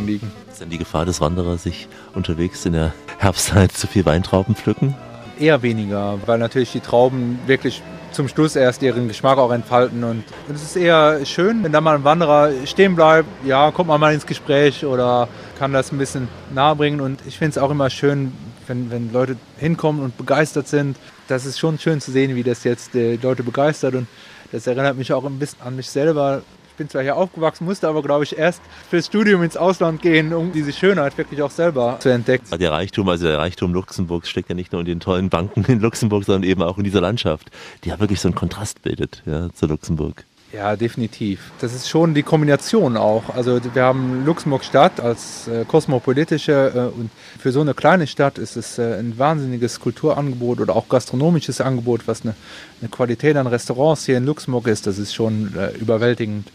liegen. 0.07 0.50
Denn 0.61 0.68
die 0.68 0.79
Gefahr 0.79 1.07
des 1.07 1.23
Wanderers, 1.23 1.62
sich 1.62 1.88
unterwegs 2.14 2.66
in 2.66 2.75
der 2.75 2.92
Herbstzeit 3.18 3.73
zu 3.73 3.87
viel 3.87 4.05
Weintrauben 4.05 4.55
pflücken? 4.55 4.94
Eher 5.38 5.62
weniger, 5.62 6.18
weil 6.27 6.38
natürlich 6.38 6.70
die 6.73 6.81
Trauben 6.81 7.38
wirklich 7.46 7.83
zum 8.12 8.29
Schluss 8.29 8.57
erst 8.57 8.83
ihren 8.83 9.09
Geschmack 9.09 9.38
auch 9.38 9.53
entfalten. 9.53 10.05
Und 10.05 10.25
es 10.53 10.62
ist 10.62 10.77
eher 10.77 11.25
schön, 11.25 11.62
wenn 11.64 11.73
da 11.73 11.81
mal 11.81 11.94
ein 11.94 12.05
Wanderer 12.05 12.51
stehen 12.66 12.94
bleibt, 12.94 13.29
ja, 13.46 13.70
kommt 13.70 13.88
man 13.88 14.01
mal 14.01 14.12
ins 14.12 14.27
Gespräch 14.27 14.85
oder 14.85 15.29
kann 15.59 15.73
das 15.73 15.92
ein 15.92 15.99
bisschen 15.99 16.29
nahe 16.53 16.77
bringen. 16.77 17.01
Und 17.01 17.20
ich 17.27 17.38
finde 17.38 17.53
es 17.53 17.59
auch 17.59 17.70
immer 17.70 17.88
schön, 17.88 18.33
wenn, 18.66 18.90
wenn 18.90 19.12
Leute 19.12 19.37
hinkommen 19.57 20.03
und 20.03 20.18
begeistert 20.18 20.68
sind. 20.68 20.99
Das 21.29 21.46
ist 21.46 21.59
schon 21.59 21.79
schön 21.79 22.03
zu 22.03 22.11
sehen, 22.11 22.35
wie 22.37 22.42
das 22.42 22.64
jetzt 22.64 22.92
die 22.92 23.18
Leute 23.23 23.42
begeistert. 23.42 23.94
Und 23.94 24.09
das 24.53 24.66
erinnert 24.66 24.99
mich 24.99 25.12
auch 25.14 25.25
ein 25.25 25.38
bisschen 25.38 25.62
an 25.62 25.77
mich 25.77 25.88
selber. 25.88 26.42
Ich 26.81 26.83
bin 26.83 26.88
zwar 26.88 27.03
hier 27.03 27.16
aufgewachsen, 27.19 27.66
musste 27.66 27.88
aber, 27.88 28.01
glaube 28.01 28.25
ich, 28.25 28.38
erst 28.38 28.62
fürs 28.88 29.05
Studium 29.05 29.43
ins 29.43 29.55
Ausland 29.55 30.01
gehen, 30.01 30.33
um 30.33 30.51
diese 30.51 30.73
Schönheit 30.73 31.19
wirklich 31.19 31.43
auch 31.43 31.51
selber 31.51 31.99
zu 32.01 32.09
entdecken. 32.09 32.47
Der 32.59 32.73
Reichtum, 32.73 33.07
also 33.11 33.27
der 33.27 33.37
Reichtum 33.37 33.75
Luxemburgs 33.75 34.31
steckt 34.31 34.49
ja 34.49 34.55
nicht 34.55 34.73
nur 34.73 34.81
in 34.81 34.87
den 34.87 34.99
tollen 34.99 35.29
Banken 35.29 35.62
in 35.71 35.81
Luxemburg, 35.81 36.25
sondern 36.25 36.49
eben 36.49 36.62
auch 36.62 36.79
in 36.79 36.85
dieser 36.85 37.03
Landschaft, 37.03 37.51
die 37.85 37.90
ja 37.90 38.01
wirklich 38.01 38.19
so 38.19 38.29
einen 38.29 38.35
Kontrast 38.35 38.81
bildet 38.81 39.23
ja, 39.27 39.53
zu 39.53 39.66
Luxemburg. 39.66 40.25
Ja, 40.53 40.75
definitiv. 40.75 41.53
Das 41.61 41.73
ist 41.73 41.89
schon 41.89 42.13
die 42.13 42.25
Kombination 42.25 42.97
auch. 42.97 43.35
Also 43.35 43.61
wir 43.73 43.85
haben 43.85 44.25
Luxemburg 44.25 44.65
Stadt 44.65 44.99
als 44.99 45.47
äh, 45.47 45.65
kosmopolitische 45.65 46.73
äh, 46.75 46.99
und 46.99 47.11
für 47.39 47.53
so 47.53 47.61
eine 47.61 47.73
kleine 47.73 48.09
Stadt 48.09 48.37
ist 48.37 48.57
es 48.57 48.79
äh, 48.79 48.99
ein 48.99 49.17
wahnsinniges 49.17 49.79
Kulturangebot 49.79 50.61
oder 50.61 50.75
auch 50.75 50.89
gastronomisches 50.89 51.61
Angebot, 51.61 52.09
was 52.09 52.23
eine, 52.23 52.35
eine 52.81 52.89
Qualität 52.89 53.37
an 53.37 53.47
Restaurants 53.47 54.07
hier 54.07 54.17
in 54.17 54.27
Luxemburg 54.27 54.67
ist. 54.67 54.89
Das 54.89 54.99
ist 54.99 55.15
schon 55.15 55.55
äh, 55.57 55.71
überwältigend. 55.79 56.51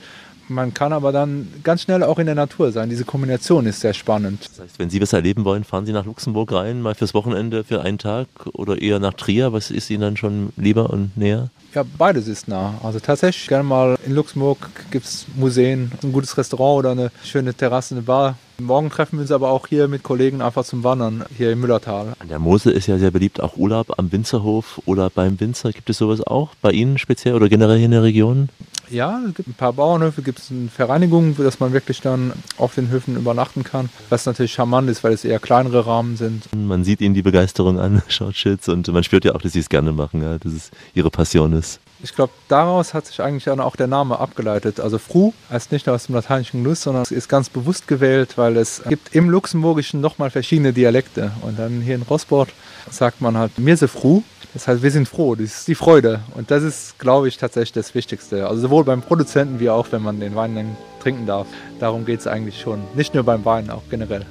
Man 0.48 0.74
kann 0.74 0.94
aber 0.94 1.12
dann 1.12 1.48
ganz 1.64 1.84
schnell 1.84 2.04
auch 2.04 2.20
in 2.20 2.26
der 2.26 2.36
Natur 2.36 2.72
sein. 2.72 2.90
Diese 2.90 3.06
Kombination 3.06 3.66
ist 3.66 3.80
sehr 3.80 3.94
spannend. 3.94 4.48
Das 4.52 4.66
heißt, 4.66 4.80
wenn 4.80 4.90
Sie 4.90 5.02
was 5.02 5.14
erleben 5.14 5.44
wollen, 5.46 5.64
fahren 5.64 5.86
Sie 5.86 5.94
nach 5.94 6.06
Luxemburg 6.06 6.52
rein, 6.52 6.82
mal 6.82 6.94
fürs 6.94 7.14
Wochenende, 7.14 7.64
für 7.64 7.82
einen 7.82 7.98
Tag 7.98 8.28
oder 8.54 8.80
eher 8.80 9.00
nach 9.00 9.14
Trier. 9.14 9.54
Was 9.54 9.72
ist 9.72 9.90
Ihnen 9.90 10.02
dann 10.02 10.18
schon 10.18 10.54
lieber 10.58 10.92
und 10.92 11.18
näher? 11.18 11.50
Ja, 11.76 11.84
beides 11.98 12.30
ist 12.30 12.48
nah. 12.48 12.76
Also 12.84 13.02
tatsächlich 13.02 13.50
gerne 13.50 13.66
mal 13.66 13.98
in 14.06 14.16
Luxemburg 14.16 14.70
gibt 14.92 15.06
es 15.06 15.26
Museen, 15.36 15.92
ein 16.02 16.14
gutes 16.14 16.38
Restaurant 16.38 16.80
oder 16.80 16.92
eine 16.92 17.12
schöne 17.22 17.54
Terrasse, 17.54 17.96
eine 17.96 18.02
Bar. 18.02 18.38
Morgen 18.60 18.90
treffen 18.90 19.18
wir 19.18 19.24
uns 19.24 19.32
aber 19.34 19.50
auch 19.50 19.68
hier 19.68 19.90
mit 19.90 20.02
Kollegen 20.02 20.42
einfach 20.42 20.64
zum 20.64 20.86
Wandern 20.86 21.26
hier 21.38 21.52
im 21.52 21.60
Müllertal. 21.60 22.14
An 22.20 22.30
der 22.30 22.40
Mosel 22.40 22.72
ist 22.72 22.88
ja 22.88 22.98
sehr 22.98 23.12
beliebt 23.12 23.42
auch 23.42 23.58
Urlaub 23.58 24.00
am 24.00 24.10
Winzerhof 24.10 24.82
oder 24.86 25.10
beim 25.10 25.38
Winzer. 25.42 25.74
Gibt 25.74 25.90
es 25.90 25.98
sowas 25.98 26.26
auch 26.26 26.52
bei 26.62 26.72
Ihnen 26.72 26.98
speziell 26.98 27.36
oder 27.36 27.50
generell 27.50 27.76
hier 27.76 27.88
in 27.88 27.92
der 27.92 28.04
Region? 28.04 28.48
Ja, 28.90 29.22
es 29.28 29.36
gibt 29.36 29.50
ein 29.50 29.54
paar 29.54 29.74
Bauernhöfe, 29.74 30.22
gibt 30.22 30.40
es 30.40 30.52
eine 30.52 30.70
Vereinigung, 30.70 31.36
dass 31.38 31.60
man 31.60 31.74
wirklich 31.74 32.02
dann 32.02 32.34
auf 32.58 32.76
den 32.76 32.90
Höfen 32.90 33.16
übernachten 33.16 33.64
kann. 33.64 33.90
Was 34.10 34.26
natürlich 34.26 34.54
charmant 34.54 34.90
ist, 34.90 35.04
weil 35.04 35.14
es 35.14 35.26
eher 35.26 35.40
kleinere 35.40 35.86
Rahmen 35.86 36.18
sind. 36.18 36.44
Man 36.56 36.84
sieht 36.84 37.02
Ihnen 37.02 37.16
die 37.16 37.22
Begeisterung 37.22 37.80
an, 37.80 38.02
schaut 38.08 38.36
Schütz, 38.36 38.68
und 38.68 38.88
man 38.88 39.04
spürt 39.04 39.26
ja 39.26 39.34
auch, 39.36 39.42
dass 39.42 39.54
Sie 39.54 39.60
es 39.60 39.70
gerne 39.70 39.92
machen, 39.92 40.22
ja, 40.22 40.38
dass 40.38 40.54
es 40.54 40.72
Ihre 40.94 41.10
Passion 41.10 41.54
ist. 41.54 41.80
Ich 42.04 42.14
glaube, 42.14 42.34
daraus 42.50 42.94
hat 42.94 43.08
sich 43.08 43.22
eigentlich 43.22 43.46
dann 43.46 43.60
auch 43.60 43.76
der 43.76 43.88
Name 43.88 44.20
abgeleitet. 44.20 44.80
Also 44.80 45.00
Fru 45.00 45.34
heißt 45.50 45.72
nicht 45.72 45.88
nur 45.88 45.96
aus 45.96 46.06
dem 46.06 46.16
lateinischen 46.16 46.62
Genuss, 46.62 46.82
sondern 46.82 47.04
es 47.04 47.12
ist 47.12 47.30
ganz 47.30 47.50
bewusst 47.50 47.88
gewählt, 47.88 48.38
weil 48.38 48.58
es 48.58 48.84
gibt 48.88 49.16
im 49.16 49.30
Luxemburgischen 49.30 50.02
nochmal 50.02 50.30
verschiedene 50.30 50.74
Dialekte. 50.74 51.32
Und 51.42 51.58
dann 51.58 51.82
hier 51.82 51.96
in 51.96 52.04
Rosport 52.04 52.50
sagt 52.92 53.22
man 53.22 53.38
halt 53.38 53.58
mir 53.58 53.78
se 53.78 53.88
Fru. 53.88 54.24
Das 54.56 54.70
heißt, 54.70 54.82
wir 54.82 54.90
sind 54.90 55.10
froh, 55.10 55.36
das 55.36 55.48
ist 55.48 55.68
die 55.68 55.76
Freude. 55.76 56.22
Und 56.34 56.50
das 56.50 56.64
ist, 56.64 56.98
glaube 56.98 57.28
ich, 57.28 57.38
tatsächlich 57.38 57.74
das 57.74 57.94
Wichtigste. 57.94 58.48
Also 58.48 58.62
sowohl 58.62 58.86
beim 58.86 59.02
Produzenten 59.02 59.60
wie 59.60 59.70
auch, 59.70 59.88
wenn 59.92 60.02
man 60.02 60.22
den 60.22 60.34
Wein 60.34 60.56
dann 60.56 60.78
trinken 61.02 61.26
darf. 61.26 61.46
Darum 61.82 62.06
geht 62.06 62.22
es 62.22 62.26
eigentlich 62.26 62.62
schon. 62.62 62.82
Nicht 62.96 63.14
nur 63.14 63.24
beim 63.24 63.44
Wein, 63.44 63.70
auch 63.70 63.82
generell. 63.90 64.26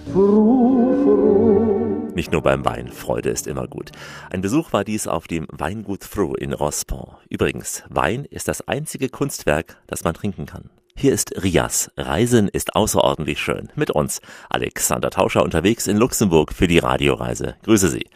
Nicht 2.15 2.33
nur 2.33 2.41
beim 2.41 2.65
Wein, 2.65 2.89
Freude 2.89 3.29
ist 3.29 3.47
immer 3.47 3.69
gut. 3.69 3.91
Ein 4.31 4.41
Besuch 4.41 4.73
war 4.73 4.83
dies 4.83 5.07
auf 5.07 5.29
dem 5.29 5.47
Weingut 5.51 6.05
Fru 6.05 6.33
in 6.35 6.55
Rospont. 6.55 7.19
Übrigens, 7.29 7.83
Wein 7.91 8.25
ist 8.25 8.49
das 8.49 8.67
einzige 8.67 9.11
Kunstwerk, 9.11 9.77
das 9.89 10.05
man 10.05 10.15
trinken 10.15 10.47
kann. 10.47 10.71
Hier 10.97 11.13
ist 11.13 11.43
Rias. 11.43 11.91
Reisen 11.99 12.49
ist 12.49 12.75
außerordentlich 12.75 13.41
schön. 13.41 13.69
Mit 13.75 13.91
uns, 13.91 14.23
Alexander 14.49 15.11
Tauscher, 15.11 15.43
unterwegs 15.43 15.87
in 15.87 15.99
Luxemburg 15.99 16.55
für 16.55 16.67
die 16.67 16.79
Radioreise. 16.79 17.57
Grüße 17.65 17.91
Sie. 17.91 18.07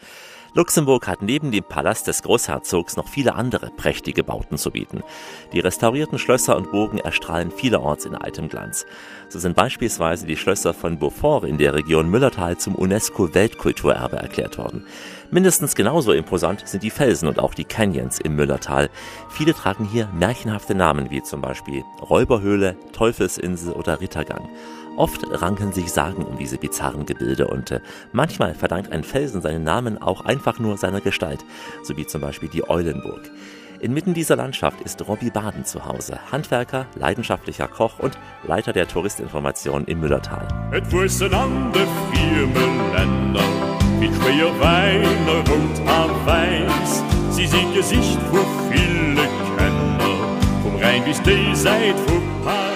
Luxemburg 0.53 1.07
hat 1.07 1.21
neben 1.21 1.51
dem 1.51 1.63
Palast 1.63 2.07
des 2.07 2.23
Großherzogs 2.23 2.97
noch 2.97 3.07
viele 3.07 3.35
andere 3.35 3.69
prächtige 3.69 4.23
Bauten 4.23 4.57
zu 4.57 4.71
bieten. 4.71 5.03
Die 5.53 5.59
restaurierten 5.59 6.17
Schlösser 6.17 6.57
und 6.57 6.71
Burgen 6.71 6.97
erstrahlen 6.97 7.51
vielerorts 7.51 8.05
in 8.05 8.15
altem 8.15 8.49
Glanz. 8.49 8.85
So 9.29 9.37
sind 9.37 9.55
beispielsweise 9.55 10.25
die 10.25 10.37
Schlösser 10.37 10.73
von 10.73 10.97
Beaufort 10.97 11.43
in 11.45 11.59
der 11.59 11.75
Region 11.75 12.09
Müllertal 12.09 12.57
zum 12.57 12.73
UNESCO-Weltkulturerbe 12.75 14.17
erklärt 14.17 14.57
worden. 14.57 14.87
Mindestens 15.31 15.75
genauso 15.75 16.11
imposant 16.13 16.67
sind 16.67 16.81
die 16.81 16.89
Felsen 16.89 17.27
und 17.27 17.37
auch 17.37 17.53
die 17.53 17.65
Canyons 17.65 18.19
im 18.19 18.35
Müllertal. 18.35 18.89
Viele 19.29 19.53
tragen 19.53 19.85
hier 19.85 20.09
märchenhafte 20.13 20.73
Namen 20.73 21.11
wie 21.11 21.21
zum 21.21 21.41
Beispiel 21.41 21.83
Räuberhöhle, 22.01 22.75
Teufelsinsel 22.93 23.73
oder 23.73 24.01
Rittergang. 24.01 24.49
Oft 24.99 25.25
ranken 25.41 25.71
sich 25.71 25.93
Sagen 25.93 26.25
um 26.25 26.37
diese 26.37 26.57
bizarren 26.57 27.05
Gebilde 27.05 27.47
und 27.47 27.71
äh, 27.71 27.79
manchmal 28.11 28.53
verdankt 28.53 28.91
ein 28.91 29.05
Felsen 29.05 29.39
seinen 29.39 29.63
Namen 29.63 29.97
auch 30.01 30.25
einfach 30.25 30.59
nur 30.59 30.75
seiner 30.75 30.99
Gestalt, 30.99 31.45
so 31.83 31.95
wie 31.95 32.05
zum 32.05 32.19
Beispiel 32.19 32.49
die 32.49 32.69
Eulenburg. 32.69 33.31
Inmitten 33.79 34.13
dieser 34.13 34.35
Landschaft 34.35 34.81
ist 34.81 35.07
Robby 35.07 35.29
Baden 35.29 35.63
zu 35.63 35.85
Hause, 35.85 36.19
Handwerker, 36.33 36.85
leidenschaftlicher 36.95 37.69
Koch 37.69 37.99
und 37.99 38.17
Leiter 38.45 38.73
der 38.73 38.89
Touristinformation 38.89 39.85
im 39.85 40.01
Müllertal. 40.01 40.45
Sie 47.31 47.47
Gesicht 47.73 48.19
wo 48.31 48.39
viele 48.69 49.27
Kenner, 49.55 50.37
vom 50.61 50.75
Rhein 50.75 51.05
bis 51.05 51.21
die 51.21 51.55
Seite 51.55 51.97
von 52.05 52.21
Paris. 52.43 52.68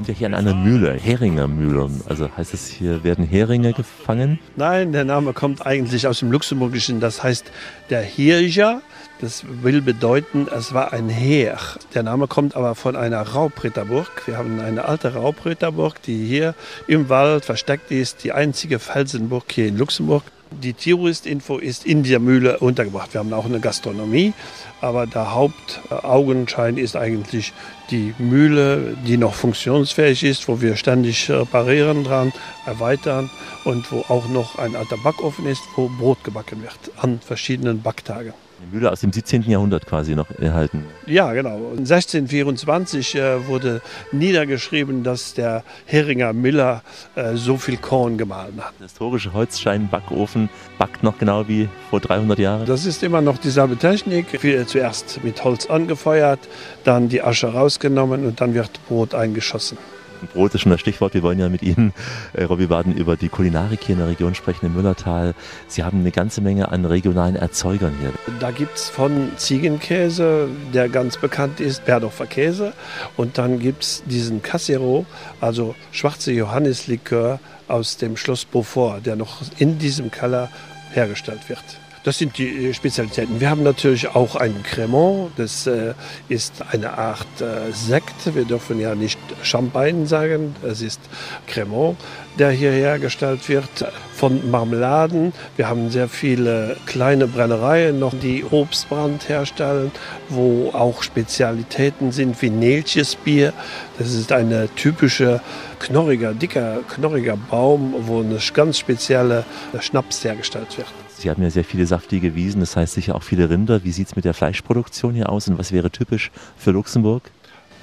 Sind 0.00 0.08
ja 0.08 0.14
hier 0.14 0.28
an 0.28 0.34
einer 0.34 0.54
Mühle, 0.54 0.94
Heringer 0.94 1.46
Mühle. 1.46 1.90
Also 2.08 2.34
heißt 2.34 2.54
es, 2.54 2.68
hier 2.68 3.04
werden 3.04 3.22
Heringe 3.22 3.74
gefangen? 3.74 4.38
Nein, 4.56 4.92
der 4.92 5.04
Name 5.04 5.34
kommt 5.34 5.66
eigentlich 5.66 6.06
aus 6.06 6.20
dem 6.20 6.32
Luxemburgischen, 6.32 7.00
das 7.00 7.22
heißt 7.22 7.44
der 7.90 8.00
Hirja. 8.00 8.80
Das 9.20 9.44
will 9.60 9.82
bedeuten, 9.82 10.48
es 10.56 10.72
war 10.72 10.94
ein 10.94 11.10
Heer. 11.10 11.58
Der 11.92 12.02
Name 12.02 12.28
kommt 12.28 12.56
aber 12.56 12.74
von 12.76 12.96
einer 12.96 13.20
Raubritterburg. 13.20 14.26
Wir 14.26 14.38
haben 14.38 14.58
eine 14.60 14.86
alte 14.86 15.12
Raubritterburg, 15.12 16.00
die 16.00 16.24
hier 16.24 16.54
im 16.86 17.10
Wald 17.10 17.44
versteckt 17.44 17.90
ist, 17.90 18.24
die 18.24 18.32
einzige 18.32 18.78
Felsenburg 18.78 19.52
hier 19.52 19.66
in 19.66 19.76
Luxemburg. 19.76 20.22
Die 20.50 20.72
Tieristinfo 20.72 21.58
ist 21.58 21.86
in 21.86 22.02
der 22.02 22.18
Mühle 22.18 22.58
untergebracht. 22.58 23.14
Wir 23.14 23.20
haben 23.20 23.32
auch 23.32 23.44
eine 23.44 23.60
Gastronomie, 23.60 24.32
aber 24.80 25.06
der 25.06 25.32
Hauptaugenschein 25.34 26.76
ist 26.76 26.96
eigentlich 26.96 27.52
die 27.90 28.14
Mühle, 28.18 28.96
die 29.06 29.16
noch 29.16 29.34
funktionsfähig 29.34 30.24
ist, 30.24 30.48
wo 30.48 30.60
wir 30.60 30.76
ständig 30.76 31.30
reparieren 31.30 32.04
dran, 32.04 32.32
erweitern 32.66 33.30
und 33.64 33.90
wo 33.92 34.00
auch 34.08 34.28
noch 34.28 34.58
ein 34.58 34.74
alter 34.74 34.96
Backofen 34.96 35.46
ist, 35.46 35.62
wo 35.76 35.88
Brot 35.88 36.24
gebacken 36.24 36.62
wird 36.62 36.78
an 36.96 37.20
verschiedenen 37.20 37.80
Backtagen. 37.82 38.34
Eine 38.60 38.72
Mühle 38.72 38.92
aus 38.92 39.00
dem 39.00 39.10
17. 39.10 39.42
Jahrhundert 39.42 39.86
quasi 39.86 40.14
noch 40.14 40.30
erhalten. 40.38 40.84
Ja, 41.06 41.32
genau. 41.32 41.70
1624 41.78 43.14
äh, 43.14 43.46
wurde 43.46 43.80
niedergeschrieben, 44.12 45.02
dass 45.02 45.32
der 45.32 45.64
Heringer 45.86 46.34
Miller 46.34 46.82
äh, 47.14 47.36
so 47.36 47.56
viel 47.56 47.78
Korn 47.78 48.18
gemahlen 48.18 48.58
hat. 48.58 48.74
Der 48.78 48.88
historische 48.88 49.32
Holzschein-Backofen 49.32 50.50
backt 50.76 51.02
noch 51.02 51.16
genau 51.16 51.48
wie 51.48 51.70
vor 51.88 52.00
300 52.00 52.38
Jahren. 52.38 52.66
Das 52.66 52.84
ist 52.84 53.02
immer 53.02 53.22
noch 53.22 53.38
dieselbe 53.38 53.78
Technik. 53.78 54.42
Wir 54.42 54.66
zuerst 54.66 55.24
mit 55.24 55.42
Holz 55.42 55.70
angefeuert, 55.70 56.40
dann 56.84 57.08
die 57.08 57.22
Asche 57.22 57.46
rausgenommen 57.46 58.26
und 58.26 58.42
dann 58.42 58.52
wird 58.52 58.78
Brot 58.88 59.14
eingeschossen. 59.14 59.78
Brot 60.28 60.54
ist 60.54 60.62
schon 60.62 60.70
das 60.70 60.80
Stichwort. 60.80 61.14
Wir 61.14 61.22
wollen 61.22 61.38
ja 61.38 61.48
mit 61.48 61.62
Ihnen, 61.62 61.92
äh, 62.32 62.44
Robby 62.44 62.66
Baden, 62.66 62.94
über 62.94 63.16
die 63.16 63.28
Kulinarik 63.28 63.80
hier 63.82 63.94
in 63.94 63.98
der 63.98 64.08
Region 64.08 64.34
sprechen, 64.34 64.66
im 64.66 64.74
Müllertal. 64.74 65.34
Sie 65.68 65.82
haben 65.82 66.00
eine 66.00 66.10
ganze 66.10 66.40
Menge 66.40 66.70
an 66.70 66.84
regionalen 66.84 67.36
Erzeugern 67.36 67.94
hier. 68.00 68.12
Da 68.38 68.50
gibt 68.50 68.76
es 68.76 68.88
von 68.88 69.30
Ziegenkäse, 69.36 70.48
der 70.72 70.88
ganz 70.88 71.16
bekannt 71.16 71.60
ist, 71.60 71.84
Berdorfer 71.84 72.26
Käse. 72.26 72.72
Und 73.16 73.38
dann 73.38 73.58
gibt 73.58 73.82
es 73.82 74.02
diesen 74.06 74.42
Cassero, 74.42 75.06
also 75.40 75.74
schwarze 75.92 76.32
Johannislikör 76.32 77.40
aus 77.68 77.96
dem 77.96 78.16
Schloss 78.16 78.44
Beaufort, 78.44 79.02
der 79.06 79.16
noch 79.16 79.42
in 79.58 79.78
diesem 79.78 80.10
Keller 80.10 80.50
hergestellt 80.92 81.48
wird. 81.48 81.64
Das 82.02 82.16
sind 82.16 82.38
die 82.38 82.72
Spezialitäten. 82.72 83.40
Wir 83.40 83.50
haben 83.50 83.62
natürlich 83.62 84.08
auch 84.08 84.34
einen 84.34 84.62
Cremant. 84.62 85.32
Das 85.36 85.66
äh, 85.66 85.92
ist 86.30 86.54
eine 86.72 86.96
Art 86.96 87.42
äh, 87.42 87.72
Sekt. 87.72 88.34
Wir 88.34 88.46
dürfen 88.46 88.80
ja 88.80 88.94
nicht 88.94 89.18
Champagne 89.42 90.06
sagen. 90.06 90.56
Es 90.66 90.80
ist 90.80 90.98
Cremant, 91.46 91.98
der 92.38 92.52
hier 92.52 92.70
hergestellt 92.70 93.46
wird. 93.50 93.92
Von 94.14 94.50
Marmeladen. 94.50 95.34
Wir 95.56 95.68
haben 95.68 95.90
sehr 95.90 96.08
viele 96.08 96.78
kleine 96.86 97.26
Brennereien 97.26 97.98
noch, 97.98 98.14
die 98.14 98.44
Obstbrand 98.50 99.28
herstellen, 99.28 99.90
wo 100.30 100.70
auch 100.72 101.02
Spezialitäten 101.02 102.12
sind 102.12 102.40
wie 102.40 102.48
Nelchesbier. 102.48 103.52
Das 103.98 104.14
ist 104.14 104.32
eine 104.32 104.74
typische 104.74 105.42
knorriger, 105.78 106.32
dicker, 106.32 106.78
knorriger 106.88 107.36
Baum, 107.36 107.94
wo 108.06 108.20
eine 108.20 108.38
ganz 108.54 108.78
spezielle 108.78 109.44
Schnaps 109.80 110.24
hergestellt 110.24 110.78
wird. 110.78 110.88
Sie 111.20 111.28
haben 111.28 111.42
ja 111.42 111.50
sehr 111.50 111.64
viele 111.64 111.84
saftige 111.84 112.34
Wiesen, 112.34 112.60
das 112.60 112.76
heißt 112.76 112.94
sicher 112.94 113.14
auch 113.14 113.22
viele 113.22 113.50
Rinder. 113.50 113.84
Wie 113.84 113.92
sieht 113.92 114.06
es 114.06 114.16
mit 114.16 114.24
der 114.24 114.32
Fleischproduktion 114.32 115.12
hier 115.12 115.28
aus 115.28 115.48
und 115.48 115.58
was 115.58 115.70
wäre 115.70 115.90
typisch 115.90 116.30
für 116.56 116.70
Luxemburg? 116.70 117.30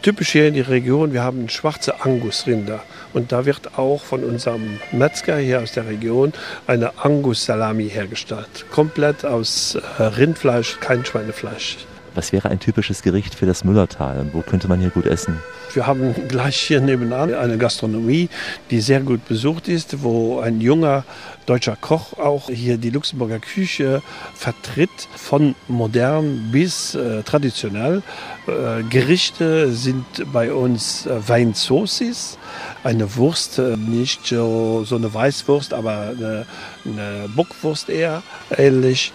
Typisch 0.01 0.31
hier 0.31 0.47
in 0.47 0.55
der 0.55 0.67
Region, 0.69 1.13
wir 1.13 1.21
haben 1.21 1.47
schwarze 1.47 2.01
Angusrinder. 2.01 2.81
Und 3.13 3.31
da 3.31 3.45
wird 3.45 3.77
auch 3.77 4.03
von 4.03 4.23
unserem 4.23 4.79
Metzger 4.91 5.37
hier 5.37 5.61
aus 5.61 5.73
der 5.73 5.87
Region 5.87 6.33
eine 6.65 6.97
Angus-Salami 7.03 7.87
hergestellt. 7.87 8.65
Komplett 8.71 9.23
aus 9.23 9.75
äh, 9.75 10.01
Rindfleisch, 10.01 10.79
kein 10.79 11.05
Schweinefleisch. 11.05 11.77
Was 12.15 12.33
wäre 12.33 12.49
ein 12.49 12.59
typisches 12.59 13.03
Gericht 13.03 13.35
für 13.35 13.45
das 13.45 13.63
Müllertal 13.63 14.19
und 14.19 14.33
wo 14.33 14.41
könnte 14.41 14.67
man 14.67 14.79
hier 14.79 14.89
gut 14.89 15.05
essen? 15.05 15.37
Wir 15.73 15.85
haben 15.85 16.15
gleich 16.27 16.57
hier 16.59 16.81
nebenan 16.81 17.33
eine 17.33 17.57
Gastronomie, 17.57 18.29
die 18.71 18.81
sehr 18.81 19.01
gut 19.01 19.27
besucht 19.27 19.67
ist, 19.67 20.01
wo 20.01 20.39
ein 20.39 20.61
junger 20.61 21.03
deutscher 21.45 21.75
Koch 21.75 22.17
auch 22.17 22.49
hier 22.49 22.77
die 22.77 22.89
Luxemburger 22.89 23.39
Küche 23.39 24.01
vertritt, 24.33 24.89
von 25.15 25.55
modern 25.67 26.49
bis 26.51 26.95
äh, 26.95 27.23
traditionell. 27.23 28.01
Äh, 28.47 28.83
Gerichte 28.89 29.71
sind 29.71 30.05
bei 30.31 30.51
uns 30.51 31.05
äh, 31.05 31.27
Weinsoßis, 31.27 32.37
eine 32.83 33.15
Wurst, 33.15 33.59
äh, 33.59 33.77
nicht 33.77 34.27
so, 34.27 34.83
so 34.85 34.95
eine 34.95 35.13
Weißwurst, 35.13 35.73
aber 35.73 36.13
eine, 36.17 36.45
eine 36.85 37.29
Bockwurst 37.35 37.89
eher 37.89 38.23
ähnlich 38.55 39.13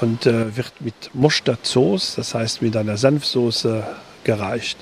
und 0.00 0.26
äh, 0.26 0.56
wird 0.56 0.72
mit 0.80 1.10
Mustardsoße, 1.14 2.16
das 2.16 2.34
heißt 2.34 2.62
mit 2.62 2.76
einer 2.76 2.96
Senfsoße 2.96 3.84
gereicht. 4.26 4.76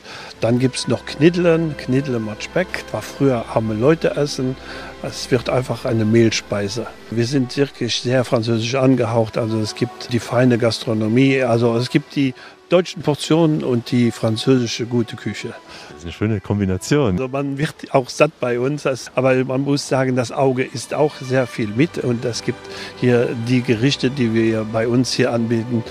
Dann 0.45 0.59
gibt 0.59 0.77
es 0.77 0.89
noch 0.89 1.07
Kniddeln, 1.07 1.75
Kniddeln 1.79 2.23
mit 2.23 2.43
Speck, 2.43 2.67
war 2.93 3.01
früher 3.01 3.47
arme 3.55 3.73
Leute 3.73 4.15
essen. 4.15 4.57
Es 5.03 5.31
wird 5.31 5.49
einfach 5.49 5.87
eine 5.87 6.05
Mehlspeise. 6.05 6.87
Wir 7.11 7.25
sind 7.25 7.57
wirklich 7.57 8.03
sehr 8.03 8.25
französisch 8.25 8.75
angehaucht. 8.75 9.39
Also 9.39 9.59
es 9.61 9.75
gibt 9.75 10.13
die 10.13 10.19
feine 10.19 10.59
Gastronomie, 10.59 11.41
also 11.41 11.75
es 11.79 11.89
gibt 11.89 12.15
die 12.15 12.35
deutschen 12.69 13.01
Portionen 13.01 13.65
und 13.65 13.91
die 13.91 14.11
französische 14.11 14.85
gute 14.85 15.17
Küche. 15.17 15.55
Das 15.89 16.01
ist 16.01 16.05
eine 16.05 16.13
schöne 16.13 16.41
Kombination. 16.43 17.13
Also 17.13 17.29
man 17.29 17.57
wird 17.57 17.95
auch 17.95 18.11
satt 18.11 18.39
bei 18.39 18.61
uns, 18.61 18.87
aber 19.15 19.43
man 19.47 19.63
muss 19.63 19.89
sagen, 19.89 20.15
das 20.15 20.31
Auge 20.31 20.63
isst 20.63 20.93
auch 20.93 21.15
sehr 21.23 21.47
viel 21.47 21.69
mit 21.69 21.97
und 21.97 22.23
es 22.27 22.45
gibt 22.45 22.61
hier 23.01 23.31
die 23.49 23.63
Gerichte, 23.63 24.11
die 24.11 24.35
wir 24.35 24.67
bei 24.71 24.89
uns 24.89 25.11
hier 25.15 25.33
anbieten. 25.33 25.83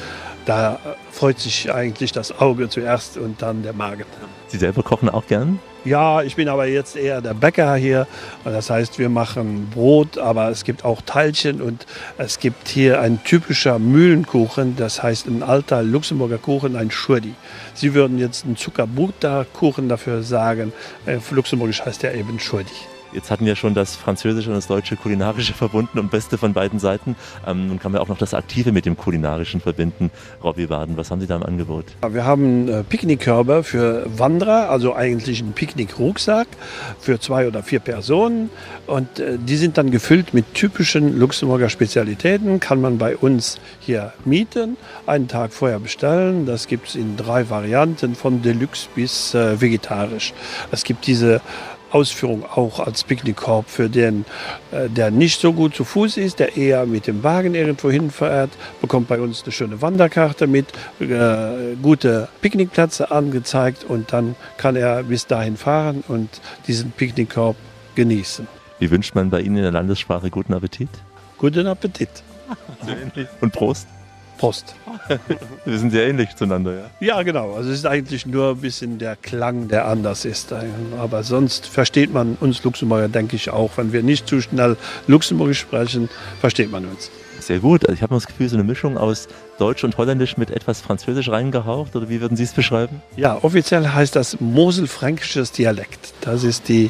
Da 0.45 0.79
freut 1.13 1.39
sich 1.39 1.71
eigentlich 1.71 2.11
das 2.11 2.39
Auge 2.39 2.69
zuerst 2.69 3.17
und 3.17 3.41
dann 3.41 3.63
der 3.63 3.73
Magen. 3.73 4.05
Sie 4.47 4.57
selber 4.57 4.83
kochen 4.83 5.09
auch 5.09 5.27
gern? 5.27 5.59
Ja, 5.85 6.21
ich 6.21 6.37
bin 6.37 6.47
aber 6.47 6.65
jetzt 6.65 6.95
eher 6.95 7.21
der 7.21 7.33
Bäcker 7.33 7.75
hier. 7.75 8.07
Das 8.45 8.69
heißt, 8.69 8.99
wir 8.99 9.09
machen 9.09 9.69
Brot, 9.69 10.17
aber 10.17 10.49
es 10.49 10.63
gibt 10.63 10.85
auch 10.85 11.01
Teilchen 11.01 11.61
und 11.61 11.85
es 12.17 12.39
gibt 12.39 12.69
hier 12.69 13.01
ein 13.01 13.21
typischer 13.23 13.79
Mühlenkuchen, 13.79 14.75
das 14.77 15.03
heißt 15.03 15.27
ein 15.27 15.43
alter 15.43 15.83
Luxemburger 15.83 16.37
Kuchen, 16.37 16.75
ein 16.77 16.89
Schurdi. 16.89 17.33
Sie 17.73 17.93
würden 17.93 18.17
jetzt 18.17 18.45
einen 18.45 18.55
Zuckerbutter-Kuchen 18.55 19.89
dafür 19.89 20.23
sagen. 20.23 20.71
Auf 21.05 21.31
Luxemburgisch 21.31 21.85
heißt 21.85 22.03
der 22.03 22.15
eben 22.15 22.39
Schurdi. 22.39 22.71
Jetzt 23.13 23.29
hatten 23.29 23.45
wir 23.45 23.55
schon 23.55 23.73
das 23.73 23.95
Französische 23.95 24.49
und 24.49 24.55
das 24.55 24.67
Deutsche 24.67 24.95
Kulinarische 24.95 25.53
verbunden 25.63 25.99
und 25.99 26.09
Beste 26.09 26.37
von 26.37 26.53
beiden 26.53 26.79
Seiten. 26.79 27.15
Ähm, 27.45 27.67
nun 27.67 27.79
kann 27.79 27.91
man 27.91 28.01
auch 28.01 28.07
noch 28.07 28.17
das 28.17 28.33
Aktive 28.33 28.71
mit 28.71 28.85
dem 28.85 28.97
Kulinarischen 28.97 29.61
verbinden. 29.61 30.09
Robbie 30.43 30.67
Baden, 30.67 30.97
was 30.97 31.11
haben 31.11 31.21
Sie 31.21 31.27
da 31.27 31.35
im 31.35 31.43
Angebot? 31.43 31.85
Wir 32.07 32.25
haben 32.25 32.67
äh, 32.67 32.83
Picknickkörbe 32.83 33.63
für 33.63 34.05
Wanderer, 34.17 34.69
also 34.69 34.95
eigentlich 34.95 35.41
einen 35.41 35.53
Picknickrucksack 35.53 36.47
für 36.99 37.19
zwei 37.19 37.47
oder 37.47 37.61
vier 37.61 37.79
Personen. 37.79 38.49
Und 38.87 39.19
äh, 39.19 39.37
die 39.37 39.57
sind 39.57 39.77
dann 39.77 39.91
gefüllt 39.91 40.33
mit 40.33 40.53
typischen 40.53 41.17
Luxemburger 41.19 41.69
Spezialitäten. 41.69 42.59
Kann 42.59 42.81
man 42.81 42.97
bei 42.97 43.15
uns 43.15 43.59
hier 43.79 44.13
mieten, 44.25 44.77
einen 45.05 45.27
Tag 45.27 45.53
vorher 45.53 45.79
bestellen. 45.79 46.45
Das 46.45 46.67
gibt 46.67 46.89
es 46.89 46.95
in 46.95 47.15
drei 47.15 47.49
Varianten, 47.49 48.15
von 48.15 48.41
Deluxe 48.41 48.87
bis 48.95 49.33
äh, 49.33 49.61
vegetarisch. 49.61 50.33
Es 50.71 50.83
gibt 50.83 51.07
diese 51.07 51.41
Ausführung 51.93 52.43
auch 52.45 52.79
als 52.79 53.03
Picknickkorb 53.03 53.69
für 53.69 53.89
den, 53.89 54.25
äh, 54.71 54.89
der 54.89 55.11
nicht 55.11 55.39
so 55.39 55.53
gut 55.53 55.75
zu 55.75 55.83
Fuß 55.83 56.17
ist, 56.17 56.39
der 56.39 56.57
eher 56.57 56.85
mit 56.85 57.07
dem 57.07 57.23
Wagen 57.23 57.55
irgendwo 57.55 57.91
hinfährt, 57.91 58.51
bekommt 58.81 59.07
bei 59.07 59.19
uns 59.19 59.43
eine 59.43 59.51
schöne 59.51 59.81
Wanderkarte 59.81 60.47
mit, 60.47 60.67
äh, 60.99 61.75
gute 61.81 62.27
Picknickplätze 62.41 63.11
angezeigt 63.11 63.83
und 63.83 64.11
dann 64.11 64.35
kann 64.57 64.75
er 64.75 65.03
bis 65.03 65.27
dahin 65.27 65.57
fahren 65.57 66.03
und 66.07 66.29
diesen 66.67 66.91
Picknickkorb 66.91 67.55
genießen. 67.95 68.47
Wie 68.79 68.89
wünscht 68.89 69.15
man 69.15 69.29
bei 69.29 69.41
Ihnen 69.41 69.57
in 69.57 69.63
der 69.63 69.71
Landessprache 69.71 70.29
guten 70.29 70.53
Appetit? 70.53 70.89
Guten 71.37 71.67
Appetit. 71.67 72.09
Und 73.41 73.53
Prost. 73.53 73.87
Prost. 74.43 74.75
Wir 75.65 75.79
sind 75.79 75.91
sehr 75.91 76.05
ähnlich 76.05 76.35
zueinander, 76.35 76.73
ja? 76.73 76.89
Ja, 76.99 77.23
genau. 77.23 77.53
Also 77.53 77.69
es 77.69 77.77
ist 77.77 77.85
eigentlich 77.85 78.25
nur 78.25 78.49
ein 78.49 78.57
bisschen 78.57 78.99
der 78.99 79.15
Klang, 79.15 79.69
der 79.69 79.87
anders 79.87 80.25
ist. 80.25 80.53
Aber 80.99 81.23
sonst 81.23 81.65
versteht 81.65 82.13
man 82.13 82.35
uns 82.41 82.61
Luxemburger, 82.61 83.07
denke 83.07 83.37
ich 83.37 83.51
auch. 83.51 83.77
Wenn 83.77 83.93
wir 83.93 84.03
nicht 84.03 84.27
zu 84.27 84.41
schnell 84.41 84.75
Luxemburgisch 85.07 85.61
sprechen, 85.61 86.09
versteht 86.41 86.69
man 86.69 86.83
uns. 86.83 87.09
Sehr 87.45 87.59
gut. 87.59 87.83
Also 87.83 87.93
ich 87.93 88.01
habe 88.01 88.13
das 88.13 88.25
Gefühl, 88.25 88.47
so 88.47 88.55
eine 88.55 88.63
Mischung 88.63 88.97
aus 88.97 89.27
Deutsch 89.59 89.83
und 89.83 89.97
Holländisch 89.97 90.37
mit 90.37 90.49
etwas 90.49 90.79
Französisch 90.79 91.27
reingehaucht. 91.27 91.93
Oder 91.93 92.07
wie 92.07 92.21
würden 92.21 92.37
Sie 92.37 92.43
es 92.43 92.53
beschreiben? 92.53 93.01
Ja, 93.17 93.37
offiziell 93.43 93.85
heißt 93.85 94.15
das 94.15 94.39
Moselfränkisches 94.39 95.51
Dialekt. 95.51 96.13
Das 96.21 96.45
ist 96.45 96.69
die 96.69 96.89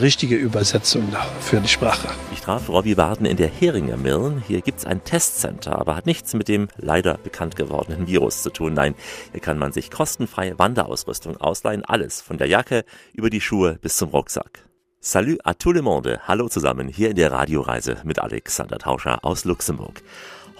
richtige 0.00 0.36
Übersetzung 0.36 1.12
für 1.40 1.60
die 1.60 1.68
Sprache. 1.68 2.08
Ich 2.32 2.40
traf 2.40 2.70
Robbie 2.70 2.96
Warden 2.96 3.26
in 3.26 3.36
der 3.36 3.48
Heringer 3.48 3.98
Mill. 3.98 4.42
Hier 4.48 4.62
gibt 4.62 4.78
es 4.78 4.86
ein 4.86 5.04
Testcenter, 5.04 5.78
aber 5.78 5.94
hat 5.94 6.06
nichts 6.06 6.32
mit 6.32 6.48
dem 6.48 6.68
leider 6.78 7.18
bekannt 7.18 7.56
gewordenen 7.56 8.06
Virus 8.06 8.42
zu 8.42 8.48
tun. 8.48 8.72
Nein, 8.72 8.94
hier 9.32 9.40
kann 9.40 9.58
man 9.58 9.72
sich 9.72 9.90
kostenfreie 9.90 10.58
Wanderausrüstung 10.58 11.36
ausleihen. 11.36 11.84
Alles, 11.84 12.22
von 12.22 12.38
der 12.38 12.48
Jacke 12.48 12.84
über 13.12 13.28
die 13.28 13.42
Schuhe 13.42 13.78
bis 13.82 13.96
zum 13.98 14.08
Rucksack. 14.08 14.71
Salut 15.04 15.36
à 15.42 15.52
tout 15.52 15.72
le 15.72 15.82
monde. 15.82 16.20
Hallo 16.28 16.48
zusammen 16.48 16.88
hier 16.88 17.10
in 17.10 17.16
der 17.16 17.32
Radioreise 17.32 17.96
mit 18.04 18.20
Alexander 18.20 18.78
Tauscher 18.78 19.18
aus 19.24 19.44
Luxemburg. 19.44 20.00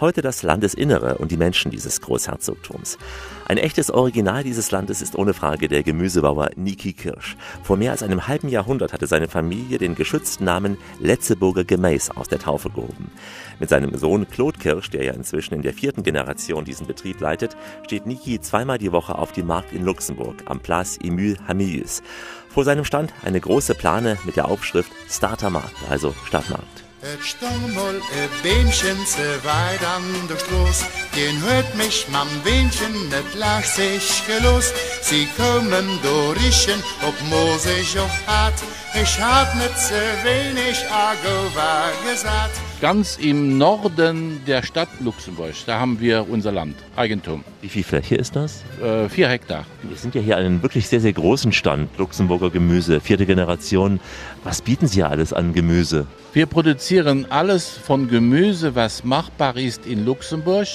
Heute 0.02 0.20
das 0.20 0.42
Landesinnere 0.42 1.18
und 1.18 1.30
die 1.30 1.36
Menschen 1.36 1.70
dieses 1.70 2.00
Großherzogtums. 2.00 2.98
Ein 3.46 3.56
echtes 3.56 3.88
Original 3.88 4.42
dieses 4.42 4.72
Landes 4.72 5.00
ist 5.00 5.14
ohne 5.14 5.32
Frage 5.32 5.68
der 5.68 5.84
Gemüsebauer 5.84 6.50
Niki 6.56 6.92
Kirsch. 6.92 7.36
Vor 7.62 7.76
mehr 7.76 7.92
als 7.92 8.02
einem 8.02 8.26
halben 8.26 8.48
Jahrhundert 8.48 8.92
hatte 8.92 9.06
seine 9.06 9.28
Familie 9.28 9.78
den 9.78 9.94
geschützten 9.94 10.44
Namen 10.44 10.76
Letzeburger 10.98 11.62
Gemäß 11.62 12.10
aus 12.10 12.26
der 12.26 12.40
Taufe 12.40 12.68
gehoben. 12.70 13.12
Mit 13.60 13.68
seinem 13.68 13.96
Sohn 13.96 14.28
Claude 14.28 14.58
Kirsch, 14.58 14.90
der 14.90 15.04
ja 15.04 15.12
inzwischen 15.12 15.54
in 15.54 15.62
der 15.62 15.72
vierten 15.72 16.02
Generation 16.02 16.64
diesen 16.64 16.88
Betrieb 16.88 17.20
leitet, 17.20 17.56
steht 17.86 18.04
Niki 18.04 18.40
zweimal 18.40 18.78
die 18.78 18.90
Woche 18.90 19.16
auf 19.16 19.30
dem 19.30 19.46
Markt 19.46 19.72
in 19.72 19.84
Luxemburg 19.84 20.42
am 20.46 20.58
Place 20.58 20.98
Emile 21.00 21.36
Hamilles. 21.46 22.02
Vor 22.48 22.64
seinem 22.64 22.84
Stand 22.84 23.12
eine 23.22 23.40
große 23.40 23.76
Plane 23.76 24.18
mit 24.24 24.34
der 24.34 24.46
Aufschrift 24.48 24.90
Startermarkt, 25.08 25.76
also 25.88 26.12
Stadtmarkt. 26.26 26.81
Et 27.04 27.20
Stommel 27.20 27.96
e 28.14 28.28
Beemchen 28.44 28.96
ze 29.06 29.42
weit 29.42 29.84
an 29.96 30.04
der 30.28 30.38
Stroß 30.38 30.84
Den 31.16 31.42
huet 31.42 31.74
mich 31.74 32.06
mam 32.08 32.28
Beemchen 32.44 33.08
net 33.08 33.34
lach 33.34 33.64
sich 33.64 34.24
gelos 34.28 34.72
Sie 35.00 35.26
kommen 35.36 35.98
do 36.04 36.30
richen 36.30 36.80
op 37.08 37.14
Mosech 37.28 37.98
och 37.98 38.16
hat. 38.28 38.54
Ich 38.94 39.20
hab 39.20 39.52
net 39.56 39.76
ze 39.76 40.02
wenig 40.22 40.78
a 40.92 41.12
war 41.56 41.90
gesagt 42.06 42.71
Ganz 42.82 43.16
im 43.16 43.58
Norden 43.58 44.40
der 44.44 44.64
Stadt 44.64 44.88
Luxemburg, 44.98 45.54
da 45.66 45.78
haben 45.78 46.00
wir 46.00 46.28
unser 46.28 46.50
Land, 46.50 46.74
Eigentum. 46.96 47.44
Wie 47.60 47.68
viel 47.68 47.84
Fläche 47.84 48.16
ist 48.16 48.34
das? 48.34 48.64
Äh, 48.82 49.08
vier 49.08 49.28
Hektar. 49.28 49.66
Wir 49.84 49.96
sind 49.96 50.16
ja 50.16 50.20
hier 50.20 50.36
an 50.36 50.44
einem 50.44 50.62
wirklich 50.64 50.88
sehr, 50.88 51.00
sehr 51.00 51.12
großen 51.12 51.52
Stand, 51.52 51.96
Luxemburger 51.96 52.50
Gemüse, 52.50 52.98
vierte 52.98 53.24
Generation. 53.24 54.00
Was 54.42 54.62
bieten 54.62 54.88
Sie 54.88 54.96
hier 54.96 55.08
alles 55.08 55.32
an 55.32 55.52
Gemüse? 55.52 56.08
Wir 56.32 56.46
produzieren 56.46 57.24
alles 57.30 57.68
von 57.68 58.08
Gemüse, 58.08 58.74
was 58.74 59.04
machbar 59.04 59.56
ist 59.56 59.86
in 59.86 60.04
Luxemburg, 60.04 60.66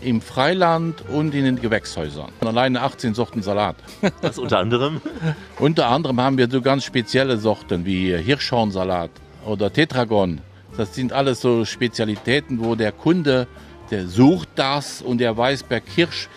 im 0.00 0.20
Freiland 0.20 1.02
und 1.08 1.34
in 1.34 1.44
den 1.44 1.60
Gewächshäusern. 1.60 2.30
Alleine 2.38 2.82
18 2.82 3.14
Sorten 3.14 3.42
Salat. 3.42 3.74
Was 4.22 4.38
unter 4.38 4.60
anderem? 4.60 5.00
unter 5.58 5.88
anderem 5.88 6.20
haben 6.20 6.38
wir 6.38 6.48
so 6.48 6.62
ganz 6.62 6.84
spezielle 6.84 7.36
Sorten 7.36 7.84
wie 7.84 8.16
Hirschhornsalat 8.16 9.10
oder 9.44 9.72
Tetragon. 9.72 10.40
Das 10.78 10.94
sind 10.94 11.12
alles 11.12 11.40
so 11.40 11.64
Spezialitäten, 11.64 12.60
wo 12.60 12.76
der 12.76 12.92
Kunde, 12.92 13.48
der 13.90 14.06
sucht 14.06 14.50
das 14.54 15.02
und 15.02 15.18
der 15.18 15.36
weiß, 15.36 15.64
bei 15.64 15.80
Kirsch 15.80 16.28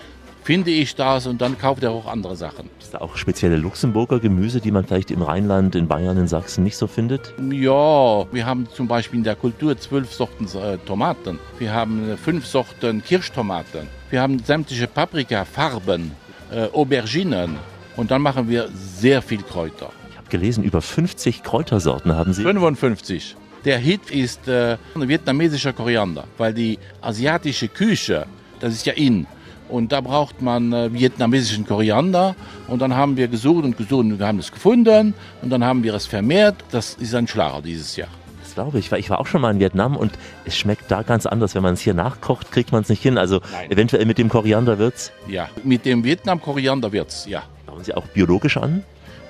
finde 0.43 0.71
ich 0.71 0.95
das 0.95 1.27
und 1.27 1.41
dann 1.41 1.59
kauft 1.59 1.83
er 1.83 1.91
auch 1.91 2.07
andere 2.07 2.35
Sachen. 2.35 2.67
Ist 2.79 2.95
da 2.95 3.01
auch 3.01 3.17
spezielle 3.17 3.57
Luxemburger 3.57 4.19
Gemüse, 4.19 4.59
die 4.59 4.71
man 4.71 4.83
vielleicht 4.83 5.11
im 5.11 5.21
Rheinland, 5.21 5.75
in 5.75 5.87
Bayern, 5.87 6.17
in 6.17 6.27
Sachsen 6.27 6.63
nicht 6.63 6.75
so 6.75 6.87
findet? 6.87 7.35
Ja, 7.51 8.25
wir 8.33 8.45
haben 8.47 8.67
zum 8.73 8.87
Beispiel 8.87 9.19
in 9.19 9.23
der 9.23 9.35
Kultur 9.35 9.77
zwölf 9.77 10.11
Sorten 10.11 10.47
äh, 10.57 10.79
Tomaten. 10.79 11.37
Wir 11.59 11.71
haben 11.71 12.09
äh, 12.09 12.17
fünf 12.17 12.47
Sorten 12.47 13.03
Kirschtomaten. 13.03 13.87
Wir 14.09 14.23
haben 14.23 14.39
sämtliche 14.39 14.87
Paprikafarben, 14.87 16.13
äh, 16.51 16.65
Auberginen 16.73 17.57
und 17.95 18.09
dann 18.09 18.23
machen 18.23 18.49
wir 18.49 18.69
sehr 18.73 19.21
viel 19.21 19.43
Kräuter. 19.43 19.91
Ich 20.09 20.17
habe 20.17 20.29
gelesen, 20.29 20.63
über 20.63 20.81
50 20.81 21.43
Kräutersorten 21.43 22.15
haben 22.15 22.33
Sie. 22.33 22.41
55. 22.41 23.35
Der 23.65 23.77
Hit 23.77 24.09
ist 24.09 24.47
äh, 24.47 24.77
vietnamesischer 24.95 25.73
Koriander, 25.73 26.23
weil 26.37 26.53
die 26.53 26.79
asiatische 27.01 27.67
Küche, 27.67 28.25
das 28.59 28.73
ist 28.73 28.85
ja 28.85 28.93
in. 28.93 29.27
Und 29.69 29.91
da 29.91 30.01
braucht 30.01 30.41
man 30.41 30.73
äh, 30.73 30.91
vietnamesischen 30.91 31.65
Koriander. 31.65 32.35
Und 32.67 32.81
dann 32.81 32.95
haben 32.95 33.15
wir 33.17 33.27
gesucht 33.27 33.63
und 33.63 33.77
gesucht 33.77 34.05
und 34.05 34.19
wir 34.19 34.27
haben 34.27 34.39
es 34.39 34.51
gefunden. 34.51 35.13
Und 35.41 35.49
dann 35.49 35.63
haben 35.63 35.83
wir 35.83 35.93
es 35.93 36.07
vermehrt. 36.07 36.55
Das 36.71 36.95
ist 36.95 37.15
ein 37.15 37.27
Schlager 37.27 37.61
dieses 37.61 37.95
Jahr. 37.95 38.09
Das 38.43 38.55
glaube 38.55 38.79
ich, 38.79 38.91
weil 38.91 38.99
ich 38.99 39.09
war 39.09 39.19
auch 39.19 39.27
schon 39.27 39.39
mal 39.39 39.51
in 39.51 39.59
Vietnam 39.59 39.95
und 39.95 40.11
es 40.43 40.57
schmeckt 40.57 40.91
da 40.91 41.03
ganz 41.03 41.25
anders. 41.25 41.55
Wenn 41.55 41.63
man 41.63 41.75
es 41.75 41.79
hier 41.81 41.93
nachkocht, 41.93 42.51
kriegt 42.51 42.73
man 42.73 42.81
es 42.81 42.89
nicht 42.89 43.01
hin. 43.01 43.17
Also 43.17 43.39
Nein. 43.51 43.71
eventuell 43.71 44.05
mit 44.05 44.17
dem 44.17 44.27
Koriander 44.27 44.77
wird's. 44.77 45.13
Ja, 45.27 45.47
mit 45.63 45.85
dem 45.85 46.03
Vietnam-Koriander 46.03 46.91
wird's, 46.91 47.25
ja. 47.27 47.43
Bauen 47.65 47.83
Sie 47.83 47.93
auch 47.93 48.07
biologisch 48.07 48.57
an? 48.57 48.83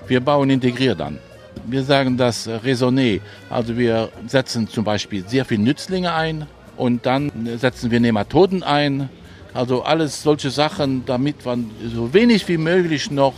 Wir 0.08 0.22
bauen 0.22 0.50
integriert 0.50 1.00
an. 1.02 1.20
Wir 1.66 1.84
sagen 1.84 2.18
das 2.18 2.48
äh, 2.48 2.58
Raisonné. 2.58 3.22
Also 3.50 3.78
wir 3.78 4.10
setzen 4.28 4.68
zum 4.68 4.84
Beispiel 4.84 5.28
sehr 5.28 5.46
viel 5.46 5.60
Nützlinge 5.60 6.14
ein 6.14 6.48
und 6.78 7.06
dann 7.06 7.32
setzen 7.58 7.92
wir 7.92 8.00
Nematoden 8.00 8.64
ein. 8.64 9.10
Also 9.54 9.84
alles 9.84 10.24
solche 10.24 10.50
Sachen, 10.50 11.04
damit 11.06 11.46
man 11.46 11.70
so 11.94 12.14
wenig 12.14 12.48
wie 12.48 12.58
möglich 12.58 13.12
noch 13.12 13.34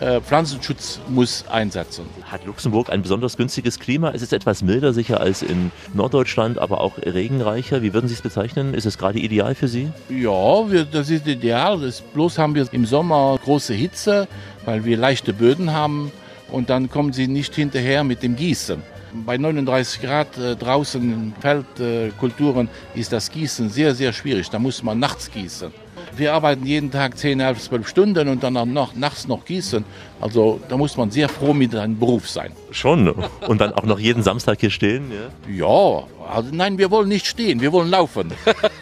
äh, 0.00 0.20
Pflanzenschutz 0.20 1.00
muss 1.08 1.44
einsetzen. 1.48 2.06
Hat 2.24 2.46
Luxemburg 2.46 2.90
ein 2.90 3.02
besonders 3.02 3.36
günstiges 3.36 3.78
Klima? 3.78 4.12
Es 4.14 4.22
ist 4.22 4.32
etwas 4.32 4.62
milder 4.62 4.92
sicher 4.92 5.20
als 5.20 5.42
in 5.42 5.72
Norddeutschland, 5.92 6.58
aber 6.58 6.80
auch 6.80 6.98
regenreicher. 6.98 7.82
Wie 7.82 7.92
würden 7.92 8.08
Sie 8.08 8.14
es 8.14 8.22
bezeichnen? 8.22 8.74
Ist 8.74 8.86
es 8.86 8.96
gerade 8.96 9.18
ideal 9.18 9.54
für 9.54 9.68
Sie? 9.68 9.90
Ja, 10.08 10.70
wir, 10.70 10.84
das 10.84 11.10
ist 11.10 11.26
ideal. 11.26 11.80
Das, 11.80 12.00
bloß 12.00 12.38
haben 12.38 12.54
wir 12.54 12.66
im 12.72 12.86
Sommer 12.86 13.38
große 13.44 13.74
Hitze, 13.74 14.28
weil 14.64 14.84
wir 14.84 14.96
leichte 14.96 15.32
Böden 15.32 15.72
haben 15.72 16.12
und 16.50 16.70
dann 16.70 16.90
kommen 16.90 17.12
sie 17.12 17.28
nicht 17.28 17.54
hinterher 17.54 18.04
mit 18.04 18.22
dem 18.22 18.36
Gießen. 18.36 18.82
Bei 19.24 19.38
39 19.38 20.02
Grad 20.02 20.36
äh, 20.38 20.54
draußen 20.54 21.02
in 21.02 21.32
Feldkulturen 21.40 22.68
äh, 22.94 23.00
ist 23.00 23.12
das 23.12 23.30
Gießen 23.30 23.70
sehr, 23.70 23.94
sehr 23.94 24.12
schwierig. 24.12 24.50
Da 24.50 24.58
muss 24.58 24.82
man 24.82 24.98
nachts 24.98 25.30
gießen. 25.30 25.72
Wir 26.14 26.34
arbeiten 26.34 26.66
jeden 26.66 26.90
Tag 26.90 27.16
10, 27.16 27.40
11, 27.40 27.62
12 27.62 27.88
Stunden 27.88 28.28
und 28.28 28.42
dann 28.42 28.56
auch 28.56 28.66
noch, 28.66 28.94
nachts 28.94 29.28
noch 29.28 29.44
gießen. 29.44 29.84
Also 30.20 30.60
da 30.68 30.76
muss 30.76 30.96
man 30.96 31.10
sehr 31.10 31.28
froh 31.28 31.54
mit 31.54 31.72
seinem 31.72 31.98
Beruf 31.98 32.28
sein. 32.28 32.52
Schon. 32.70 33.08
Und 33.46 33.60
dann 33.60 33.72
auch 33.72 33.84
noch 33.84 33.98
jeden 33.98 34.22
Samstag 34.22 34.60
hier 34.60 34.70
stehen? 34.70 35.10
Ja, 35.48 35.66
ja 35.66 36.04
also 36.30 36.50
nein, 36.52 36.76
wir 36.76 36.90
wollen 36.90 37.08
nicht 37.08 37.26
stehen, 37.26 37.60
wir 37.60 37.72
wollen 37.72 37.90
laufen. 37.90 38.32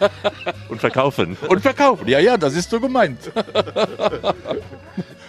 Und 0.69 0.79
verkaufen. 0.79 1.37
Und 1.47 1.61
verkaufen, 1.61 2.07
ja, 2.07 2.19
ja, 2.19 2.37
das 2.37 2.55
ist 2.55 2.69
so 2.69 2.79
gemeint. 2.79 3.19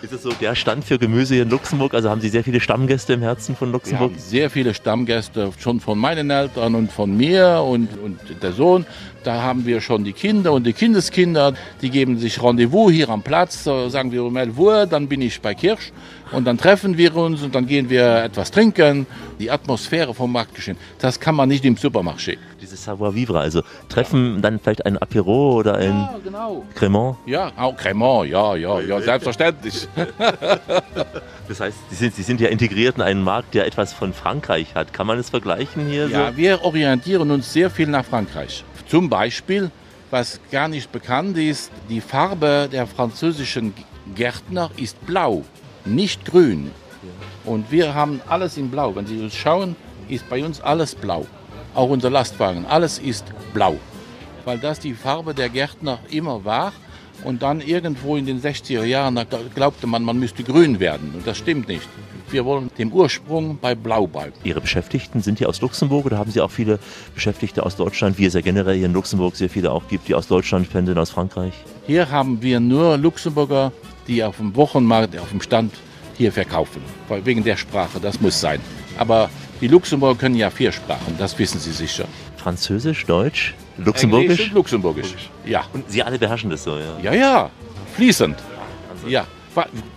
Ist 0.00 0.12
es 0.12 0.22
so 0.22 0.30
der 0.30 0.54
Stand 0.54 0.84
für 0.84 0.96
Gemüse 0.96 1.34
hier 1.34 1.42
in 1.42 1.50
Luxemburg? 1.50 1.92
Also 1.92 2.08
haben 2.08 2.20
Sie 2.20 2.28
sehr 2.28 2.44
viele 2.44 2.60
Stammgäste 2.60 3.14
im 3.14 3.22
Herzen 3.22 3.56
von 3.56 3.72
Luxemburg? 3.72 4.12
Sehr 4.16 4.48
viele 4.48 4.72
Stammgäste, 4.72 5.50
schon 5.58 5.80
von 5.80 5.98
meinen 5.98 6.30
Eltern 6.30 6.76
und 6.76 6.92
von 6.92 7.16
mir 7.16 7.64
und, 7.66 7.88
und 7.98 8.20
der 8.40 8.52
Sohn. 8.52 8.86
Da 9.24 9.42
haben 9.42 9.66
wir 9.66 9.80
schon 9.80 10.04
die 10.04 10.12
Kinder 10.12 10.52
und 10.52 10.64
die 10.64 10.72
Kindeskinder, 10.72 11.54
die 11.82 11.90
geben 11.90 12.16
sich 12.16 12.40
Rendezvous 12.40 12.92
hier 12.92 13.08
am 13.08 13.22
Platz, 13.22 13.64
sagen 13.64 14.12
wir 14.12 14.22
11 14.22 14.56
Uhr, 14.56 14.86
dann 14.86 15.08
bin 15.08 15.20
ich 15.20 15.40
bei 15.40 15.54
Kirsch 15.54 15.90
und 16.32 16.44
dann 16.44 16.58
treffen 16.58 16.96
wir 16.96 17.14
uns 17.16 17.42
und 17.42 17.54
dann 17.54 17.66
gehen 17.66 17.90
wir 17.90 18.24
etwas 18.24 18.50
trinken. 18.50 19.06
Die 19.38 19.50
Atmosphäre 19.50 20.14
vom 20.14 20.32
Marktgeschehen, 20.32 20.76
das 20.98 21.20
kann 21.20 21.34
man 21.34 21.48
nicht 21.48 21.64
im 21.64 21.76
Supermarché. 21.76 22.38
Dieses 22.60 22.84
Savoir-vivre, 22.84 23.38
also 23.38 23.62
treffen 23.88 24.42
dann 24.42 24.58
vielleicht 24.58 24.84
ein 24.84 24.98
Apéro 24.98 25.54
oder 25.54 25.76
ein 25.76 25.90
ja, 25.90 26.20
genau. 26.22 26.64
Cremant? 26.74 27.16
Ja, 27.26 27.52
auch 27.56 27.76
Cremant, 27.76 28.28
ja, 28.28 28.56
ja, 28.56 28.80
ja, 28.80 29.00
selbstverständlich. 29.00 29.88
Das 31.48 31.60
heißt, 31.60 31.78
Sie 31.88 31.96
sind, 31.96 32.14
Sie 32.14 32.22
sind 32.22 32.40
ja 32.42 32.48
integriert 32.48 32.96
in 32.96 33.02
einen 33.02 33.22
Markt, 33.22 33.54
der 33.54 33.66
etwas 33.66 33.94
von 33.94 34.12
Frankreich 34.12 34.74
hat. 34.74 34.92
Kann 34.92 35.06
man 35.06 35.18
es 35.18 35.30
vergleichen 35.30 35.88
hier? 35.88 36.06
Ja, 36.08 36.30
so? 36.30 36.36
wir 36.36 36.62
orientieren 36.62 37.30
uns 37.30 37.50
sehr 37.52 37.70
viel 37.70 37.86
nach 37.86 38.04
Frankreich. 38.04 38.64
Zum 38.86 39.08
Beispiel, 39.08 39.70
was 40.10 40.40
gar 40.50 40.68
nicht 40.68 40.92
bekannt 40.92 41.38
ist, 41.38 41.70
die 41.88 42.02
Farbe 42.02 42.68
der 42.70 42.86
französischen 42.86 43.72
Gärtner 44.14 44.70
ist 44.76 45.04
blau, 45.06 45.44
nicht 45.94 46.24
grün. 46.24 46.70
Und 47.44 47.70
wir 47.70 47.94
haben 47.94 48.20
alles 48.28 48.56
in 48.56 48.70
blau. 48.70 48.94
Wenn 48.94 49.06
Sie 49.06 49.20
uns 49.20 49.34
schauen, 49.34 49.76
ist 50.08 50.28
bei 50.28 50.44
uns 50.44 50.60
alles 50.60 50.94
blau. 50.94 51.26
Auch 51.74 51.88
unser 51.88 52.10
Lastwagen, 52.10 52.66
alles 52.66 52.98
ist 52.98 53.24
blau. 53.54 53.76
Weil 54.44 54.58
das 54.58 54.80
die 54.80 54.94
Farbe 54.94 55.34
der 55.34 55.48
Gärtner 55.48 55.98
immer 56.10 56.44
war. 56.44 56.72
Und 57.24 57.42
dann 57.42 57.60
irgendwo 57.60 58.16
in 58.16 58.26
den 58.26 58.40
60er 58.40 58.84
Jahren 58.84 59.18
glaubte 59.54 59.88
man, 59.88 60.04
man 60.04 60.18
müsste 60.20 60.44
grün 60.44 60.78
werden. 60.78 61.12
Und 61.16 61.26
das 61.26 61.38
stimmt 61.38 61.66
nicht. 61.66 61.88
Wir 62.30 62.44
wollen 62.44 62.70
dem 62.76 62.92
Ursprung 62.92 63.58
bei 63.58 63.74
Blau 63.74 64.06
bleiben. 64.06 64.34
Ihre 64.44 64.60
Beschäftigten 64.60 65.22
sind 65.22 65.40
die 65.40 65.46
aus 65.46 65.60
Luxemburg 65.60 66.06
oder 66.06 66.18
haben 66.18 66.30
Sie 66.30 66.40
auch 66.40 66.50
viele 66.50 66.78
Beschäftigte 67.14 67.64
aus 67.64 67.74
Deutschland, 67.74 68.18
wie 68.18 68.26
es 68.26 68.34
ja 68.34 68.42
generell 68.42 68.76
hier 68.76 68.86
in 68.86 68.92
Luxemburg 68.92 69.34
sehr 69.34 69.48
viele 69.48 69.72
auch 69.72 69.88
gibt, 69.88 70.08
die 70.08 70.14
aus 70.14 70.28
Deutschland 70.28 70.70
pendeln, 70.70 70.98
aus 70.98 71.10
Frankreich? 71.10 71.54
Hier 71.86 72.10
haben 72.10 72.42
wir 72.42 72.60
nur 72.60 72.98
Luxemburger, 72.98 73.72
die 74.08 74.24
auf 74.24 74.38
dem 74.38 74.56
Wochenmarkt, 74.56 75.18
auf 75.18 75.28
dem 75.28 75.40
Stand 75.40 75.72
hier 76.16 76.32
verkaufen. 76.32 76.82
Wegen 77.24 77.44
der 77.44 77.56
Sprache, 77.56 78.00
das 78.00 78.20
muss 78.20 78.40
sein. 78.40 78.60
Aber 78.98 79.30
die 79.60 79.68
Luxemburger 79.68 80.18
können 80.18 80.34
ja 80.34 80.50
vier 80.50 80.72
Sprachen, 80.72 81.14
das 81.18 81.38
wissen 81.38 81.60
Sie 81.60 81.72
sicher. 81.72 82.06
Französisch, 82.36 83.06
Deutsch, 83.06 83.54
Luxemburgisch? 83.76 84.30
Englisch 84.30 84.48
und 84.48 84.54
Luxemburgisch, 84.54 85.14
ja. 85.44 85.64
Und 85.72 85.90
Sie 85.90 86.02
alle 86.02 86.18
beherrschen 86.18 86.50
das 86.50 86.64
so, 86.64 86.76
ja? 86.76 86.98
Ja, 87.02 87.12
ja, 87.12 87.50
fließend. 87.94 88.36
Ja, 89.06 89.26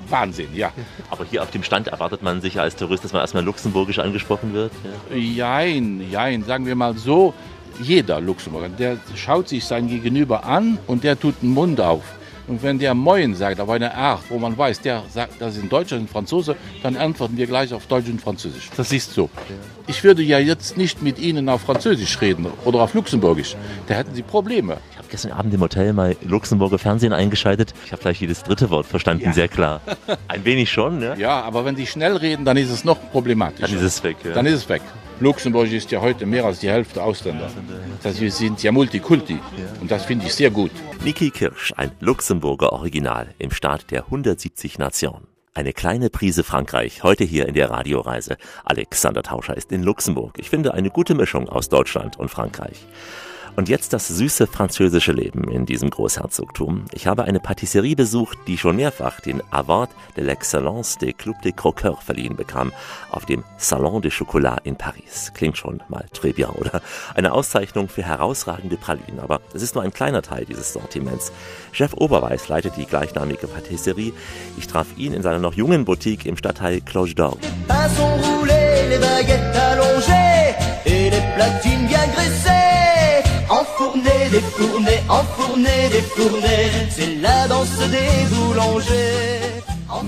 Wahnsinn, 0.09 0.49
ja. 0.53 0.72
Aber 1.09 1.26
hier 1.26 1.41
auf 1.41 1.51
dem 1.51 1.64
Stand 1.64 1.88
erwartet 1.88 2.22
man 2.22 2.41
sicher 2.41 2.62
als 2.62 2.76
Tourist, 2.76 3.03
dass 3.03 3.14
man 3.14 3.22
erstmal 3.22 3.43
luxemburgisch 3.43 3.99
angesprochen 3.99 4.53
wird? 4.53 4.72
Ja? 5.09 5.16
Jein, 5.16 6.03
jein, 6.12 6.43
sagen 6.43 6.66
wir 6.66 6.76
mal 6.76 6.97
so, 6.97 7.34
jeder 7.82 8.20
Luxemburger, 8.20 8.70
der 8.70 8.97
schaut 9.16 9.47
sich 9.49 9.66
sein 9.66 9.88
Gegenüber 9.88 10.45
an 10.45 10.78
und 10.88 11.03
der 11.03 11.20
tut 11.20 11.41
den 11.41 11.51
Mund 11.51 11.80
auf. 11.80 12.03
Und 12.52 12.62
wenn 12.64 12.80
der 12.80 12.93
Moin 12.93 13.34
sagt, 13.34 13.62
auf 13.62 13.70
eine 13.70 13.95
Art, 13.95 14.24
wo 14.28 14.38
man 14.38 14.58
weiß, 14.58 14.82
der 14.82 15.04
sagt, 15.10 15.41
das 15.41 15.56
ist 15.56 15.64
ein 15.64 15.70
Deutscher, 15.70 15.95
ein 15.95 16.10
Franzose, 16.10 16.58
dann 16.84 16.97
antworten 16.97 17.38
wir 17.38 17.47
gleich 17.47 17.74
auf 17.74 17.86
Deutsch 17.86 18.10
und 18.10 18.20
Französisch. 18.20 18.70
Das 18.76 18.91
ist 18.91 19.14
so. 19.14 19.30
Ich 19.88 20.04
würde 20.04 20.22
ja 20.22 20.38
jetzt 20.38 20.76
nicht 20.76 21.02
mit 21.02 21.18
Ihnen 21.18 21.47
auf 21.47 21.62
Französisch 21.62 22.20
reden 22.20 22.47
oder 22.66 22.82
auf 22.82 22.93
Luxemburgisch. 22.93 23.56
Da 23.88 23.93
hätten 23.93 24.14
Sie 24.14 24.22
Probleme. 24.22 24.76
Ich 25.12 25.16
habe 25.16 25.24
gestern 25.24 25.39
Abend 25.39 25.53
im 25.53 25.59
Hotel 25.59 25.91
mal 25.91 26.16
Luxemburger 26.22 26.80
Fernsehen 26.80 27.12
eingeschaltet. 27.12 27.74
Ich 27.86 27.91
habe 27.91 28.01
gleich 28.01 28.22
jedes 28.22 28.43
dritte 28.43 28.70
Wort 28.70 28.86
verstanden, 28.86 29.26
ja. 29.26 29.34
sehr 29.34 29.49
klar. 29.49 29.82
Ein 30.30 30.45
wenig 30.45 30.72
schon, 30.72 30.99
ne? 30.99 31.16
Ja, 31.18 31.41
aber 31.41 31.66
wenn 31.66 31.76
Sie 31.76 31.86
schnell 31.86 32.16
reden, 32.16 32.45
dann 32.45 32.55
ist 32.55 32.70
es 32.70 32.86
noch 32.86 32.97
problematisch. 33.12 33.59
Dann 33.59 33.74
ist 33.74 33.82
es 33.82 34.01
weg. 34.05 34.16
Ja. 34.24 34.32
Dann 34.32 34.45
ist 34.45 34.53
es 34.53 34.70
weg. 34.70 34.82
Luxemburg 35.20 35.70
ist 35.70 35.91
ja 35.91 35.99
heute 35.99 36.26
mehr 36.26 36.45
als 36.45 36.59
die 36.59 36.70
Hälfte 36.70 37.03
Ausländer. 37.03 37.49
Das 37.97 38.14
heißt, 38.14 38.22
wir 38.22 38.32
sind 38.32 38.64
ja 38.64 38.72
Multikulti 38.72 39.38
und 39.82 39.91
das 39.91 40.05
finde 40.05 40.28
ich 40.28 40.34
sehr 40.34 40.49
gut. 40.49 40.72
Niki 41.03 41.30
Kirsch, 41.30 41.74
ein 41.76 41.91
Luxemburger 41.99 42.72
Original 42.72 43.36
im 43.38 43.51
Staat 43.51 43.91
der 43.91 44.05
170 44.05 44.80
Nationen. 44.80 45.28
Eine 45.53 45.74
kleine 45.74 46.09
Prise 46.09 46.45
Frankreich, 46.45 47.03
heute 47.03 47.26
hier 47.26 47.49
in 47.49 47.53
der 47.53 47.70
Radioreise. 47.70 48.38
Alexander 48.64 49.24
Tauscher 49.24 49.57
ist 49.57 49.74
in 49.74 49.84
Luxemburg. 49.84 50.36
Ich 50.38 50.49
finde 50.49 50.74
eine 50.74 50.89
gute 50.89 51.16
Mischung 51.16 51.49
aus 51.49 51.68
Deutschland 51.68 52.18
und 52.18 52.30
Frankreich. 52.30 52.88
Und 53.56 53.70
jetzt 53.70 53.93
das 53.93 54.08
süße 54.08 54.47
französische 54.47 55.12
Leben 55.12 55.43
in 55.52 55.66
diesem 55.66 55.89
Großherzogtum. 55.89 56.86
Ich 56.93 57.08
habe 57.08 57.26
eine 57.26 57.39
Patisserie 57.39 57.95
besucht, 57.95 58.38
die 58.47 58.58
schon 58.58 58.78
mehrfach 58.78 59.20
den 59.20 59.41
Award 59.52 59.89
de 60.16 60.24
l'Excellence 60.24 60.97
des 60.99 61.16
Club 61.18 61.41
des 61.41 61.56
Croqueurs 61.56 62.04
verliehen 62.04 62.36
bekam, 62.36 62.72
auf 63.12 63.26
dem 63.26 63.43
Salon 63.58 64.02
de 64.02 64.12
Chocolat 64.12 64.62
in 64.64 64.78
Paris. 64.78 65.32
Klingt 65.34 65.58
schon 65.58 65.84
mal 65.89 66.06
très 66.14 66.34
bien, 66.34 66.49
oder? 66.49 66.82
Eine 67.14 67.34
Auszeichnung 67.34 67.89
für 67.89 68.04
herausragende 68.04 68.78
Pralinen, 68.78 69.20
aber 69.20 69.41
es 69.54 69.62
ist 69.62 69.76
nur 69.76 69.84
ein 69.84 69.93
kleiner 69.93 70.22
Teil 70.22 70.45
dieses 70.45 70.74
Sortiments. 70.74 71.32
Chef 71.72 71.93
Oberweis 71.93 72.47
leitet 72.47 72.78
die 72.78 72.86
gleichnamige 72.86 73.47
Patisserie. 73.47 74.14
Ich 74.58 74.68
traf 74.68 74.88
ihn 74.97 75.14
in 75.14 75.22
seiner 75.22 75.39
noch 75.39 75.54
jungen 75.54 75.86
Boutique 75.86 76.26
im 76.26 76.38
Stadtteil 76.38 76.82
Cloche 76.82 77.16
d'Or. 77.16 77.38
Les 78.91 78.99
baguettes 78.99 79.56
allongées 79.56 80.54
et 80.86 81.10
les 81.12 81.22
platines 81.36 81.88
bien 81.88 82.08
graissées 82.14 82.61
enfournées, 83.82 84.29
défournées, 84.29 85.01
enfournées, 85.09 85.89
défournées. 85.91 86.89
C'est 86.89 87.15
la 87.21 87.47
danse 87.47 87.77
des 87.89 88.36
boulangers. 88.36 89.61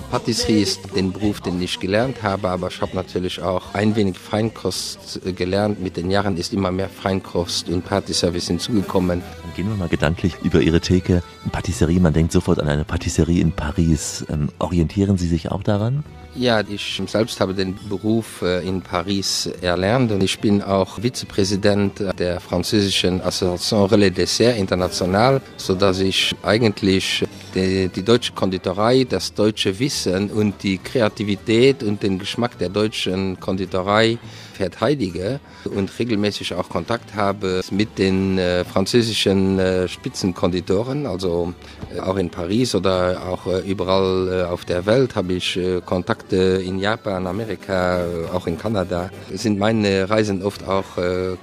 Patisserie 0.10 0.62
ist 0.62 0.96
den 0.96 1.12
Beruf, 1.12 1.42
den 1.42 1.62
ich 1.62 1.80
gelernt 1.80 2.24
habe, 2.24 2.50
aber 2.50 2.70
ich 2.70 2.82
habe 2.82 2.96
natürlich 2.96 3.42
auch 3.42 3.74
ein 3.74 3.96
wenig 3.96 4.18
Feinkost 4.18 5.22
gelernt. 5.36 5.82
Mit 5.82 5.98
den 5.98 6.10
Jahren 6.10 6.38
ist 6.38 6.54
immer 6.54 6.72
mehr 6.72 6.88
Feinkost 6.88 7.68
und 7.68 7.84
Partyservice 7.84 8.48
hinzugekommen. 8.48 9.22
Dann 9.22 9.54
gehen 9.56 9.68
wir 9.68 9.76
mal 9.76 9.90
gedanklich 9.90 10.36
über 10.44 10.62
Ihre 10.62 10.80
Theke. 10.80 11.22
Patisserie, 11.52 12.00
man 12.00 12.14
denkt 12.14 12.32
sofort 12.32 12.60
an 12.60 12.70
eine 12.70 12.86
Patisserie 12.86 13.42
in 13.42 13.52
Paris. 13.52 14.26
Ähm, 14.30 14.50
orientieren 14.60 15.18
Sie 15.18 15.28
sich 15.28 15.52
auch 15.52 15.64
daran? 15.64 16.04
Ja, 16.36 16.62
ich 16.68 17.00
selbst 17.06 17.40
habe 17.40 17.54
den 17.54 17.76
Beruf 17.88 18.42
in 18.42 18.82
Paris 18.82 19.48
erlernt 19.62 20.12
und 20.12 20.24
ich 20.24 20.40
bin 20.40 20.64
auch 20.64 20.98
Vizepräsident 21.00 22.04
der 22.18 22.40
französischen 22.40 23.22
Association 23.22 23.86
Relais 23.86 24.10
Dessert 24.10 24.58
International, 24.58 25.42
so 25.58 25.76
dass 25.76 26.00
ich 26.00 26.36
eigentlich 26.42 27.24
die, 27.54 27.88
die 27.88 28.04
deutsche 28.04 28.34
Konditorei, 28.34 29.06
das 29.08 29.32
deutsche 29.32 29.78
Wissen 29.78 30.32
und 30.32 30.64
die 30.64 30.80
Kreativität 30.80 31.84
und 31.84 32.02
den 32.02 32.18
Geschmack 32.18 32.58
der 32.58 32.70
deutschen 32.70 33.40
Konditorei 33.40 34.18
verteidige 34.54 35.40
und 35.66 35.98
regelmäßig 36.00 36.54
auch 36.54 36.70
Kontakt 36.70 37.16
habe 37.16 37.62
mit 37.72 37.98
den 37.98 38.38
äh, 38.38 38.64
französischen 38.66 39.60
äh, 39.60 39.88
Spitzenkonditoren, 39.88 41.06
also 41.06 41.54
äh, 41.96 42.00
auch 42.00 42.18
in 42.18 42.30
Paris 42.30 42.76
oder 42.76 43.24
auch 43.28 43.48
überall 43.66 44.46
auf 44.50 44.66
der 44.66 44.86
Welt 44.86 45.16
habe 45.16 45.34
ich 45.34 45.60
Kontakte 45.86 46.62
in 46.66 46.80
Japan, 46.80 47.28
Amerika, 47.28 48.04
auch 48.34 48.48
in 48.48 48.58
Kanada. 48.58 49.10
Sind 49.32 49.60
meine 49.60 50.10
Reisen 50.10 50.44
oft 50.44 50.68
auch 50.68 50.98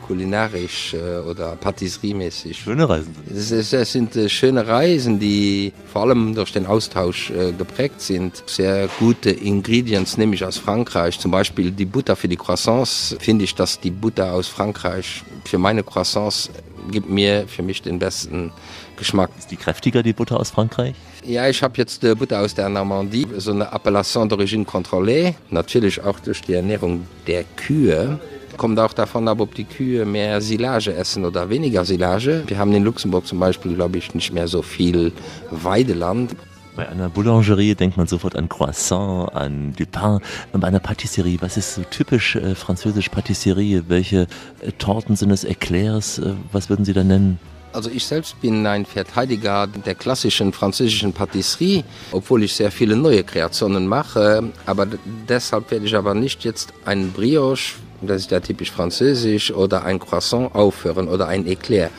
kulinarisch 0.07 0.95
oder 1.29 1.57
patisseriemäßig. 1.57 2.59
Schöne 2.59 2.89
Reisen. 2.89 3.15
Es, 3.33 3.51
es, 3.73 3.93
sind 3.93 4.19
schöne 4.29 4.67
Reisen, 4.67 5.19
die 5.19 5.73
vor 5.93 6.03
allem 6.03 6.35
durch 6.35 6.53
den 6.53 6.67
Austausch 6.67 7.33
geprägt 7.59 8.01
sind. 8.01 8.43
Sehr 8.47 8.89
gute 8.99 9.31
Ingredients 9.31 10.17
nehme 10.17 10.35
ich 10.35 10.45
aus 10.45 10.59
Frankreich, 10.59 11.19
zum 11.19 11.31
Beispiel 11.31 11.71
die 11.71 11.87
Butter 11.87 12.17
für 12.17 12.29
die 12.29 12.37
Croissants. 12.37 13.00
Finde 13.21 13.45
ich, 13.45 13.55
dass 13.55 13.81
die 13.81 13.91
Butter 13.91 14.33
aus 14.33 14.49
Frankreich 14.49 15.23
für 15.45 15.59
meine 15.59 15.83
Croissants 15.83 16.51
gibt 16.91 17.09
mir 17.09 17.45
für 17.47 17.63
mich 17.63 17.83
den 17.83 17.99
besten 17.99 18.53
Geschmack. 18.97 19.31
Ist 19.39 19.51
die 19.51 19.57
kräftiger, 19.57 20.03
die 20.03 20.13
Butter 20.13 20.39
aus 20.39 20.51
Frankreich? 20.51 20.95
Ja, 21.25 21.49
ich 21.49 21.63
habe 21.63 21.75
jetzt 21.77 22.03
die 22.03 22.15
Butter 22.15 22.41
aus 22.41 22.55
der 22.55 22.69
Normandie, 22.69 23.27
so 23.37 23.53
eine 23.53 23.71
Appellation 23.73 24.29
d'origine 24.29 24.65
contrôlée. 24.65 25.35
Natürlich 25.51 26.03
auch 26.03 26.19
durch 26.21 26.43
die 26.43 26.55
Ernährung 26.55 27.07
der 27.27 27.45
Kühe. 27.57 28.19
Kommt 28.57 28.79
auch 28.79 28.93
davon 28.93 29.27
ab, 29.29 29.41
ob 29.41 29.55
die 29.55 29.65
Kühe 29.65 30.05
mehr 30.05 30.41
Silage 30.41 30.93
essen 30.95 31.25
oder 31.25 31.49
weniger 31.49 31.85
Silage. 31.85 32.43
Wir 32.47 32.59
haben 32.59 32.73
in 32.73 32.85
Luxemburg 32.85 33.27
zum 33.27 33.39
Beispiel, 33.41 33.75
glaube 33.75 33.99
ich, 33.99 34.15
nicht 34.15 34.33
mehr 34.33 34.49
so 34.49 34.63
viel 34.63 35.13
Weideland. 35.51 36.37
Bei 36.81 36.89
einer 36.89 37.11
Boulangerie 37.11 37.75
denkt 37.75 37.99
man 37.99 38.07
sofort 38.07 38.35
an 38.37 38.49
Croissant, 38.49 39.35
an 39.35 39.75
Du 39.77 39.85
Pain. 39.85 40.21
Und 40.55 40.61
bei 40.63 40.69
einer 40.69 40.81
Patisserie, 40.81 41.37
was 41.43 41.59
ist 41.59 41.75
so 41.75 41.83
typisch 41.83 42.37
äh, 42.37 42.55
französisch 42.55 43.11
Patisserie? 43.11 43.85
Welche 43.89 44.27
äh, 44.63 44.73
Torten 44.79 45.15
sind 45.15 45.31
es, 45.31 45.45
Eclairs? 45.45 46.19
Äh, 46.21 46.33
was 46.53 46.71
würden 46.71 46.87
Sie 46.87 46.95
da 46.95 47.05
nennen? 47.05 47.39
Also 47.75 47.91
ich 47.91 48.07
selbst 48.07 48.41
bin 48.41 48.67
ein 48.67 48.87
Verteidiger 48.87 49.67
der 49.67 49.95
klassischen 49.95 50.55
französischen 50.55 51.13
Patisserie, 51.13 51.85
obwohl 52.13 52.45
ich 52.45 52.55
sehr 52.55 52.71
viele 52.71 52.97
neue 52.97 53.25
Kreationen 53.25 53.87
mache. 53.87 54.51
Aber 54.65 54.87
deshalb 55.29 55.71
werde 55.71 55.85
ich 55.85 55.95
aber 55.95 56.15
nicht 56.15 56.45
jetzt 56.45 56.73
ein 56.87 57.13
Brioche, 57.13 57.75
das 58.01 58.23
ist 58.23 58.31
ja 58.31 58.41
typisch 58.41 58.71
französisch, 58.71 59.53
oder 59.53 59.85
ein 59.85 59.99
Croissant 59.99 60.55
aufhören 60.55 61.09
oder 61.09 61.29
ein 61.29 61.47
Eclair. 61.47 61.91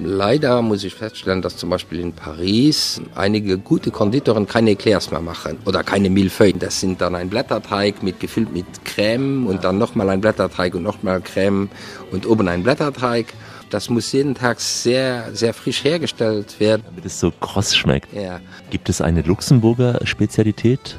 Leider 0.00 0.62
muss 0.62 0.84
ich 0.84 0.94
feststellen, 0.94 1.42
dass 1.42 1.56
zum 1.56 1.70
Beispiel 1.70 2.00
in 2.00 2.12
Paris 2.12 3.00
einige 3.14 3.58
gute 3.58 3.90
Konditoren 3.90 4.46
keine 4.46 4.70
Eclairs 4.70 5.10
mehr 5.10 5.20
machen 5.20 5.58
oder 5.64 5.82
keine 5.82 6.10
Millefeuilles. 6.10 6.58
Das 6.60 6.80
sind 6.80 7.00
dann 7.00 7.14
ein 7.14 7.28
Blätterteig 7.28 8.02
mit 8.02 8.20
gefüllt 8.20 8.52
mit 8.52 8.66
Creme 8.84 9.46
und 9.46 9.64
dann 9.64 9.78
nochmal 9.78 10.08
ein 10.10 10.20
Blätterteig 10.20 10.74
und 10.74 10.82
nochmal 10.82 11.20
Creme 11.20 11.68
und 12.12 12.26
oben 12.26 12.48
ein 12.48 12.62
Blätterteig. 12.62 13.26
Das 13.70 13.90
muss 13.90 14.12
jeden 14.12 14.34
Tag 14.34 14.60
sehr, 14.60 15.34
sehr 15.34 15.52
frisch 15.52 15.84
hergestellt 15.84 16.58
werden. 16.58 16.82
Damit 16.86 17.04
es 17.04 17.20
so 17.20 17.30
kross 17.30 17.76
schmeckt. 17.76 18.12
Ja. 18.14 18.40
Gibt 18.70 18.88
es 18.88 19.00
eine 19.00 19.22
Luxemburger 19.22 20.00
Spezialität 20.04 20.98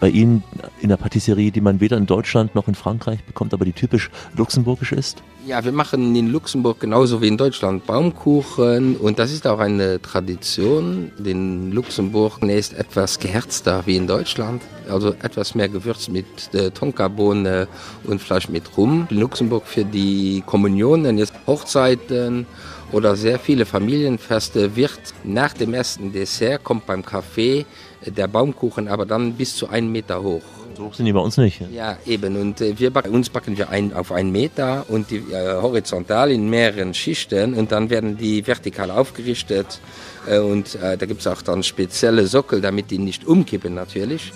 bei 0.00 0.08
Ihnen 0.08 0.42
in 0.80 0.88
der 0.88 0.96
Patisserie, 0.96 1.52
die 1.52 1.60
man 1.60 1.80
weder 1.80 1.96
in 1.96 2.06
Deutschland 2.06 2.54
noch 2.54 2.66
in 2.66 2.74
Frankreich 2.74 3.22
bekommt, 3.24 3.54
aber 3.54 3.64
die 3.64 3.72
typisch 3.72 4.10
luxemburgisch 4.36 4.92
ist? 4.92 5.22
Ja, 5.46 5.64
wir 5.64 5.72
machen 5.72 6.14
in 6.16 6.30
Luxemburg 6.30 6.80
genauso 6.80 7.22
wie 7.22 7.28
in 7.28 7.36
Deutschland 7.36 7.86
Baumkuchen 7.86 8.96
und 8.96 9.18
das 9.18 9.32
ist 9.32 9.46
auch 9.46 9.58
eine 9.58 10.00
Tradition. 10.00 11.12
In 11.24 11.72
Luxemburg 11.72 12.42
ist 12.42 12.74
etwas 12.74 13.18
geherzter 13.18 13.82
wie 13.86 13.96
in 13.96 14.06
Deutschland, 14.06 14.62
also 14.88 15.14
etwas 15.22 15.54
mehr 15.54 15.68
Gewürz 15.68 16.08
mit 16.08 16.26
äh, 16.54 16.70
Tonkabohne 16.70 17.68
und 18.04 18.20
Fleisch 18.20 18.48
mit 18.48 18.76
Rum. 18.76 19.06
In 19.10 19.18
Luxemburg 19.18 19.66
für 19.66 19.84
die 19.84 20.42
Kommunionen, 20.44 21.18
jetzt 21.18 21.34
Hochzeiten 21.46 22.46
oder 22.92 23.16
sehr 23.16 23.38
viele 23.38 23.64
Familienfeste 23.66 24.76
wird 24.76 25.00
nach 25.24 25.52
dem 25.52 25.74
ersten 25.74 26.12
Dessert 26.12 26.64
kommt 26.64 26.86
beim 26.86 27.04
Kaffee 27.04 27.64
der 28.06 28.28
Baumkuchen 28.28 28.88
aber 28.88 29.06
dann 29.06 29.34
bis 29.34 29.56
zu 29.56 29.68
einen 29.68 29.92
Meter 29.92 30.22
hoch. 30.22 30.42
So 30.76 30.84
hoch 30.84 30.94
sind 30.94 31.06
die 31.06 31.12
bei 31.12 31.20
uns 31.20 31.36
nicht. 31.36 31.60
Ja, 31.72 31.98
eben. 32.06 32.36
Und 32.36 32.60
äh, 32.60 32.78
wir 32.78 32.90
backen, 32.90 33.10
uns 33.10 33.28
backen 33.28 33.58
wir 33.58 33.70
ein, 33.70 33.92
auf 33.92 34.12
einen 34.12 34.32
Meter 34.32 34.86
und 34.88 35.10
die 35.10 35.16
äh, 35.16 35.60
horizontal 35.60 36.30
in 36.30 36.48
mehreren 36.48 36.94
Schichten 36.94 37.54
und 37.54 37.72
dann 37.72 37.90
werden 37.90 38.16
die 38.16 38.46
vertikal 38.46 38.90
aufgerichtet. 38.90 39.80
Äh, 40.26 40.38
und 40.38 40.76
äh, 40.76 40.96
da 40.96 41.06
gibt 41.06 41.20
es 41.20 41.26
auch 41.26 41.42
dann 41.42 41.62
spezielle 41.62 42.26
Sockel, 42.26 42.60
damit 42.60 42.90
die 42.90 42.98
nicht 42.98 43.26
umkippen 43.26 43.74
natürlich. 43.74 44.32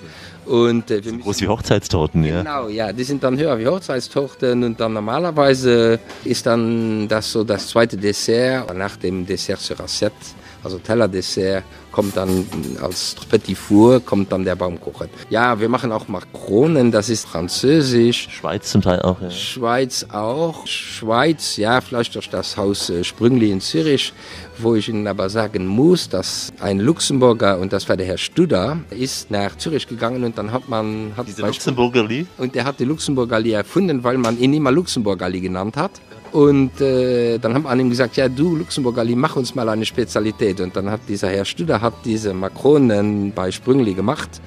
Und, 0.47 0.91
äh, 0.91 1.03
so 1.03 1.17
groß 1.17 1.41
wie 1.41 1.49
Hochzeitstorten, 1.49 2.25
ja. 2.25 2.39
Genau, 2.39 2.69
ja, 2.69 2.93
die 2.93 3.05
sind 3.05 3.23
dann 3.23 3.39
höher 3.39 3.59
wie 3.59 3.67
Hochzeitstorten 3.67 4.63
und 4.65 4.79
dann 4.81 4.93
normalerweise 4.93 5.99
ist 6.25 6.47
dann 6.47 7.09
das 7.09 7.33
so 7.33 7.45
das 7.45 7.69
zweite 7.69 7.97
Dessert 7.97 8.75
nach 8.77 8.97
dem 8.97 9.27
Dessert 9.27 9.61
sur 9.61 9.81
Assiette, 9.81 10.15
also 10.63 10.79
Tellerdessert, 10.79 11.65
kommt 11.95 12.17
dann 12.17 12.45
als 12.83 13.15
Petit 13.31 13.57
Four 13.57 14.01
kommt 14.01 14.33
dann 14.33 14.45
der 14.45 14.57
Baumkuchen. 14.57 15.09
Ja, 15.31 15.61
wir 15.61 15.69
machen 15.69 15.93
auch 15.93 16.09
Makronen, 16.09 16.91
das 16.91 17.09
ist 17.09 17.25
französisch. 17.25 18.29
Schweiz 18.31 18.71
zum 18.71 18.83
Teil 18.83 19.01
auch, 19.03 19.21
ja. 19.21 19.31
Schweiz 19.31 20.05
auch. 20.11 20.67
Schweiz, 20.67 21.57
ja, 21.57 21.81
vielleicht 21.81 22.17
durch 22.17 22.29
das 22.29 22.57
Haus 22.57 22.91
äh, 22.91 23.05
Sprüngli 23.05 23.53
in 23.53 23.61
Zürich, 23.61 24.13
wo 24.59 24.75
ich 24.75 24.89
Ihnen 24.89 25.07
aber 25.07 25.31
sagen 25.31 25.67
muss, 25.67 26.09
dass 26.09 26.53
ein 26.59 26.81
Luxemburger, 26.81 27.61
und 27.61 27.73
das 27.73 27.89
war 27.89 27.97
der 27.97 28.07
Herr 28.07 28.19
Studer, 28.19 28.79
ist 28.91 29.31
nach 29.31 29.57
Zürich 29.57 29.87
gegangen 29.87 30.25
und 30.25 30.34
dann 30.35 30.53
hat 30.53 30.69
man... 30.69 31.13
Hat 31.17 31.27
Diese 31.27 31.43
Luxemburgerli? 31.43 32.27
Und 32.39 32.55
der 32.55 32.65
hat 32.65 32.81
die 32.81 32.85
Luxemburgerli 32.85 33.53
erfunden, 33.53 34.05
weil 34.05 34.19
man 34.19 34.39
ihn 34.39 34.55
immer 34.55 34.71
Luxemburgerli 34.71 35.41
genannt 35.41 35.77
hat. 35.77 35.93
Und 36.33 36.81
äh, 36.81 37.39
dann 37.39 37.55
haben 37.55 37.63
wir 37.63 37.71
an 37.71 37.79
ihm 37.79 37.91
gesagt, 37.91 38.17
ja 38.17 38.29
du 38.29 38.57
Luxemburgerli, 38.57 39.15
mach 39.15 39.37
uns 39.37 39.55
mal 39.55 39.69
eine 39.69 39.87
Spezialität. 39.87 40.61
Und 40.61 40.75
dann 40.75 40.91
hat 40.91 41.01
dieser 41.09 41.29
Herr 41.29 41.45
Studer 41.45 41.81
hat 41.81 41.95
diese 42.05 42.35
Makronen 42.35 43.33
bei 43.33 43.53
Sprüngli 43.53 43.95
gemacht. 43.95 44.41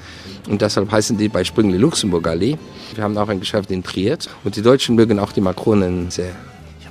Und 0.49 0.61
deshalb 0.61 0.91
heißen 0.91 1.17
die 1.17 1.29
bei 1.29 1.43
Sprüngli 1.43 1.77
Luxemburgerli. 1.77 2.57
Wir 2.93 3.03
haben 3.03 3.17
auch 3.17 3.29
ein 3.29 3.39
Geschäft 3.39 3.71
in 3.71 3.83
Triert. 3.83 4.29
Und 4.43 4.55
die 4.55 4.61
Deutschen 4.61 4.95
mögen 4.95 5.17
auch 5.19 5.31
die 5.31 5.41
Makronen 5.41 6.11
sehr. 6.11 6.35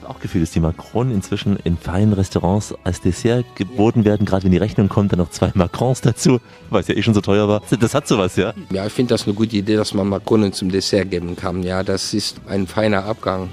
Ich 0.06 0.08
habe 0.08 0.20
auch 0.20 0.22
Gefühl, 0.22 0.42
dass 0.42 0.52
die 0.52 0.60
Makronen 0.60 1.12
inzwischen 1.12 1.56
in 1.64 1.76
feinen 1.76 2.12
Restaurants 2.12 2.72
als 2.84 3.00
Dessert 3.00 3.44
geboten 3.56 4.04
werden. 4.04 4.24
Gerade 4.24 4.44
wenn 4.44 4.52
die 4.52 4.56
Rechnung 4.56 4.88
kommt, 4.88 5.10
dann 5.10 5.18
noch 5.18 5.30
zwei 5.30 5.50
Macrons 5.54 6.00
dazu, 6.00 6.38
weil 6.70 6.82
es 6.82 6.86
ja 6.86 6.94
eh 6.94 7.02
schon 7.02 7.12
so 7.12 7.20
teuer 7.20 7.48
war. 7.48 7.60
Das 7.80 7.92
hat 7.92 8.06
sowas, 8.06 8.36
ja? 8.36 8.54
Ja, 8.70 8.86
ich 8.86 8.92
finde 8.92 9.14
das 9.14 9.24
eine 9.24 9.34
gute 9.34 9.56
Idee, 9.56 9.74
dass 9.74 9.94
man 9.94 10.06
Makronen 10.08 10.52
zum 10.52 10.70
Dessert 10.70 11.10
geben 11.10 11.34
kann. 11.34 11.64
Ja, 11.64 11.82
das 11.82 12.14
ist 12.14 12.40
ein 12.46 12.68
feiner 12.68 13.04
Abgang 13.04 13.48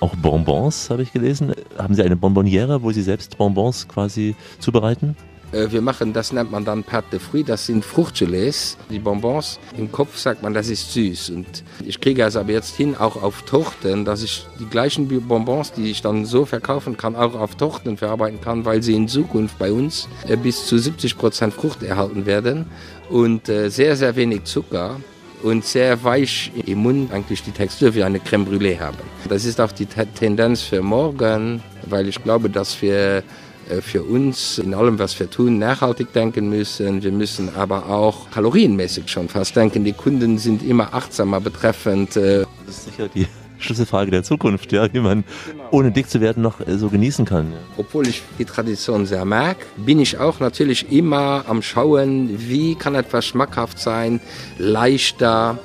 auch 0.00 0.16
Bonbons, 0.16 0.90
habe 0.90 1.02
ich 1.02 1.12
gelesen. 1.12 1.54
Haben 1.78 1.94
Sie 1.94 2.02
eine 2.02 2.16
Bonbonniere, 2.16 2.82
wo 2.82 2.90
Sie 2.90 3.02
selbst 3.02 3.38
Bonbons 3.38 3.86
quasi 3.86 4.34
zubereiten? 4.58 5.16
Äh, 5.52 5.70
wir 5.70 5.82
machen, 5.82 6.12
das 6.12 6.32
nennt 6.32 6.50
man 6.50 6.64
dann 6.64 6.82
Pâte 6.82 7.10
de 7.12 7.20
Fruits, 7.20 7.46
das 7.46 7.66
sind 7.66 7.84
Fruchtgelees, 7.84 8.76
die 8.90 8.98
Bonbons. 8.98 9.58
Im 9.76 9.92
Kopf 9.92 10.16
sagt 10.18 10.42
man, 10.42 10.54
das 10.54 10.68
ist 10.68 10.92
süß. 10.92 11.30
Und 11.30 11.62
ich 11.84 12.00
kriege 12.00 12.24
es 12.24 12.36
aber 12.36 12.52
jetzt 12.52 12.74
hin, 12.74 12.96
auch 12.96 13.22
auf 13.22 13.42
Tochten, 13.42 14.04
dass 14.04 14.22
ich 14.22 14.46
die 14.58 14.66
gleichen 14.66 15.08
Bonbons, 15.28 15.72
die 15.72 15.90
ich 15.90 16.02
dann 16.02 16.24
so 16.24 16.44
verkaufen 16.44 16.96
kann, 16.96 17.14
auch 17.14 17.34
auf 17.34 17.56
Tochten 17.56 17.96
verarbeiten 17.96 18.40
kann, 18.40 18.64
weil 18.64 18.82
sie 18.82 18.94
in 18.94 19.08
Zukunft 19.08 19.58
bei 19.58 19.72
uns 19.72 20.08
äh, 20.26 20.36
bis 20.36 20.66
zu 20.66 20.78
70 20.78 21.18
Prozent 21.18 21.54
Frucht 21.54 21.82
erhalten 21.82 22.26
werden 22.26 22.66
und 23.10 23.48
äh, 23.48 23.68
sehr, 23.68 23.96
sehr 23.96 24.16
wenig 24.16 24.44
Zucker 24.44 24.96
und 25.42 25.64
sehr 25.64 26.02
weich 26.04 26.52
im 26.66 26.78
Mund 26.78 27.12
eigentlich 27.12 27.42
die 27.42 27.50
Textur 27.50 27.94
wie 27.94 28.02
eine 28.02 28.20
Creme 28.20 28.46
Brûlée 28.46 28.78
haben. 28.78 28.98
Das 29.28 29.44
ist 29.44 29.60
auch 29.60 29.72
die 29.72 29.86
Tendenz 29.86 30.62
für 30.62 30.82
morgen, 30.82 31.62
weil 31.86 32.08
ich 32.08 32.22
glaube, 32.22 32.48
dass 32.48 32.80
wir 32.80 33.22
für 33.80 34.02
uns 34.02 34.58
in 34.58 34.74
allem, 34.74 34.98
was 34.98 35.18
wir 35.18 35.30
tun, 35.30 35.58
nachhaltig 35.58 36.12
denken 36.12 36.48
müssen. 36.48 37.02
Wir 37.02 37.12
müssen 37.12 37.54
aber 37.54 37.88
auch 37.88 38.30
kalorienmäßig 38.30 39.08
schon 39.08 39.28
fast 39.28 39.56
denken. 39.56 39.84
Die 39.84 39.92
Kunden 39.92 40.38
sind 40.38 40.62
immer 40.62 40.94
achtsamer 40.94 41.40
betreffend. 41.40 42.16
Äh, 42.16 42.44
das 42.66 42.78
ist 42.78 42.84
sicher 42.86 43.08
die 43.08 43.26
Schlüsselfrage 43.58 44.10
der 44.10 44.22
Zukunft, 44.22 44.72
ja, 44.72 44.92
wie 44.92 45.00
man 45.00 45.24
genau. 45.50 45.68
ohne 45.70 45.92
dick 45.92 46.10
zu 46.10 46.20
werden 46.20 46.42
noch 46.42 46.60
äh, 46.60 46.76
so 46.76 46.88
genießen 46.88 47.24
kann. 47.24 47.52
Ja. 47.52 47.58
Obwohl 47.76 48.08
ich 48.08 48.22
die 48.38 48.44
Tradition 48.44 49.06
sehr 49.06 49.24
mag, 49.24 49.56
bin 49.76 50.00
ich 50.00 50.18
auch 50.18 50.40
natürlich 50.40 50.90
immer 50.92 51.44
am 51.46 51.62
Schauen, 51.62 52.30
wie 52.48 52.74
kann 52.74 52.94
etwas 52.94 53.24
schmackhaft 53.24 53.78
sein, 53.78 54.20
leichter, 54.58 55.58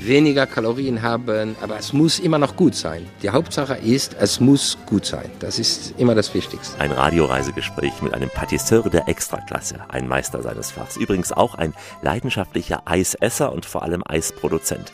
weniger 0.00 0.46
Kalorien 0.46 1.02
haben, 1.02 1.56
aber 1.60 1.78
es 1.78 1.92
muss 1.92 2.18
immer 2.18 2.38
noch 2.38 2.56
gut 2.56 2.74
sein. 2.74 3.06
Die 3.22 3.30
Hauptsache 3.30 3.74
ist, 3.74 4.16
es 4.18 4.40
muss 4.40 4.78
gut 4.86 5.06
sein. 5.06 5.30
Das 5.40 5.58
ist 5.58 5.94
immer 5.98 6.14
das 6.14 6.32
Wichtigste. 6.34 6.78
Ein 6.80 6.92
Radioreisegespräch 6.92 8.02
mit 8.02 8.14
einem 8.14 8.30
Patisseur 8.30 8.88
der 8.90 9.08
Extraklasse, 9.08 9.80
ein 9.88 10.08
Meister 10.08 10.42
seines 10.42 10.70
Fachs, 10.70 10.96
übrigens 10.96 11.32
auch 11.32 11.54
ein 11.54 11.74
leidenschaftlicher 12.02 12.82
Eisesser 12.84 13.52
und 13.52 13.66
vor 13.66 13.82
allem 13.82 14.02
Eisproduzent. 14.06 14.92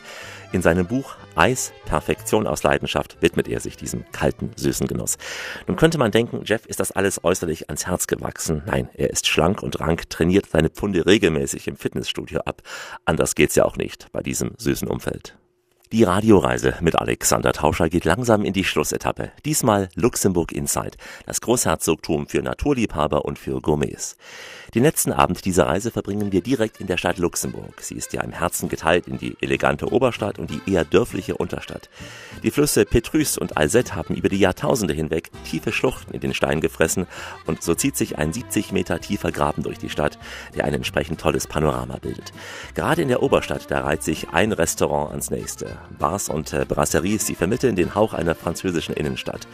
In 0.51 0.61
seinem 0.61 0.87
Buch 0.87 1.15
Eis, 1.35 1.73
Perfektion 1.85 2.47
aus 2.47 2.63
Leidenschaft 2.63 3.17
widmet 3.21 3.47
er 3.47 3.59
sich 3.59 3.77
diesem 3.77 4.05
kalten, 4.11 4.51
süßen 4.55 4.87
Genuss. 4.87 5.17
Nun 5.67 5.77
könnte 5.77 5.97
man 5.97 6.11
denken, 6.11 6.41
Jeff 6.45 6.65
ist 6.65 6.79
das 6.79 6.91
alles 6.91 7.23
äußerlich 7.23 7.69
ans 7.69 7.87
Herz 7.87 8.07
gewachsen. 8.07 8.63
Nein, 8.65 8.89
er 8.93 9.09
ist 9.09 9.27
schlank 9.27 9.61
und 9.61 9.79
rank, 9.79 10.09
trainiert 10.09 10.47
seine 10.49 10.69
Pfunde 10.69 11.05
regelmäßig 11.05 11.67
im 11.67 11.75
Fitnessstudio 11.75 12.39
ab. 12.41 12.61
Anders 13.05 13.35
geht's 13.35 13.55
ja 13.55 13.65
auch 13.65 13.77
nicht 13.77 14.11
bei 14.11 14.21
diesem 14.21 14.53
süßen 14.57 14.87
Umfeld. 14.87 15.37
Die 15.91 16.03
Radioreise 16.03 16.73
mit 16.81 16.95
Alexander 16.95 17.53
Tauscher 17.53 17.89
geht 17.89 18.05
langsam 18.05 18.43
in 18.43 18.53
die 18.53 18.63
Schlussetappe. 18.63 19.31
Diesmal 19.45 19.89
Luxemburg 19.93 20.51
Inside, 20.51 20.97
das 21.27 21.41
Großherzogtum 21.41 22.27
für 22.27 22.41
Naturliebhaber 22.41 23.23
und 23.23 23.37
für 23.37 23.61
Gourmets. 23.61 24.17
Den 24.75 24.83
letzten 24.83 25.13
Abend 25.13 25.45
dieser 25.45 25.67
Reise 25.67 25.89
verbringen 25.89 26.33
wir 26.33 26.41
direkt 26.41 26.81
in 26.81 26.87
der 26.87 26.97
Stadt 26.97 27.17
Luxemburg. 27.17 27.79
Sie 27.79 27.95
ist 27.95 28.11
ja 28.11 28.21
im 28.21 28.33
Herzen 28.33 28.67
geteilt 28.67 29.07
in 29.07 29.17
die 29.17 29.37
elegante 29.39 29.89
Oberstadt 29.89 30.37
und 30.37 30.49
die 30.49 30.59
eher 30.69 30.83
dörfliche 30.83 31.37
Unterstadt. 31.37 31.89
Die 32.43 32.51
Flüsse 32.51 32.83
Petrus 32.83 33.37
und 33.37 33.55
Alzette 33.55 33.95
haben 33.95 34.15
über 34.15 34.27
die 34.27 34.37
Jahrtausende 34.37 34.93
hinweg 34.93 35.31
tiefe 35.49 35.71
Schluchten 35.71 36.13
in 36.13 36.19
den 36.19 36.33
Stein 36.33 36.59
gefressen 36.59 37.07
und 37.45 37.63
so 37.63 37.73
zieht 37.73 37.95
sich 37.95 38.17
ein 38.17 38.33
70 38.33 38.73
Meter 38.73 38.99
tiefer 38.99 39.31
Graben 39.31 39.63
durch 39.63 39.77
die 39.77 39.89
Stadt, 39.89 40.19
der 40.57 40.65
ein 40.65 40.73
entsprechend 40.73 41.21
tolles 41.21 41.47
Panorama 41.47 41.95
bildet. 41.95 42.33
Gerade 42.73 43.01
in 43.01 43.07
der 43.07 43.23
Oberstadt, 43.23 43.71
da 43.71 43.79
reiht 43.79 44.03
sich 44.03 44.31
ein 44.31 44.51
Restaurant 44.51 45.11
ans 45.11 45.31
nächste. 45.31 45.77
Bars 45.97 46.27
und 46.27 46.51
äh, 46.51 46.65
Brasseries, 46.67 47.23
die 47.23 47.35
vermitteln 47.35 47.77
den 47.77 47.95
Hauch 47.95 48.13
einer 48.13 48.35
französischen 48.35 48.93
Innenstadt. 48.93 49.47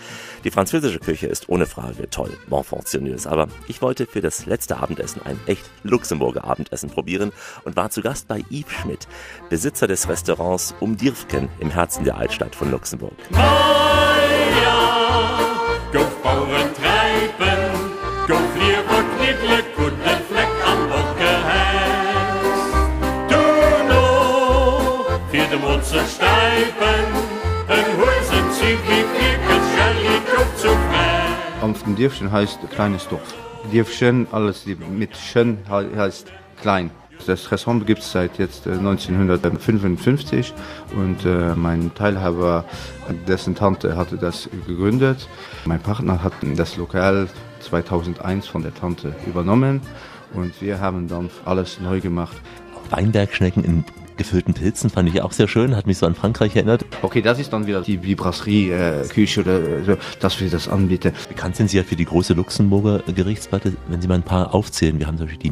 Die 0.45 0.49
französische 0.49 0.97
Küche 0.97 1.27
ist 1.27 1.47
ohne 1.47 1.67
Frage 1.67 2.09
toll, 2.09 2.35
bon 2.49 2.63
fonctionneuse, 2.63 3.29
aber 3.29 3.49
ich 3.67 3.83
wollte 3.83 4.07
für 4.07 4.21
das 4.21 4.47
letzte 4.47 4.77
Abendessen 4.77 5.10
ein 5.19 5.37
echt 5.47 5.69
Luxemburger 5.83 6.45
Abendessen 6.45 6.89
probieren 6.89 7.33
und 7.65 7.75
war 7.75 7.89
zu 7.89 8.01
Gast 8.01 8.29
bei 8.29 8.45
Yves 8.49 8.71
Schmidt, 8.71 9.09
Besitzer 9.49 9.87
des 9.87 10.07
Restaurants 10.07 10.73
Um 10.79 10.95
Dirfken 10.95 11.49
im 11.59 11.71
Herzen 11.71 12.05
der 12.05 12.15
Altstadt 12.15 12.55
von 12.55 12.71
Luxemburg. 12.71 13.17
Am. 13.33 13.91
Auf 31.61 31.83
dem 31.83 31.95
Dirfchen 31.95 32.31
heißt 32.31 32.59
kleines 32.69 33.07
Dorf. 33.07 33.50
Dirfchen, 33.71 34.27
alles 34.31 34.63
die 34.63 34.75
mit 34.75 35.15
Schen 35.15 35.57
he- 35.67 35.97
heißt 35.97 36.31
klein. 36.61 36.91
Das 37.27 37.51
Restaurant 37.51 37.85
gibt 37.85 38.01
es 38.01 38.11
seit 38.11 38.39
jetzt 38.39 38.65
äh, 38.65 38.71
1955 38.71 40.53
und 40.95 41.23
äh, 41.25 41.53
mein 41.55 41.93
Teilhaber, 41.93 42.65
dessen 43.27 43.53
Tante 43.53 43.95
hatte 43.95 44.17
das 44.17 44.49
gegründet. 44.65 45.27
Mein 45.65 45.79
Partner 45.79 46.23
hat 46.23 46.33
das 46.55 46.77
Lokal 46.77 47.27
2001 47.59 48.47
von 48.47 48.63
der 48.63 48.73
Tante 48.73 49.13
übernommen 49.27 49.81
und 50.33 50.59
wir 50.61 50.79
haben 50.79 51.07
dann 51.07 51.29
alles 51.45 51.79
neu 51.79 51.99
gemacht. 52.01 52.35
Weinbergschnecken 52.89 53.63
in 53.63 53.85
gefüllten 54.21 54.53
Pilzen 54.53 54.89
fand 54.89 55.09
ich 55.09 55.21
auch 55.21 55.31
sehr 55.31 55.47
schön, 55.47 55.75
hat 55.75 55.87
mich 55.87 55.97
so 55.97 56.05
an 56.05 56.15
Frankreich 56.15 56.55
erinnert. 56.55 56.85
Okay, 57.01 57.21
das 57.21 57.39
ist 57.39 57.51
dann 57.53 57.67
wieder 57.67 57.81
die, 57.81 57.97
die 57.97 58.15
Brasserie-Küche 58.15 59.41
oder 59.41 59.83
so, 59.83 59.97
dass 60.19 60.39
wir 60.39 60.49
das 60.49 60.67
anbieten. 60.67 61.13
Bekannt 61.27 61.55
sind 61.55 61.69
Sie 61.69 61.77
ja 61.77 61.83
für 61.83 61.95
die 61.95 62.05
große 62.05 62.33
Luxemburger 62.33 62.99
Gerichtsplatte. 63.13 63.73
Wenn 63.87 64.01
Sie 64.01 64.07
mal 64.07 64.15
ein 64.15 64.23
paar 64.23 64.53
aufzählen, 64.53 64.99
wir 64.99 65.07
haben 65.07 65.17
zum 65.17 65.25
Beispiel 65.25 65.41
die 65.41 65.51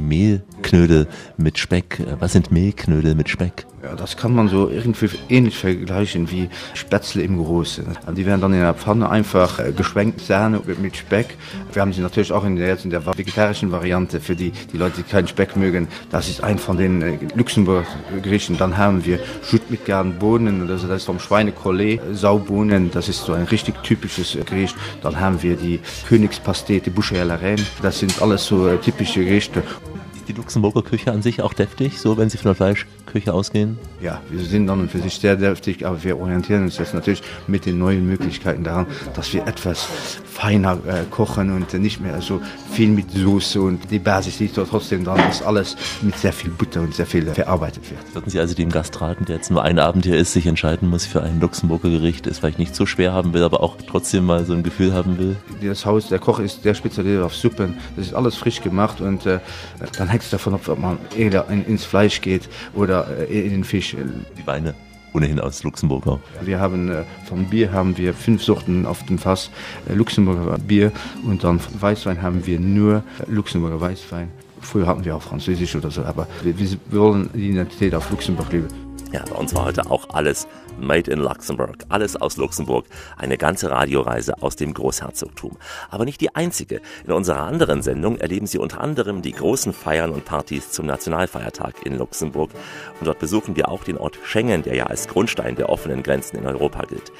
Mehlknödel 0.60 1.08
mit 1.38 1.58
Speck. 1.58 2.00
Äh, 2.00 2.16
Was 2.20 2.34
sind 2.34 2.52
Mehlknödel 2.52 3.16
mit 3.16 3.30
Speck? 3.30 3.66
Ja, 3.82 3.96
das 3.96 4.18
kann 4.18 4.36
man 4.36 4.50
so 4.50 4.70
irgendwie 4.70 5.10
ähnlich 5.30 5.58
vergleichen 5.58 6.30
wie 6.30 6.50
Spätzle 6.74 7.24
im 7.24 7.38
Großen. 7.38 7.86
Also 8.02 8.12
Die 8.12 8.26
werden 8.26 8.42
dann 8.42 8.54
in 8.54 8.60
der 8.60 8.74
Pfanne 8.74 9.10
einfach 9.10 9.60
äh, 9.60 9.72
geschwenkt, 9.72 10.20
Sahne 10.20 10.60
mit 10.82 10.98
Speck. 10.98 11.38
Wir 11.72 11.82
haben 11.82 11.94
sie 11.94 12.02
natürlich 12.02 12.34
auch 12.34 12.44
in 12.44 12.58
der, 12.58 12.78
in 12.84 12.90
der 12.90 13.06
vegetarischen 13.06 13.72
Variante 13.72 14.20
für 14.20 14.36
die, 14.36 14.52
die 14.52 14.78
Leute, 14.78 14.98
die 14.98 15.04
keinen 15.04 15.28
Speck 15.28 15.56
mögen. 15.56 15.88
Das 16.12 16.28
ist 16.28 16.44
ein 16.44 16.60
von 16.60 16.78
den 16.78 17.02
äh, 17.02 17.18
Luxemburger 17.36 17.88
Gerichten. 18.22 18.58
Dann 18.58 18.76
haben 18.76 19.06
wir 19.06 19.20
Schut 19.44 19.72
mit 19.72 19.86
garen 19.86 20.20
Bohnen, 20.20 20.70
also 20.70 20.88
das 20.88 20.98
ist 20.98 21.06
vom 21.06 21.20
Schweinekollet, 21.20 22.02
Saubohnen, 22.12 22.92
das 22.92 23.08
ist 23.08 23.24
so 23.24 23.32
ein 23.32 23.44
richtig 23.44 23.82
typisches 23.84 24.38
Gericht. 24.46 24.76
Dann 25.02 25.20
haben 25.20 25.42
wir 25.42 25.56
die 25.56 25.80
Königspastete, 26.10 26.92
Bouche 26.92 27.16
à. 27.16 27.60
Das 27.82 28.00
sind 28.00 28.22
alles 28.22 28.46
so 28.46 28.70
typische 28.78 29.24
Gerichte. 29.24 29.64
Die 30.30 30.36
Luxemburger 30.36 30.84
Küche 30.84 31.12
an 31.12 31.24
sich 31.24 31.42
auch 31.42 31.54
deftig, 31.54 31.98
so 31.98 32.16
wenn 32.16 32.30
Sie 32.30 32.38
von 32.38 32.50
der 32.50 32.56
Fleischküche 33.10 33.34
ausgehen? 33.34 33.78
Ja, 34.02 34.22
wir 34.30 34.44
sind 34.44 34.68
dann 34.68 34.80
und 34.82 34.92
für 34.92 35.00
sich 35.00 35.16
sehr 35.16 35.36
deftig, 35.36 35.86
aber 35.86 36.04
wir 36.04 36.18
orientieren 36.18 36.64
uns 36.64 36.78
jetzt 36.78 36.94
natürlich 36.94 37.22
mit 37.48 37.66
den 37.66 37.78
neuen 37.78 38.08
Möglichkeiten 38.08 38.64
daran, 38.64 38.86
dass 39.16 39.34
wir 39.34 39.46
etwas 39.48 39.88
feiner 40.24 40.74
äh, 40.88 41.04
kochen 41.10 41.52
und 41.52 41.74
nicht 41.74 42.00
mehr 42.00 42.22
so 42.22 42.42
viel 42.72 42.90
mit 42.90 43.12
Soße 43.12 43.62
und 43.62 43.92
die 43.92 44.00
Basis 44.00 44.40
liegt 44.40 44.58
dort 44.58 44.70
trotzdem 44.70 45.04
dran, 45.04 45.18
dass 45.18 45.42
alles 45.42 45.76
mit 46.02 46.18
sehr 46.18 46.32
viel 46.32 46.50
Butter 46.50 46.82
und 46.82 46.96
sehr 46.96 47.06
viel 47.06 47.28
äh, 47.28 47.34
verarbeitet 47.34 47.90
wird. 47.90 48.16
Würden 48.16 48.30
Sie 48.30 48.40
also 48.40 48.56
dem 48.56 48.70
Gast 48.70 49.00
raten, 49.02 49.26
der 49.26 49.38
jetzt 49.38 49.52
nur 49.52 49.64
einen 49.64 49.80
Abend 49.80 50.06
hier 50.06 50.18
ist, 50.18 50.34
sich 50.34 50.46
entscheiden 50.48 50.90
muss 50.90 51.06
für 51.06 51.22
ein 51.22 51.42
Luxemburger 51.42 51.90
Gericht, 51.90 52.28
es 52.28 52.40
vielleicht 52.40 52.60
nicht 52.60 52.76
so 52.76 52.86
schwer 52.86 53.12
haben 53.12 53.34
will, 53.34 53.44
aber 53.44 53.62
auch 53.62 53.76
trotzdem 53.88 54.26
mal 54.26 54.46
so 54.46 54.54
ein 54.54 54.64
Gefühl 54.64 54.94
haben 54.94 55.18
will? 55.18 55.36
Das 55.62 55.86
Haus, 55.86 56.08
der 56.08 56.20
Koch 56.20 56.40
ist 56.40 56.64
der 56.64 56.74
spezialisiert 56.74 57.24
auf 57.24 57.36
Suppen, 57.36 57.78
das 57.98 58.08
ist 58.08 58.14
alles 58.14 58.36
frisch 58.36 58.62
gemacht 58.62 59.02
und 59.02 59.26
äh, 59.26 59.40
dann 59.98 60.08
hängt 60.08 60.24
es 60.24 60.30
davon 60.30 60.54
ab, 60.54 60.62
ob 60.68 60.80
man 60.80 60.98
eher 61.18 61.46
in, 61.50 61.66
ins 61.66 61.84
Fleisch 61.84 62.22
geht 62.22 62.48
oder 62.74 62.99
äh, 63.08 63.46
in 63.46 63.52
den 63.52 63.64
Fisch. 63.64 63.96
Die 64.38 64.48
Weine 64.48 64.74
ohnehin 65.14 65.40
aus 65.40 65.64
Luxemburg 65.64 66.08
auch. 66.08 66.20
Wir 66.42 66.60
haben 66.60 66.90
äh, 66.90 67.04
vom 67.26 67.46
Bier 67.46 67.72
haben 67.72 67.98
wir 67.98 68.14
fünf 68.14 68.44
Sorten 68.44 68.86
auf 68.86 69.04
dem 69.06 69.18
Fass 69.18 69.50
äh, 69.88 69.94
Luxemburger 69.94 70.58
Bier 70.60 70.92
und 71.26 71.44
dann 71.44 71.60
Weißwein 71.80 72.22
haben 72.22 72.46
wir 72.46 72.60
nur 72.60 73.04
Luxemburger 73.28 73.82
Weißwein. 73.82 74.30
Früher 74.62 74.88
hatten 74.88 75.06
wir 75.06 75.16
auch 75.16 75.22
Französisch 75.22 75.76
oder 75.76 75.90
so, 75.90 76.04
aber 76.04 76.28
wir, 76.44 76.58
wir 76.60 77.00
wollen 77.00 77.30
die 77.34 77.50
Identität 77.50 77.96
auf 77.96 78.10
Luxemburg 78.12 78.52
leben. 78.52 78.68
Ja, 79.12 79.24
bei 79.28 79.36
uns 79.36 79.56
war 79.56 79.66
heute 79.66 79.90
auch 79.90 80.08
alles 80.10 80.48
Made 80.82 81.12
in 81.12 81.20
Luxemburg, 81.20 81.86
alles 81.90 82.16
aus 82.16 82.38
Luxemburg, 82.38 82.86
eine 83.18 83.38
ganze 83.38 83.72
Radioreise 83.72 84.42
aus 84.42 84.56
dem 84.56 84.74
Großherzogtum. 84.74 85.58
Aber 85.90 86.06
nicht 86.06 86.22
die 86.22 86.36
einzige. 86.36 86.82
In 87.06 87.14
unserer 87.14 87.42
anderen 87.42 87.82
Sendung 87.82 88.18
erleben 88.18 88.48
Sie 88.48 88.58
unter 88.58 88.82
anderem 88.82 89.22
die 89.22 89.34
großen 89.34 89.74
Feiern 89.74 90.12
und 90.12 90.26
Partys 90.26 90.72
zum 90.72 90.86
Nationalfeiertag 90.86 91.86
in 91.86 91.98
Luxemburg. 91.98 92.52
Und 93.00 93.08
dort 93.08 93.20
besuchen 93.20 93.56
wir 93.56 93.70
auch 93.70 93.84
den 93.84 93.98
Ort 93.98 94.18
Schengen, 94.24 94.64
der 94.64 94.76
ja 94.76 94.86
als 94.86 95.08
Grundstein 95.08 95.56
der 95.56 95.70
offenen 95.70 96.04
Grenzen 96.04 96.38
in 96.38 96.46
Europa 96.46 96.84
gilt. 96.86 97.12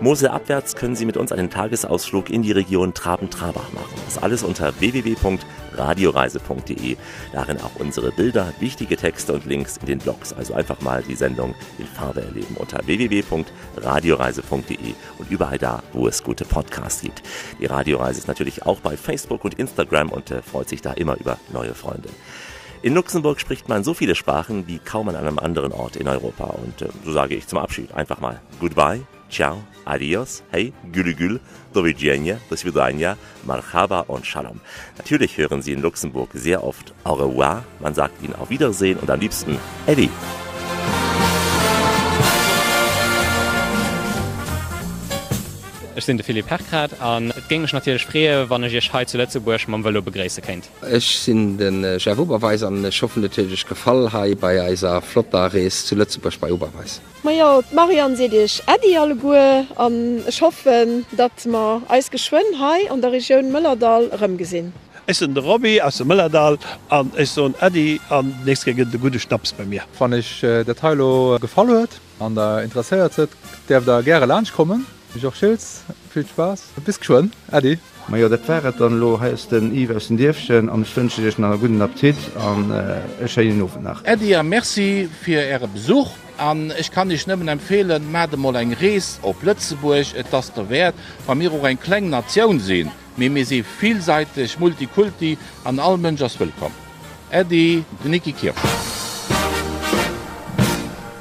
Moselabwärts 0.00 0.74
können 0.76 0.94
Sie 0.94 1.06
mit 1.06 1.16
uns 1.16 1.32
einen 1.32 1.48
Tagesausflug 1.48 2.28
in 2.28 2.42
die 2.42 2.52
Region 2.52 2.92
Traben-Trabach 2.92 3.72
machen. 3.72 3.94
Das 4.04 4.22
alles 4.22 4.42
unter 4.42 4.78
www.radioreise.de. 4.78 6.98
Darin 7.32 7.58
auch 7.62 7.76
unsere 7.78 8.12
Bilder, 8.12 8.52
wichtige 8.60 8.98
Texte 8.98 9.32
und 9.32 9.46
Links 9.46 9.78
in 9.78 9.86
den 9.86 9.98
Blogs. 9.98 10.34
Also 10.34 10.52
einfach 10.52 10.82
mal 10.82 11.02
die 11.02 11.14
Sendung 11.14 11.54
in 11.78 11.86
Farbe 11.86 12.20
erleben 12.20 12.56
unter 12.56 12.86
www.radioreise.de 12.86 14.92
und 15.18 15.30
überall 15.30 15.56
da, 15.56 15.82
wo 15.94 16.06
es 16.06 16.22
gute 16.22 16.44
Podcasts 16.44 17.00
gibt. 17.00 17.22
Die 17.58 17.66
Radioreise 17.66 18.18
ist 18.18 18.28
natürlich 18.28 18.66
auch 18.66 18.80
bei 18.80 18.98
Facebook 18.98 19.46
und 19.46 19.54
Instagram 19.54 20.10
und 20.10 20.30
äh, 20.30 20.42
freut 20.42 20.68
sich 20.68 20.82
da 20.82 20.92
immer 20.92 21.18
über 21.18 21.38
neue 21.54 21.72
Freunde. 21.74 22.10
In 22.82 22.92
Luxemburg 22.94 23.40
spricht 23.40 23.70
man 23.70 23.82
so 23.82 23.94
viele 23.94 24.14
Sprachen 24.14 24.68
wie 24.68 24.78
kaum 24.78 25.08
an 25.08 25.16
einem 25.16 25.38
anderen 25.38 25.72
Ort 25.72 25.96
in 25.96 26.06
Europa. 26.06 26.44
Und 26.44 26.82
äh, 26.82 26.88
so 27.02 27.12
sage 27.12 27.34
ich 27.34 27.46
zum 27.46 27.58
Abschied 27.58 27.94
einfach 27.94 28.20
mal 28.20 28.42
Goodbye, 28.60 29.00
Ciao, 29.30 29.62
Adios, 29.86 30.42
Hey, 30.50 30.72
Gülü 30.92 31.14
Gül, 31.14 31.40
Do 31.72 31.84
widzenia, 31.84 33.16
Marhaba 33.44 34.00
und 34.00 34.26
Shalom. 34.26 34.60
Natürlich 34.98 35.38
hören 35.38 35.62
Sie 35.62 35.72
in 35.72 35.80
Luxemburg 35.80 36.30
sehr 36.34 36.64
oft 36.64 36.92
Au 37.04 37.14
revoir, 37.14 37.64
man 37.80 37.94
sagt 37.94 38.22
Ihnen 38.22 38.34
auf 38.34 38.50
Wiedersehen 38.50 38.98
und 38.98 39.10
am 39.10 39.20
liebsten 39.20 39.58
Eddie. 39.86 40.10
Ich 45.98 46.04
bin 46.04 46.18
der 46.18 46.24
Philipp 46.24 46.50
Herkrat 46.50 47.00
an 47.00 47.30
et 47.30 47.48
ging 47.48 47.66
natürlich 47.72 48.04
frie, 48.04 48.44
wann 48.48 48.62
ich 48.64 48.74
ich 48.74 48.92
he 48.92 49.06
zu 49.06 49.16
Lettzeburg 49.16 49.66
man 49.66 49.82
Well 49.82 50.02
begräse 50.02 50.42
kennt. 50.42 50.68
Ich 50.92 51.18
sind 51.20 51.56
den 51.56 51.84
äh, 51.84 51.98
Chef 51.98 52.18
Oberweis 52.18 52.62
an 52.62 52.92
schaffen 52.92 53.22
natürlich 53.22 53.66
Gefall 53.66 54.12
hai 54.12 54.34
bei 54.34 54.60
eiser 54.60 55.00
Flotdares 55.00 55.86
zu 55.86 55.94
Lützeburg 55.94 56.38
bei 56.38 56.52
Oberweis. 56.52 57.00
Ma 57.22 57.30
ja 57.30 57.62
Marian 57.72 58.14
se 58.14 58.28
dich 58.28 58.62
Ädi 58.66 58.98
alle 58.98 59.16
Gue 59.16 59.64
an 59.76 60.22
hoffen, 60.42 61.06
dat 61.12 61.46
ma 61.46 61.80
eis 61.88 62.10
geschwen 62.10 62.44
hai 62.60 62.90
an 62.90 63.00
der 63.00 63.12
Region 63.12 63.50
Mëllerdal 63.50 64.10
rëm 64.20 64.36
gesinn. 64.36 64.74
Ich 65.06 65.18
bin 65.20 65.34
der 65.34 65.44
Robby 65.44 65.80
aus 65.80 65.96
dem 65.96 66.08
Müllerdal 66.08 66.58
an 66.90 67.10
ich 67.16 67.30
so 67.30 67.46
ein 67.46 67.54
Eddie 67.60 68.02
an 68.10 68.34
nächste 68.44 68.74
gegen 68.74 68.90
de 68.90 69.00
gute 69.00 69.18
Schnaps 69.18 69.54
bei 69.54 69.64
mir. 69.64 69.84
Wann 69.98 70.12
ich 70.12 70.42
äh, 70.42 70.62
der 70.62 70.76
Teilo 70.76 71.38
gefallen 71.40 71.70
huet 71.70 71.90
an 72.18 72.34
der 72.34 72.64
interessiert 72.64 73.16
huet, 73.16 73.30
der 73.70 73.80
da 73.80 74.02
gerne 74.02 74.26
Lunch 74.26 74.52
kommen. 74.52 74.84
Joch 75.22 75.34
Schulz, 75.34 75.82
viel 76.12 76.26
Spaß, 76.26 76.62
bis 76.84 76.98
schon 77.02 77.30
Adi. 77.50 77.78
Ma 78.08 78.18
ja 78.18 78.28
dat 78.28 78.46
wäret 78.46 78.80
an 78.80 79.00
lo 79.00 79.18
heist 79.18 79.50
den 79.50 79.72
iwwersen 79.74 80.16
Dirfchen 80.16 80.68
an 80.70 80.84
stënsche 80.86 81.22
dech 81.24 81.38
an 81.38 81.44
a 81.44 81.56
guten 81.56 81.82
Appetit 81.82 82.16
an 82.38 82.70
Escheien 83.20 83.58
nowen 83.58 83.82
nach. 83.82 84.04
Ädi 84.04 84.34
a 84.36 84.44
Merci 84.44 85.08
fir 85.22 85.42
Äre 85.42 85.66
Besuch 85.66 86.10
an 86.38 86.72
ich 86.78 86.92
kann 86.92 87.08
dich 87.08 87.26
nëmmen 87.26 87.48
empfehlen 87.48 88.12
Mäde 88.12 88.36
moll 88.36 88.54
eng 88.56 88.76
Rees 88.80 89.18
op 89.22 89.40
Plötzeburg 89.40 90.14
et 90.14 90.32
ass 90.32 90.52
der 90.52 90.70
Wert 90.70 90.94
Wa 91.26 91.34
mir 91.34 91.52
och 91.52 91.66
eng 91.66 91.80
kleng 91.80 92.08
Nationoun 92.08 92.60
sinn, 92.60 92.92
mé 93.16 93.28
me 93.28 93.44
se 93.44 93.64
vielseitig 93.80 94.58
Multikulti 94.60 95.36
an 95.64 95.80
all 95.80 95.98
Mëngers 95.98 96.38
wëllkom. 96.38 96.70
Ädi 97.32 97.82
de 98.04 98.08
Nicki 98.08 98.32
Kirchen. 98.32 99.05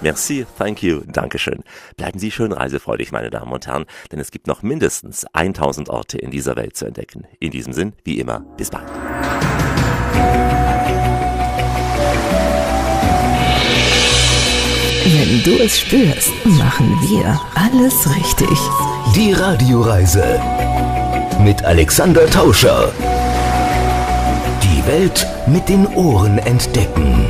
Merci, 0.06 0.46
thank 0.60 0.84
you, 0.84 1.02
Dankeschön. 1.08 1.64
Bleiben 1.98 2.20
Sie 2.20 2.30
schön 2.30 2.52
reisefreudig, 2.52 3.12
meine 3.12 3.32
Damen 3.32 3.52
und 3.52 3.66
Herren, 3.66 3.86
denn 4.12 4.20
es 4.20 4.30
gibt 4.30 4.46
noch 4.46 4.62
mindestens 4.62 5.26
1000 5.34 5.90
Orte 5.90 6.20
in 6.20 6.30
dieser 6.30 6.56
Welt 6.56 6.78
zu 6.78 6.86
entdecken. 6.86 7.26
In 7.40 7.50
diesem 7.50 7.74
Sinn, 7.74 7.94
wie 8.04 8.20
immer, 8.20 8.42
bis 8.56 8.70
bald. 8.70 8.88
Wenn 15.06 15.44
du 15.44 15.64
es 15.64 15.80
spürst, 15.80 16.32
machen 16.46 17.00
wir 17.10 17.42
alles 17.56 18.08
richtig. 18.16 18.60
Die 19.16 19.34
Radioreise 19.34 20.40
mit 21.40 21.66
Alexander 21.66 22.28
Tauscher. 22.28 22.94
Die 24.62 24.86
Welt 24.86 25.26
mit 25.48 25.68
den 25.68 25.88
Ohren 25.96 26.38
entdecken. 26.38 27.28